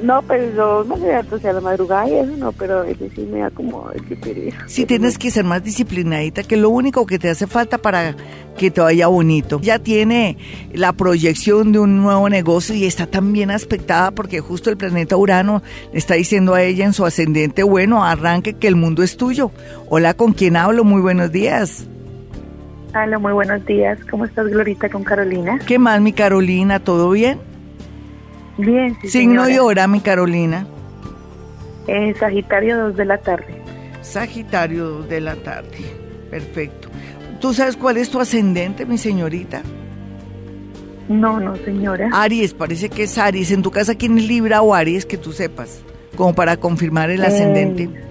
No, 0.02 0.22
pero 0.24 0.56
yo 0.56 0.86
me 0.86 0.98
levanto 0.98 1.36
a 1.36 1.54
la 1.54 1.62
madrugada 1.62 2.10
y 2.10 2.16
eso 2.16 2.36
no, 2.38 2.52
pero 2.54 2.84
veces 2.84 3.12
sí 3.16 3.22
me 3.22 3.40
da 3.40 3.52
como 3.52 3.88
que 4.08 4.16
pereza. 4.16 4.58
Sí, 4.66 4.86
tienes 4.86 5.18
que 5.18 5.30
ser 5.30 5.46
más 5.46 5.64
disciplinadita, 5.64 6.44
que 6.44 6.58
lo 6.58 6.70
único 6.70 7.06
que 7.06 7.20
te 7.20 7.30
hace 7.30 7.46
falta 7.46 7.78
para 7.78 8.16
que 8.58 8.72
te 8.72 8.82
vaya 8.82 9.08
bonito. 9.08 9.60
Ya 9.62 9.78
tiene 9.80 10.38
la 10.74 10.94
proyección 10.94 11.72
de 11.72 11.80
un 11.80 12.02
nuevo 12.02 12.30
negocio 12.30 12.74
y 12.74 12.86
está 12.86 13.06
tan 13.06 13.32
bien 13.32 13.52
aspectada 13.52 14.12
porque 14.12 14.40
justo 14.40 14.72
el 14.72 14.78
planeta 14.78 15.18
Urano 15.18 15.62
le 15.92 16.00
está 16.00 16.16
diciendo 16.16 16.56
a 16.56 16.64
ella 16.64 16.86
en 16.86 16.94
su 16.94 17.06
ascendente, 17.06 17.62
bueno, 17.62 18.04
arranque 18.04 18.54
que 18.54 18.68
el 18.68 18.76
mundo 18.76 19.04
es 19.04 19.18
tuyo. 19.18 19.52
Hola, 19.90 20.16
¿con 20.16 20.34
quién 20.34 20.58
hablo? 20.58 20.84
Muy 20.84 21.02
buenos 21.02 21.32
días. 21.32 21.86
Hola, 22.94 23.20
muy 23.20 23.34
buenos 23.34 23.66
días. 23.66 24.00
¿Cómo 24.10 24.26
estás, 24.26 24.48
Glorita, 24.48 24.90
con 24.90 25.04
Carolina? 25.04 25.60
¿Qué 25.66 25.80
más, 25.80 26.02
mi 26.02 26.12
Carolina? 26.12 26.80
¿Todo 26.80 27.12
bien? 27.12 27.51
Bien, 28.62 28.96
Signo 29.04 29.50
y 29.50 29.58
hora, 29.58 29.88
mi 29.88 30.02
Carolina. 30.02 30.68
Eh, 31.88 32.14
Sagitario 32.20 32.78
2 32.78 32.96
de 32.96 33.06
la 33.06 33.18
tarde. 33.18 33.62
Sagitario 34.02 34.86
2 34.86 35.10
de 35.10 35.22
la 35.22 35.36
tarde. 35.36 35.80
Perfecto. 36.30 36.90
¿Tú 37.40 37.56
sabes 37.56 37.76
cuál 37.76 37.98
es 37.98 38.12
tu 38.12 38.20
ascendente, 38.20 38.86
mi 38.86 39.00
señorita? 39.00 39.64
No, 41.10 41.40
no, 41.40 41.56
señora. 41.58 42.10
Aries, 42.14 42.54
parece 42.54 42.90
que 42.90 43.04
es 43.04 43.18
Aries. 43.18 43.50
¿En 43.50 43.64
tu 43.64 43.72
casa 43.72 43.96
quién 43.96 44.18
es 44.20 44.28
Libra 44.28 44.62
o 44.62 44.76
Aries? 44.76 45.08
Que 45.08 45.18
tú 45.18 45.34
sepas, 45.34 45.82
como 46.16 46.36
para 46.36 46.58
confirmar 46.58 47.10
el 47.10 47.24
ascendente. 47.24 47.84
Eh, 47.84 48.04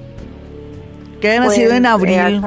que 1.21 1.31
haya 1.31 1.41
nacido 1.41 1.69
pues, 1.69 1.79
en 1.79 1.85
eh, 1.85 1.89
abril. 1.89 2.43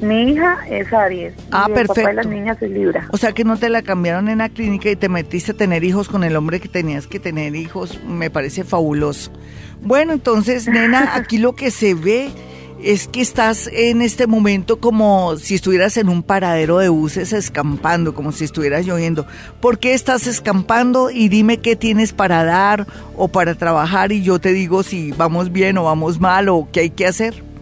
Mi 0.00 0.32
hija 0.32 0.58
es 0.68 0.92
Aries. 0.92 1.34
Ah, 1.50 1.66
y 1.68 1.72
el 1.72 1.86
papá 1.86 2.00
de 2.00 2.04
perfecto. 2.04 2.12
las 2.12 2.26
niñas 2.26 2.60
es 2.60 2.70
Libra. 2.70 3.08
O 3.10 3.16
sea 3.16 3.32
que 3.32 3.44
no 3.44 3.56
te 3.56 3.68
la 3.68 3.82
cambiaron 3.82 4.28
en 4.28 4.38
la 4.38 4.48
clínica 4.48 4.90
y 4.90 4.96
te 4.96 5.08
metiste 5.08 5.52
a 5.52 5.54
tener 5.54 5.84
hijos 5.84 6.08
con 6.08 6.24
el 6.24 6.36
hombre 6.36 6.60
que 6.60 6.68
tenías 6.68 7.06
que 7.06 7.20
tener 7.20 7.54
hijos. 7.54 8.00
Me 8.04 8.30
parece 8.30 8.64
fabuloso. 8.64 9.30
Bueno, 9.82 10.12
entonces, 10.12 10.66
nena, 10.66 11.12
aquí 11.14 11.38
lo 11.38 11.54
que 11.54 11.70
se 11.70 11.94
ve 11.94 12.30
es 12.82 13.08
que 13.08 13.22
estás 13.22 13.70
en 13.72 14.02
este 14.02 14.26
momento 14.26 14.78
como 14.78 15.36
si 15.36 15.54
estuvieras 15.54 15.96
en 15.96 16.08
un 16.08 16.22
paradero 16.22 16.78
de 16.78 16.90
buses 16.90 17.32
escampando, 17.32 18.14
como 18.14 18.30
si 18.32 18.44
estuvieras 18.44 18.84
lloviendo. 18.84 19.26
¿Por 19.60 19.78
qué 19.78 19.94
estás 19.94 20.26
escampando? 20.26 21.10
Y 21.10 21.28
dime 21.28 21.58
qué 21.58 21.76
tienes 21.76 22.12
para 22.12 22.44
dar 22.44 22.86
o 23.16 23.28
para 23.28 23.54
trabajar 23.54 24.12
y 24.12 24.22
yo 24.22 24.38
te 24.38 24.52
digo 24.52 24.82
si 24.82 25.12
vamos 25.12 25.50
bien 25.50 25.78
o 25.78 25.84
vamos 25.84 26.20
mal 26.20 26.48
o 26.50 26.68
qué 26.72 26.80
hay 26.80 26.90
que 26.90 27.06
hacer. 27.06 27.53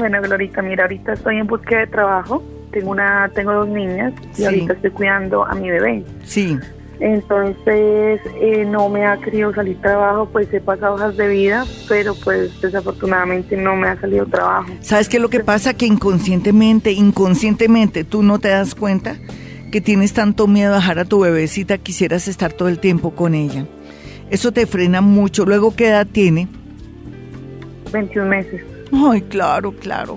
Bueno, 0.00 0.20
Glorita, 0.22 0.62
mira, 0.62 0.84
ahorita 0.84 1.12
estoy 1.12 1.36
en 1.36 1.46
búsqueda 1.46 1.80
de 1.80 1.86
trabajo. 1.88 2.42
Tengo 2.72 2.90
una, 2.90 3.30
tengo 3.34 3.52
dos 3.52 3.68
niñas 3.68 4.14
y 4.32 4.36
Sí. 4.36 4.44
ahorita 4.46 4.72
estoy 4.72 4.90
cuidando 4.92 5.44
a 5.44 5.54
mi 5.54 5.70
bebé. 5.70 6.02
Sí. 6.24 6.58
Entonces, 7.00 8.20
eh, 8.40 8.64
no 8.66 8.88
me 8.88 9.04
ha 9.06 9.18
querido 9.18 9.52
salir 9.54 9.78
trabajo, 9.82 10.26
pues 10.32 10.52
he 10.54 10.60
pasado 10.60 10.94
hojas 10.94 11.16
de 11.18 11.28
vida, 11.28 11.64
pero 11.88 12.14
pues 12.24 12.58
desafortunadamente 12.62 13.56
no 13.58 13.76
me 13.76 13.88
ha 13.88 14.00
salido 14.00 14.24
trabajo. 14.26 14.70
¿Sabes 14.80 15.08
qué 15.10 15.18
es 15.18 15.22
lo 15.22 15.28
que 15.28 15.40
pasa? 15.40 15.74
Que 15.74 15.84
inconscientemente, 15.86 16.92
inconscientemente, 16.92 18.04
tú 18.04 18.22
no 18.22 18.38
te 18.38 18.48
das 18.48 18.74
cuenta 18.74 19.16
que 19.70 19.80
tienes 19.82 20.14
tanto 20.14 20.46
miedo 20.46 20.72
a 20.72 20.76
dejar 20.76 20.98
a 20.98 21.04
tu 21.04 21.20
bebecita, 21.20 21.76
quisieras 21.78 22.26
estar 22.26 22.52
todo 22.54 22.68
el 22.68 22.78
tiempo 22.78 23.10
con 23.14 23.34
ella. 23.34 23.66
Eso 24.30 24.50
te 24.52 24.66
frena 24.66 25.02
mucho. 25.02 25.44
Luego, 25.44 25.74
¿qué 25.76 25.88
edad 25.88 26.06
tiene? 26.10 26.48
21 27.92 28.28
meses. 28.28 28.62
Ay, 28.92 29.22
claro, 29.22 29.72
claro. 29.72 30.16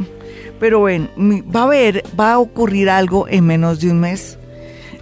Pero 0.60 0.80
bueno, 0.80 1.10
va 1.18 1.62
a 1.62 1.64
haber, 1.64 2.04
va 2.20 2.34
a 2.34 2.40
ocurrir 2.40 2.90
algo 2.90 3.28
en 3.28 3.46
menos 3.46 3.80
de 3.80 3.92
un 3.92 4.00
mes. 4.00 4.38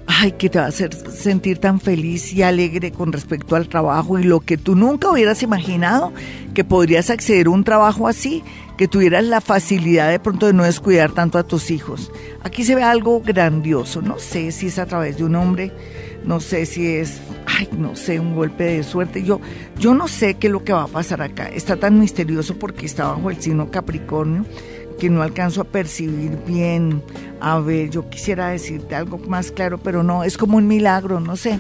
Ay, 0.08 0.34
que 0.34 0.50
te 0.50 0.60
va 0.60 0.66
a 0.66 0.70
hacer 0.70 0.94
sentir 0.94 1.60
tan 1.60 1.80
feliz 1.80 2.34
y 2.34 2.42
alegre 2.42 2.92
con 2.92 3.14
respecto 3.14 3.56
al 3.56 3.70
trabajo 3.70 4.20
y 4.20 4.24
lo 4.24 4.42
que 4.42 4.58
tú 4.58 4.76
nunca 4.76 5.10
hubieras 5.10 5.42
imaginado 5.44 6.12
que 6.54 6.64
podrías 6.64 7.10
acceder 7.10 7.48
a 7.48 7.52
un 7.52 7.64
trabajo 7.64 8.08
así, 8.08 8.44
que 8.78 8.88
tuvieras 8.88 9.24
la 9.24 9.40
facilidad 9.40 10.10
de 10.10 10.20
pronto 10.20 10.48
de 10.48 10.54
no 10.54 10.64
descuidar 10.64 11.12
tanto 11.12 11.38
a 11.38 11.44
tus 11.44 11.72
hijos. 11.72 12.12
Aquí 12.44 12.64
se 12.64 12.76
ve 12.76 12.84
algo 12.84 13.22
grandioso, 13.22 14.02
no 14.02 14.20
sé 14.20 14.52
si 14.52 14.68
es 14.68 14.80
a 14.80 14.86
través 14.86 15.18
de 15.18 15.24
un 15.24 15.36
hombre, 15.36 15.72
no 16.24 16.40
sé 16.40 16.66
si 16.66 16.88
es, 16.88 17.20
ay, 17.46 17.70
no 17.78 17.96
sé, 17.96 18.20
un 18.20 18.36
golpe 18.36 18.64
de 18.64 18.84
suerte. 18.84 19.24
Yo, 19.24 19.40
yo 19.80 19.94
no 19.94 20.08
sé 20.08 20.36
qué 20.36 20.48
es 20.48 20.54
lo 20.54 20.64
que 20.64 20.74
va 20.74 20.84
a 20.84 20.88
pasar 20.88 21.22
acá. 21.22 21.50
Está 21.50 21.78
tan 21.78 22.00
misterioso 22.00 22.58
porque 22.58 22.86
está 22.86 23.06
bajo 23.06 23.30
el 23.30 23.42
signo 23.42 23.72
Capricornio 23.72 24.46
que 25.00 25.10
no 25.10 25.24
alcanzo 25.24 25.62
a 25.62 25.64
percibir 25.64 26.38
bien. 26.46 27.02
A 27.40 27.60
ver, 27.60 27.90
yo 27.90 28.08
quisiera 28.08 28.50
decirte 28.50 28.94
algo 28.94 29.18
más 29.18 29.52
claro, 29.52 29.80
pero 29.80 30.04
no, 30.04 30.24
es 30.24 30.38
como 30.38 30.58
un 30.58 30.68
milagro, 30.68 31.20
no 31.20 31.36
sé. 31.36 31.60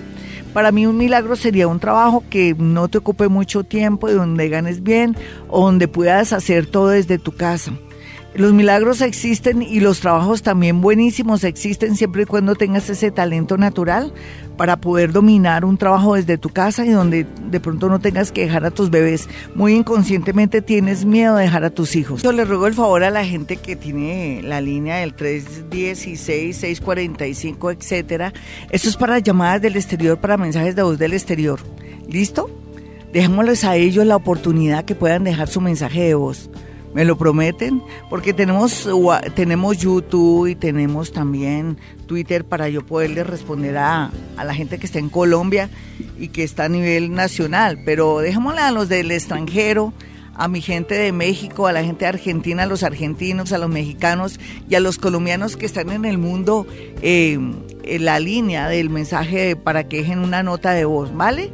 Para 0.53 0.71
mí 0.71 0.85
un 0.85 0.95
milagro 0.95 1.35
sería 1.35 1.67
un 1.67 1.79
trabajo 1.79 2.23
que 2.29 2.53
no 2.55 2.87
te 2.87 2.99
ocupe 2.99 3.29
mucho 3.29 3.63
tiempo 3.63 4.09
y 4.09 4.13
donde 4.13 4.47
ganes 4.47 4.83
bien 4.83 5.15
o 5.47 5.65
donde 5.65 5.87
puedas 5.87 6.33
hacer 6.33 6.67
todo 6.67 6.89
desde 6.89 7.17
tu 7.17 7.31
casa. 7.31 7.71
Los 8.33 8.53
milagros 8.53 9.01
existen 9.01 9.61
y 9.61 9.81
los 9.81 9.99
trabajos 9.99 10.41
también 10.41 10.79
buenísimos 10.79 11.43
existen 11.43 11.97
siempre 11.97 12.23
y 12.23 12.25
cuando 12.25 12.55
tengas 12.55 12.89
ese 12.89 13.11
talento 13.11 13.57
natural 13.57 14.13
para 14.55 14.77
poder 14.77 15.11
dominar 15.11 15.65
un 15.65 15.77
trabajo 15.77 16.15
desde 16.15 16.37
tu 16.37 16.47
casa 16.47 16.85
y 16.85 16.91
donde 16.91 17.25
de 17.49 17.59
pronto 17.59 17.89
no 17.89 17.99
tengas 17.99 18.31
que 18.31 18.45
dejar 18.45 18.63
a 18.63 18.71
tus 18.71 18.89
bebés. 18.89 19.27
Muy 19.53 19.73
inconscientemente 19.73 20.61
tienes 20.61 21.03
miedo 21.03 21.35
de 21.35 21.43
dejar 21.43 21.65
a 21.65 21.71
tus 21.71 21.97
hijos. 21.97 22.23
Yo 22.23 22.31
le 22.31 22.45
ruego 22.45 22.67
el 22.67 22.73
favor 22.73 23.03
a 23.03 23.09
la 23.09 23.25
gente 23.25 23.57
que 23.57 23.75
tiene 23.75 24.41
la 24.43 24.61
línea 24.61 24.97
del 24.97 25.13
316, 25.13 26.55
645, 26.55 27.71
etcétera. 27.71 28.31
Esto 28.69 28.87
es 28.87 28.95
para 28.95 29.19
llamadas 29.19 29.61
del 29.61 29.75
exterior, 29.75 30.17
para 30.17 30.37
mensajes 30.37 30.77
de 30.77 30.83
voz 30.83 30.97
del 30.97 31.11
exterior. 31.11 31.59
¿Listo? 32.07 32.49
Dejémosles 33.11 33.65
a 33.65 33.75
ellos 33.75 34.05
la 34.05 34.15
oportunidad 34.15 34.85
que 34.85 34.95
puedan 34.95 35.25
dejar 35.25 35.49
su 35.49 35.59
mensaje 35.59 36.01
de 36.03 36.15
voz. 36.15 36.49
¿Me 36.93 37.05
lo 37.05 37.17
prometen? 37.17 37.81
Porque 38.09 38.33
tenemos, 38.33 38.87
tenemos 39.33 39.77
YouTube 39.77 40.47
y 40.47 40.55
tenemos 40.55 41.13
también 41.13 41.77
Twitter 42.05 42.43
para 42.43 42.67
yo 42.67 42.85
poderle 42.85 43.23
responder 43.23 43.77
a, 43.77 44.11
a 44.35 44.43
la 44.43 44.53
gente 44.53 44.77
que 44.77 44.85
está 44.85 44.99
en 44.99 45.09
Colombia 45.09 45.69
y 46.19 46.27
que 46.29 46.43
está 46.43 46.65
a 46.65 46.69
nivel 46.69 47.13
nacional. 47.13 47.79
Pero 47.85 48.19
dejémosle 48.19 48.61
a 48.61 48.71
los 48.71 48.89
del 48.89 49.11
extranjero, 49.11 49.93
a 50.35 50.47
mi 50.47 50.61
gente 50.61 50.95
de 50.95 51.11
México, 51.11 51.67
a 51.67 51.71
la 51.71 51.83
gente 51.83 52.05
de 52.05 52.09
Argentina, 52.09 52.63
a 52.63 52.65
los 52.65 52.83
argentinos, 52.83 53.53
a 53.53 53.57
los 53.57 53.69
mexicanos 53.69 54.39
y 54.69 54.75
a 54.75 54.79
los 54.79 54.97
colombianos 54.97 55.55
que 55.55 55.65
están 55.65 55.91
en 55.91 56.03
el 56.03 56.17
mundo 56.17 56.67
eh, 57.01 57.39
en 57.83 58.05
la 58.05 58.19
línea 58.19 58.67
del 58.67 58.89
mensaje 58.89 59.55
para 59.55 59.87
que 59.87 59.97
dejen 59.97 60.19
una 60.19 60.43
nota 60.43 60.71
de 60.71 60.85
voz, 60.85 61.15
¿vale? 61.15 61.51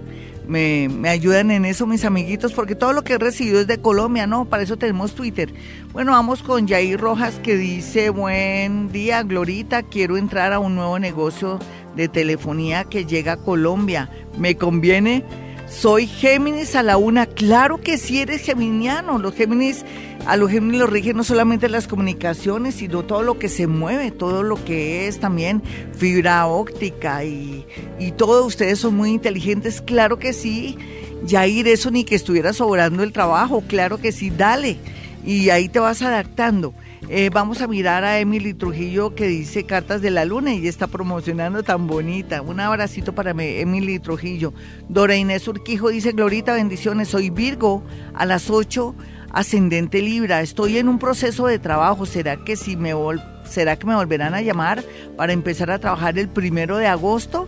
Me, 0.47 0.89
me 0.89 1.09
ayudan 1.09 1.51
en 1.51 1.65
eso 1.65 1.85
mis 1.85 2.05
amiguitos, 2.05 2.53
porque 2.53 2.75
todo 2.75 2.93
lo 2.93 3.03
que 3.03 3.13
he 3.13 3.17
recibido 3.17 3.59
es 3.59 3.67
de 3.67 3.79
Colombia, 3.79 4.27
¿no? 4.27 4.45
Para 4.45 4.63
eso 4.63 4.77
tenemos 4.77 5.13
Twitter. 5.13 5.53
Bueno, 5.91 6.11
vamos 6.13 6.43
con 6.43 6.67
Jair 6.67 6.99
Rojas 6.99 7.39
que 7.43 7.55
dice, 7.55 8.09
buen 8.09 8.91
día, 8.91 9.23
Glorita, 9.23 9.83
quiero 9.83 10.17
entrar 10.17 10.53
a 10.53 10.59
un 10.59 10.75
nuevo 10.75 10.99
negocio 10.99 11.59
de 11.95 12.07
telefonía 12.07 12.85
que 12.85 13.05
llega 13.05 13.33
a 13.33 13.37
Colombia. 13.37 14.09
¿Me 14.37 14.55
conviene? 14.55 15.23
Soy 15.69 16.07
Géminis 16.07 16.75
a 16.75 16.83
la 16.83 16.97
una. 16.97 17.25
Claro 17.25 17.81
que 17.81 17.97
sí 17.97 18.21
eres 18.21 18.41
geminiano. 18.41 19.19
Los 19.19 19.35
Géminis, 19.35 19.83
a 20.25 20.37
los 20.37 20.49
Géminis 20.49 20.79
los 20.79 20.89
rigen 20.89 21.17
no 21.17 21.23
solamente 21.23 21.67
las 21.67 21.87
comunicaciones, 21.87 22.75
sino 22.75 23.03
todo 23.03 23.21
lo 23.21 23.37
que 23.37 23.49
se 23.49 23.67
mueve, 23.67 24.11
todo 24.11 24.43
lo 24.43 24.63
que 24.63 25.07
es 25.07 25.19
también 25.19 25.61
fibra 25.97 26.47
óptica 26.47 27.23
y, 27.25 27.65
y 27.99 28.11
todo. 28.11 28.45
Ustedes 28.45 28.79
son 28.79 28.95
muy 28.95 29.11
inteligentes. 29.11 29.81
Claro 29.81 30.17
que 30.19 30.33
sí. 30.33 30.77
Yair, 31.25 31.67
eso 31.67 31.91
ni 31.91 32.05
que 32.05 32.15
estuviera 32.15 32.53
sobrando 32.53 33.03
el 33.03 33.11
trabajo. 33.11 33.61
Claro 33.67 33.97
que 33.97 34.11
sí, 34.11 34.29
dale. 34.29 34.77
Y 35.25 35.49
ahí 35.49 35.67
te 35.67 35.79
vas 35.79 36.01
adaptando. 36.01 36.73
Eh, 37.09 37.29
vamos 37.31 37.61
a 37.61 37.67
mirar 37.67 38.03
a 38.03 38.19
Emily 38.19 38.53
Trujillo 38.53 39.13
que 39.15 39.27
dice 39.27 39.65
Cartas 39.65 40.01
de 40.01 40.11
la 40.11 40.25
Luna 40.25 40.53
y 40.53 40.67
está 40.67 40.87
promocionando 40.87 41.63
tan 41.63 41.87
bonita. 41.87 42.41
Un 42.41 42.59
abracito 42.59 43.13
para 43.13 43.33
me- 43.33 43.61
Emily 43.61 43.99
Trujillo. 43.99 44.53
Dora 44.89 45.15
Inés 45.15 45.47
Urquijo 45.47 45.89
dice 45.89 46.11
Glorita, 46.11 46.53
bendiciones. 46.53 47.07
Soy 47.09 47.29
Virgo 47.29 47.83
a 48.13 48.25
las 48.25 48.49
8, 48.49 48.93
ascendente 49.31 50.01
Libra. 50.01 50.41
Estoy 50.41 50.77
en 50.79 50.89
un 50.89 50.99
proceso 50.99 51.45
de 51.47 51.59
trabajo. 51.59 52.05
¿Será 52.05 52.37
que, 52.43 52.55
si 52.57 52.75
me 52.75 52.93
vol- 52.93 53.23
¿Será 53.45 53.77
que 53.77 53.87
me 53.87 53.95
volverán 53.95 54.33
a 54.33 54.41
llamar 54.41 54.83
para 55.15 55.31
empezar 55.33 55.71
a 55.71 55.79
trabajar 55.79 56.17
el 56.19 56.27
primero 56.27 56.77
de 56.77 56.87
agosto? 56.87 57.47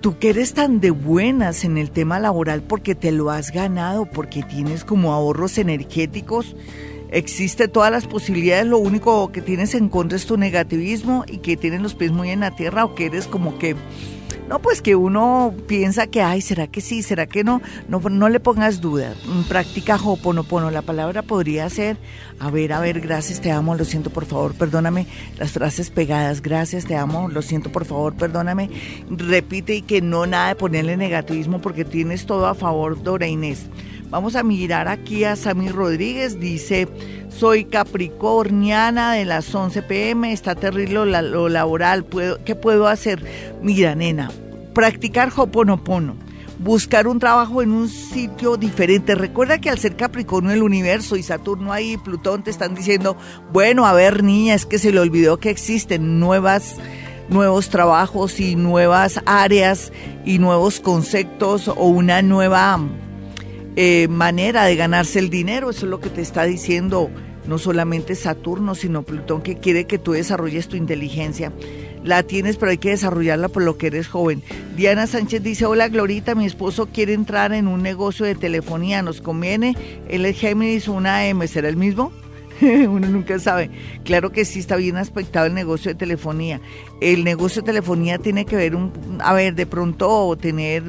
Tú 0.00 0.18
que 0.18 0.30
eres 0.30 0.54
tan 0.54 0.80
de 0.80 0.90
buenas 0.92 1.64
en 1.64 1.76
el 1.78 1.90
tema 1.90 2.20
laboral 2.20 2.62
porque 2.62 2.94
te 2.94 3.10
lo 3.10 3.30
has 3.30 3.50
ganado, 3.50 4.06
porque 4.06 4.42
tienes 4.42 4.84
como 4.84 5.12
ahorros 5.12 5.56
energéticos, 5.58 6.54
existe 7.14 7.68
todas 7.68 7.92
las 7.92 8.06
posibilidades, 8.06 8.66
lo 8.66 8.78
único 8.78 9.30
que 9.30 9.40
tienes 9.40 9.74
en 9.74 9.88
contra 9.88 10.16
es 10.16 10.26
tu 10.26 10.36
negativismo 10.36 11.24
y 11.28 11.38
que 11.38 11.56
tienes 11.56 11.80
los 11.80 11.94
pies 11.94 12.10
muy 12.10 12.30
en 12.30 12.40
la 12.40 12.50
tierra 12.50 12.84
o 12.84 12.94
que 12.94 13.06
eres 13.06 13.28
como 13.28 13.56
que, 13.56 13.76
no, 14.48 14.58
pues 14.58 14.82
que 14.82 14.96
uno 14.96 15.54
piensa 15.68 16.08
que, 16.08 16.20
ay, 16.20 16.40
¿será 16.40 16.66
que 16.66 16.80
sí? 16.80 17.02
¿Será 17.02 17.26
que 17.26 17.44
no? 17.44 17.62
No, 17.88 18.00
no 18.00 18.28
le 18.28 18.40
pongas 18.40 18.80
duda, 18.80 19.14
Mm, 19.26 19.42
practica 19.44 19.96
hoponopono, 19.96 20.72
la 20.72 20.82
palabra 20.82 21.22
podría 21.22 21.70
ser, 21.70 21.96
a 22.40 22.50
ver, 22.50 22.72
a 22.72 22.80
ver, 22.80 23.00
gracias, 23.00 23.40
te 23.40 23.52
amo, 23.52 23.76
lo 23.76 23.84
siento, 23.84 24.10
por 24.10 24.26
favor, 24.26 24.52
perdóname, 24.54 25.06
las 25.38 25.52
frases 25.52 25.90
pegadas, 25.90 26.42
gracias, 26.42 26.84
te 26.84 26.96
amo, 26.96 27.28
lo 27.28 27.42
siento, 27.42 27.70
por 27.70 27.84
favor, 27.84 28.14
perdóname, 28.14 28.70
repite 29.08 29.76
y 29.76 29.82
que 29.82 30.02
no 30.02 30.26
nada 30.26 30.48
de 30.48 30.56
ponerle 30.56 30.96
negativismo 30.96 31.60
porque 31.60 31.84
tienes 31.84 32.26
todo 32.26 32.46
a 32.46 32.54
favor, 32.54 33.00
Dora 33.02 33.28
Inés. 33.28 33.66
Vamos 34.14 34.36
a 34.36 34.44
mirar 34.44 34.86
aquí 34.86 35.24
a 35.24 35.34
Sammy 35.34 35.70
Rodríguez, 35.70 36.38
dice, 36.38 36.86
soy 37.36 37.64
capricorniana 37.64 39.14
de 39.14 39.24
las 39.24 39.52
11 39.52 39.82
pm, 39.82 40.32
está 40.32 40.54
terrible 40.54 41.04
lo 41.04 41.48
laboral, 41.48 42.04
¿puedo, 42.04 42.38
¿qué 42.44 42.54
puedo 42.54 42.86
hacer? 42.86 43.24
Mira, 43.60 43.96
nena, 43.96 44.30
practicar 44.72 45.32
hoponopono, 45.34 46.14
buscar 46.60 47.08
un 47.08 47.18
trabajo 47.18 47.60
en 47.60 47.72
un 47.72 47.88
sitio 47.88 48.56
diferente. 48.56 49.16
Recuerda 49.16 49.60
que 49.60 49.68
al 49.68 49.80
ser 49.80 49.96
Capricornio 49.96 50.52
el 50.52 50.62
universo 50.62 51.16
y 51.16 51.24
Saturno 51.24 51.72
ahí 51.72 51.94
y 51.94 51.96
Plutón 51.96 52.44
te 52.44 52.52
están 52.52 52.76
diciendo, 52.76 53.16
bueno, 53.52 53.84
a 53.84 53.94
ver 53.94 54.22
niña, 54.22 54.54
es 54.54 54.64
que 54.64 54.78
se 54.78 54.92
le 54.92 55.00
olvidó 55.00 55.38
que 55.38 55.50
existen 55.50 56.20
nuevas 56.20 56.76
nuevos 57.28 57.68
trabajos 57.68 58.38
y 58.38 58.54
nuevas 58.54 59.18
áreas 59.26 59.92
y 60.24 60.38
nuevos 60.38 60.78
conceptos 60.78 61.66
o 61.66 61.86
una 61.86 62.22
nueva 62.22 62.78
eh, 63.76 64.08
manera 64.08 64.64
de 64.64 64.76
ganarse 64.76 65.18
el 65.18 65.30
dinero. 65.30 65.70
Eso 65.70 65.86
es 65.86 65.90
lo 65.90 66.00
que 66.00 66.10
te 66.10 66.20
está 66.20 66.44
diciendo 66.44 67.10
no 67.46 67.58
solamente 67.58 68.14
Saturno, 68.14 68.74
sino 68.74 69.02
Plutón, 69.02 69.42
que 69.42 69.58
quiere 69.58 69.86
que 69.86 69.98
tú 69.98 70.12
desarrolles 70.12 70.68
tu 70.68 70.76
inteligencia. 70.76 71.52
La 72.02 72.22
tienes, 72.22 72.56
pero 72.56 72.70
hay 72.70 72.78
que 72.78 72.90
desarrollarla 72.90 73.48
por 73.48 73.62
lo 73.62 73.78
que 73.78 73.86
eres 73.88 74.08
joven. 74.08 74.42
Diana 74.76 75.06
Sánchez 75.06 75.42
dice, 75.42 75.66
hola 75.66 75.88
Glorita, 75.88 76.34
mi 76.34 76.44
esposo 76.44 76.86
quiere 76.86 77.14
entrar 77.14 77.52
en 77.52 77.66
un 77.66 77.82
negocio 77.82 78.26
de 78.26 78.34
telefonía, 78.34 79.02
¿nos 79.02 79.20
conviene? 79.20 79.76
Él 80.08 80.26
es 80.26 80.38
Géminis, 80.38 80.88
una 80.88 81.26
M, 81.26 81.46
¿será 81.48 81.68
el 81.68 81.76
mismo? 81.76 82.12
Uno 82.60 83.08
nunca 83.08 83.38
sabe. 83.38 83.70
Claro 84.04 84.32
que 84.32 84.44
sí 84.44 84.60
está 84.60 84.76
bien 84.76 84.96
aspectado 84.96 85.46
el 85.46 85.54
negocio 85.54 85.90
de 85.90 85.94
telefonía. 85.94 86.60
El 87.00 87.24
negocio 87.24 87.62
de 87.62 87.66
telefonía 87.66 88.18
tiene 88.18 88.44
que 88.44 88.56
ver, 88.56 88.76
un, 88.76 88.92
a 89.20 89.32
ver, 89.32 89.54
de 89.54 89.66
pronto 89.66 90.36
tener 90.40 90.84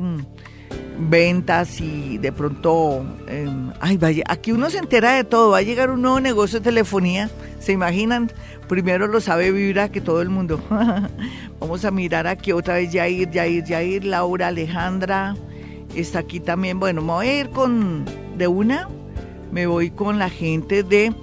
ventas 0.98 1.80
y 1.82 2.18
de 2.18 2.32
pronto, 2.32 3.06
em, 3.28 3.72
ay, 3.80 3.98
vaya, 3.98 4.24
aquí 4.28 4.52
uno 4.52 4.70
se 4.70 4.78
entera 4.78 5.14
de 5.14 5.24
todo, 5.24 5.52
va 5.52 5.58
a 5.58 5.62
llegar 5.62 5.90
un 5.90 6.02
nuevo 6.02 6.20
negocio 6.20 6.60
de 6.60 6.64
telefonía, 6.64 7.30
¿se 7.60 7.72
imaginan? 7.72 8.32
Primero 8.68 9.08
lo 9.08 9.22
sabe 9.22 9.52
Vibra 9.52 9.90
que 9.90 10.02
todo 10.02 10.22
el 10.22 10.30
mundo. 10.30 10.60
Vamos 11.60 11.86
a 11.86 11.92
mirar 11.92 12.28
aquí 12.28 12.52
otra 12.52 12.76
vez 12.76 12.92
Yair, 12.92 13.30
Yair, 13.30 13.64
Yair, 13.64 14.06
Laura, 14.06 14.48
Alejandra, 14.48 15.36
está 15.96 16.20
aquí 16.20 16.40
también, 16.40 16.80
bueno, 16.80 17.02
me 17.02 17.14
voy 17.14 17.28
a 17.28 17.40
ir 17.40 17.50
con, 17.50 18.06
de 18.38 18.48
una, 18.48 18.88
me 19.52 19.68
voy 19.68 19.92
con 19.92 20.20
la 20.20 20.30
gente 20.30 20.84
de, 20.84 21.14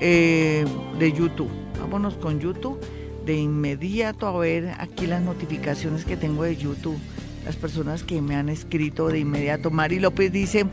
eh, 0.00 0.64
de 0.98 1.12
YouTube, 1.12 1.50
vámonos 1.80 2.14
con 2.14 2.40
YouTube 2.40 2.78
de 3.24 3.36
inmediato 3.36 4.26
a 4.26 4.38
ver 4.38 4.74
aquí 4.78 5.06
las 5.06 5.20
notificaciones 5.20 6.06
que 6.06 6.16
tengo 6.16 6.44
de 6.44 6.56
YouTube 6.56 6.98
las 7.48 7.56
personas 7.56 8.02
que 8.02 8.20
me 8.20 8.36
han 8.36 8.50
escrito 8.50 9.08
de 9.08 9.20
inmediato. 9.20 9.70
Mari 9.70 10.00
López 10.00 10.30
dice, 10.30 10.66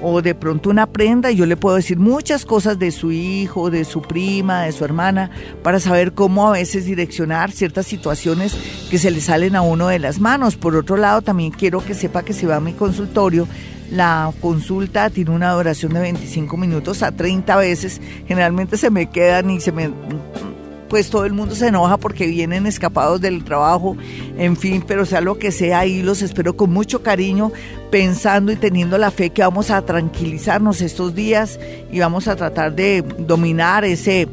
o 0.06 0.20
de 0.20 0.34
pronto 0.34 0.68
una 0.68 0.86
prenda, 0.86 1.30
yo 1.30 1.46
le 1.46 1.56
puedo 1.56 1.76
decir 1.76 1.98
muchas 1.98 2.44
cosas 2.44 2.78
de 2.78 2.90
su 2.90 3.10
hijo, 3.10 3.70
de 3.70 3.86
su 3.86 4.02
prima, 4.02 4.64
de 4.64 4.72
su 4.72 4.84
hermana, 4.84 5.30
para 5.62 5.80
saber 5.80 6.12
cómo 6.12 6.46
a 6.46 6.52
veces 6.52 6.84
direccionar 6.84 7.50
ciertas 7.52 7.86
situaciones 7.86 8.54
que 8.90 8.98
se 8.98 9.10
le 9.10 9.22
salen 9.22 9.56
a 9.56 9.62
uno 9.62 9.88
de 9.88 9.98
las 9.98 10.20
manos. 10.20 10.56
Por 10.56 10.76
otro 10.76 10.98
lado, 10.98 11.22
también 11.22 11.52
quiero 11.52 11.82
que 11.82 11.94
sepa 11.94 12.22
que 12.22 12.34
si 12.34 12.44
va 12.44 12.56
a 12.56 12.60
mi 12.60 12.74
consultorio, 12.74 13.48
la 13.90 14.30
consulta 14.42 15.08
tiene 15.08 15.30
una 15.30 15.52
duración 15.52 15.94
de 15.94 16.00
25 16.00 16.54
minutos 16.58 17.02
a 17.02 17.10
30 17.10 17.56
veces. 17.56 17.98
Generalmente 18.28 18.76
se 18.76 18.90
me 18.90 19.08
quedan 19.08 19.50
y 19.50 19.60
se 19.60 19.72
me 19.72 19.90
pues 20.94 21.10
todo 21.10 21.24
el 21.24 21.32
mundo 21.32 21.56
se 21.56 21.66
enoja 21.66 21.96
porque 21.96 22.28
vienen 22.28 22.68
escapados 22.68 23.20
del 23.20 23.42
trabajo, 23.42 23.96
en 24.38 24.56
fin, 24.56 24.84
pero 24.86 25.04
sea 25.04 25.20
lo 25.20 25.40
que 25.40 25.50
sea, 25.50 25.80
ahí 25.80 26.04
los 26.04 26.22
espero 26.22 26.56
con 26.56 26.72
mucho 26.72 27.02
cariño, 27.02 27.50
pensando 27.90 28.52
y 28.52 28.54
teniendo 28.54 28.96
la 28.96 29.10
fe 29.10 29.30
que 29.30 29.42
vamos 29.42 29.72
a 29.72 29.84
tranquilizarnos 29.84 30.80
estos 30.80 31.16
días 31.16 31.58
y 31.90 31.98
vamos 31.98 32.28
a 32.28 32.36
tratar 32.36 32.76
de 32.76 33.02
dominar 33.18 33.84
ese 33.84 34.28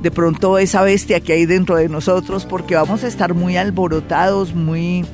de 0.00 0.10
pronto 0.10 0.56
esa 0.56 0.80
bestia 0.80 1.20
que 1.20 1.34
hay 1.34 1.44
dentro 1.44 1.76
de 1.76 1.90
nosotros 1.90 2.46
porque 2.46 2.74
vamos 2.74 3.04
a 3.04 3.06
estar 3.06 3.34
muy 3.34 3.58
alborotados, 3.58 4.54
muy 4.54 5.04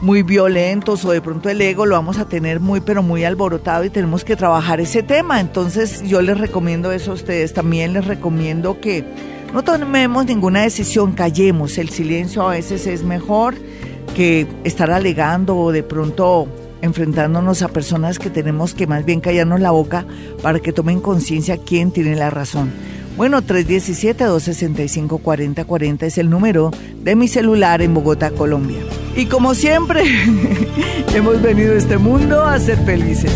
muy 0.00 0.24
violentos 0.24 1.04
o 1.04 1.12
de 1.12 1.20
pronto 1.20 1.48
el 1.48 1.60
ego 1.60 1.86
lo 1.86 1.94
vamos 1.94 2.18
a 2.18 2.28
tener 2.28 2.58
muy 2.58 2.80
pero 2.80 3.00
muy 3.04 3.22
alborotado 3.22 3.84
y 3.84 3.90
tenemos 3.90 4.24
que 4.24 4.34
trabajar 4.34 4.80
ese 4.80 5.04
tema. 5.04 5.38
Entonces 5.38 6.02
yo 6.02 6.20
les 6.20 6.36
recomiendo 6.36 6.90
eso 6.90 7.12
a 7.12 7.14
ustedes. 7.14 7.54
También 7.54 7.92
les 7.92 8.04
recomiendo 8.06 8.80
que 8.80 9.04
no 9.54 9.62
tomemos 9.62 10.26
ninguna 10.26 10.62
decisión, 10.62 11.12
callemos. 11.12 11.78
El 11.78 11.88
silencio 11.88 12.42
a 12.42 12.50
veces 12.50 12.88
es 12.88 13.04
mejor 13.04 13.54
que 14.16 14.48
estar 14.64 14.90
alegando 14.90 15.56
o 15.56 15.70
de 15.70 15.84
pronto 15.84 16.48
enfrentándonos 16.82 17.62
a 17.62 17.68
personas 17.68 18.18
que 18.18 18.30
tenemos 18.30 18.74
que 18.74 18.88
más 18.88 19.04
bien 19.04 19.20
callarnos 19.20 19.60
la 19.60 19.70
boca 19.70 20.06
para 20.42 20.58
que 20.58 20.72
tomen 20.72 21.00
conciencia 21.00 21.56
quién 21.56 21.92
tiene 21.92 22.16
la 22.16 22.30
razón. 22.30 22.72
Bueno, 23.16 23.42
317-265-4040 23.42 26.02
es 26.02 26.18
el 26.18 26.30
número 26.30 26.72
de 27.00 27.14
mi 27.14 27.28
celular 27.28 27.80
en 27.80 27.94
Bogotá, 27.94 28.32
Colombia. 28.32 28.80
Y 29.14 29.26
como 29.26 29.54
siempre, 29.54 30.02
hemos 31.14 31.40
venido 31.40 31.74
a 31.74 31.78
este 31.78 31.96
mundo 31.96 32.44
a 32.44 32.58
ser 32.58 32.78
felices. 32.78 33.30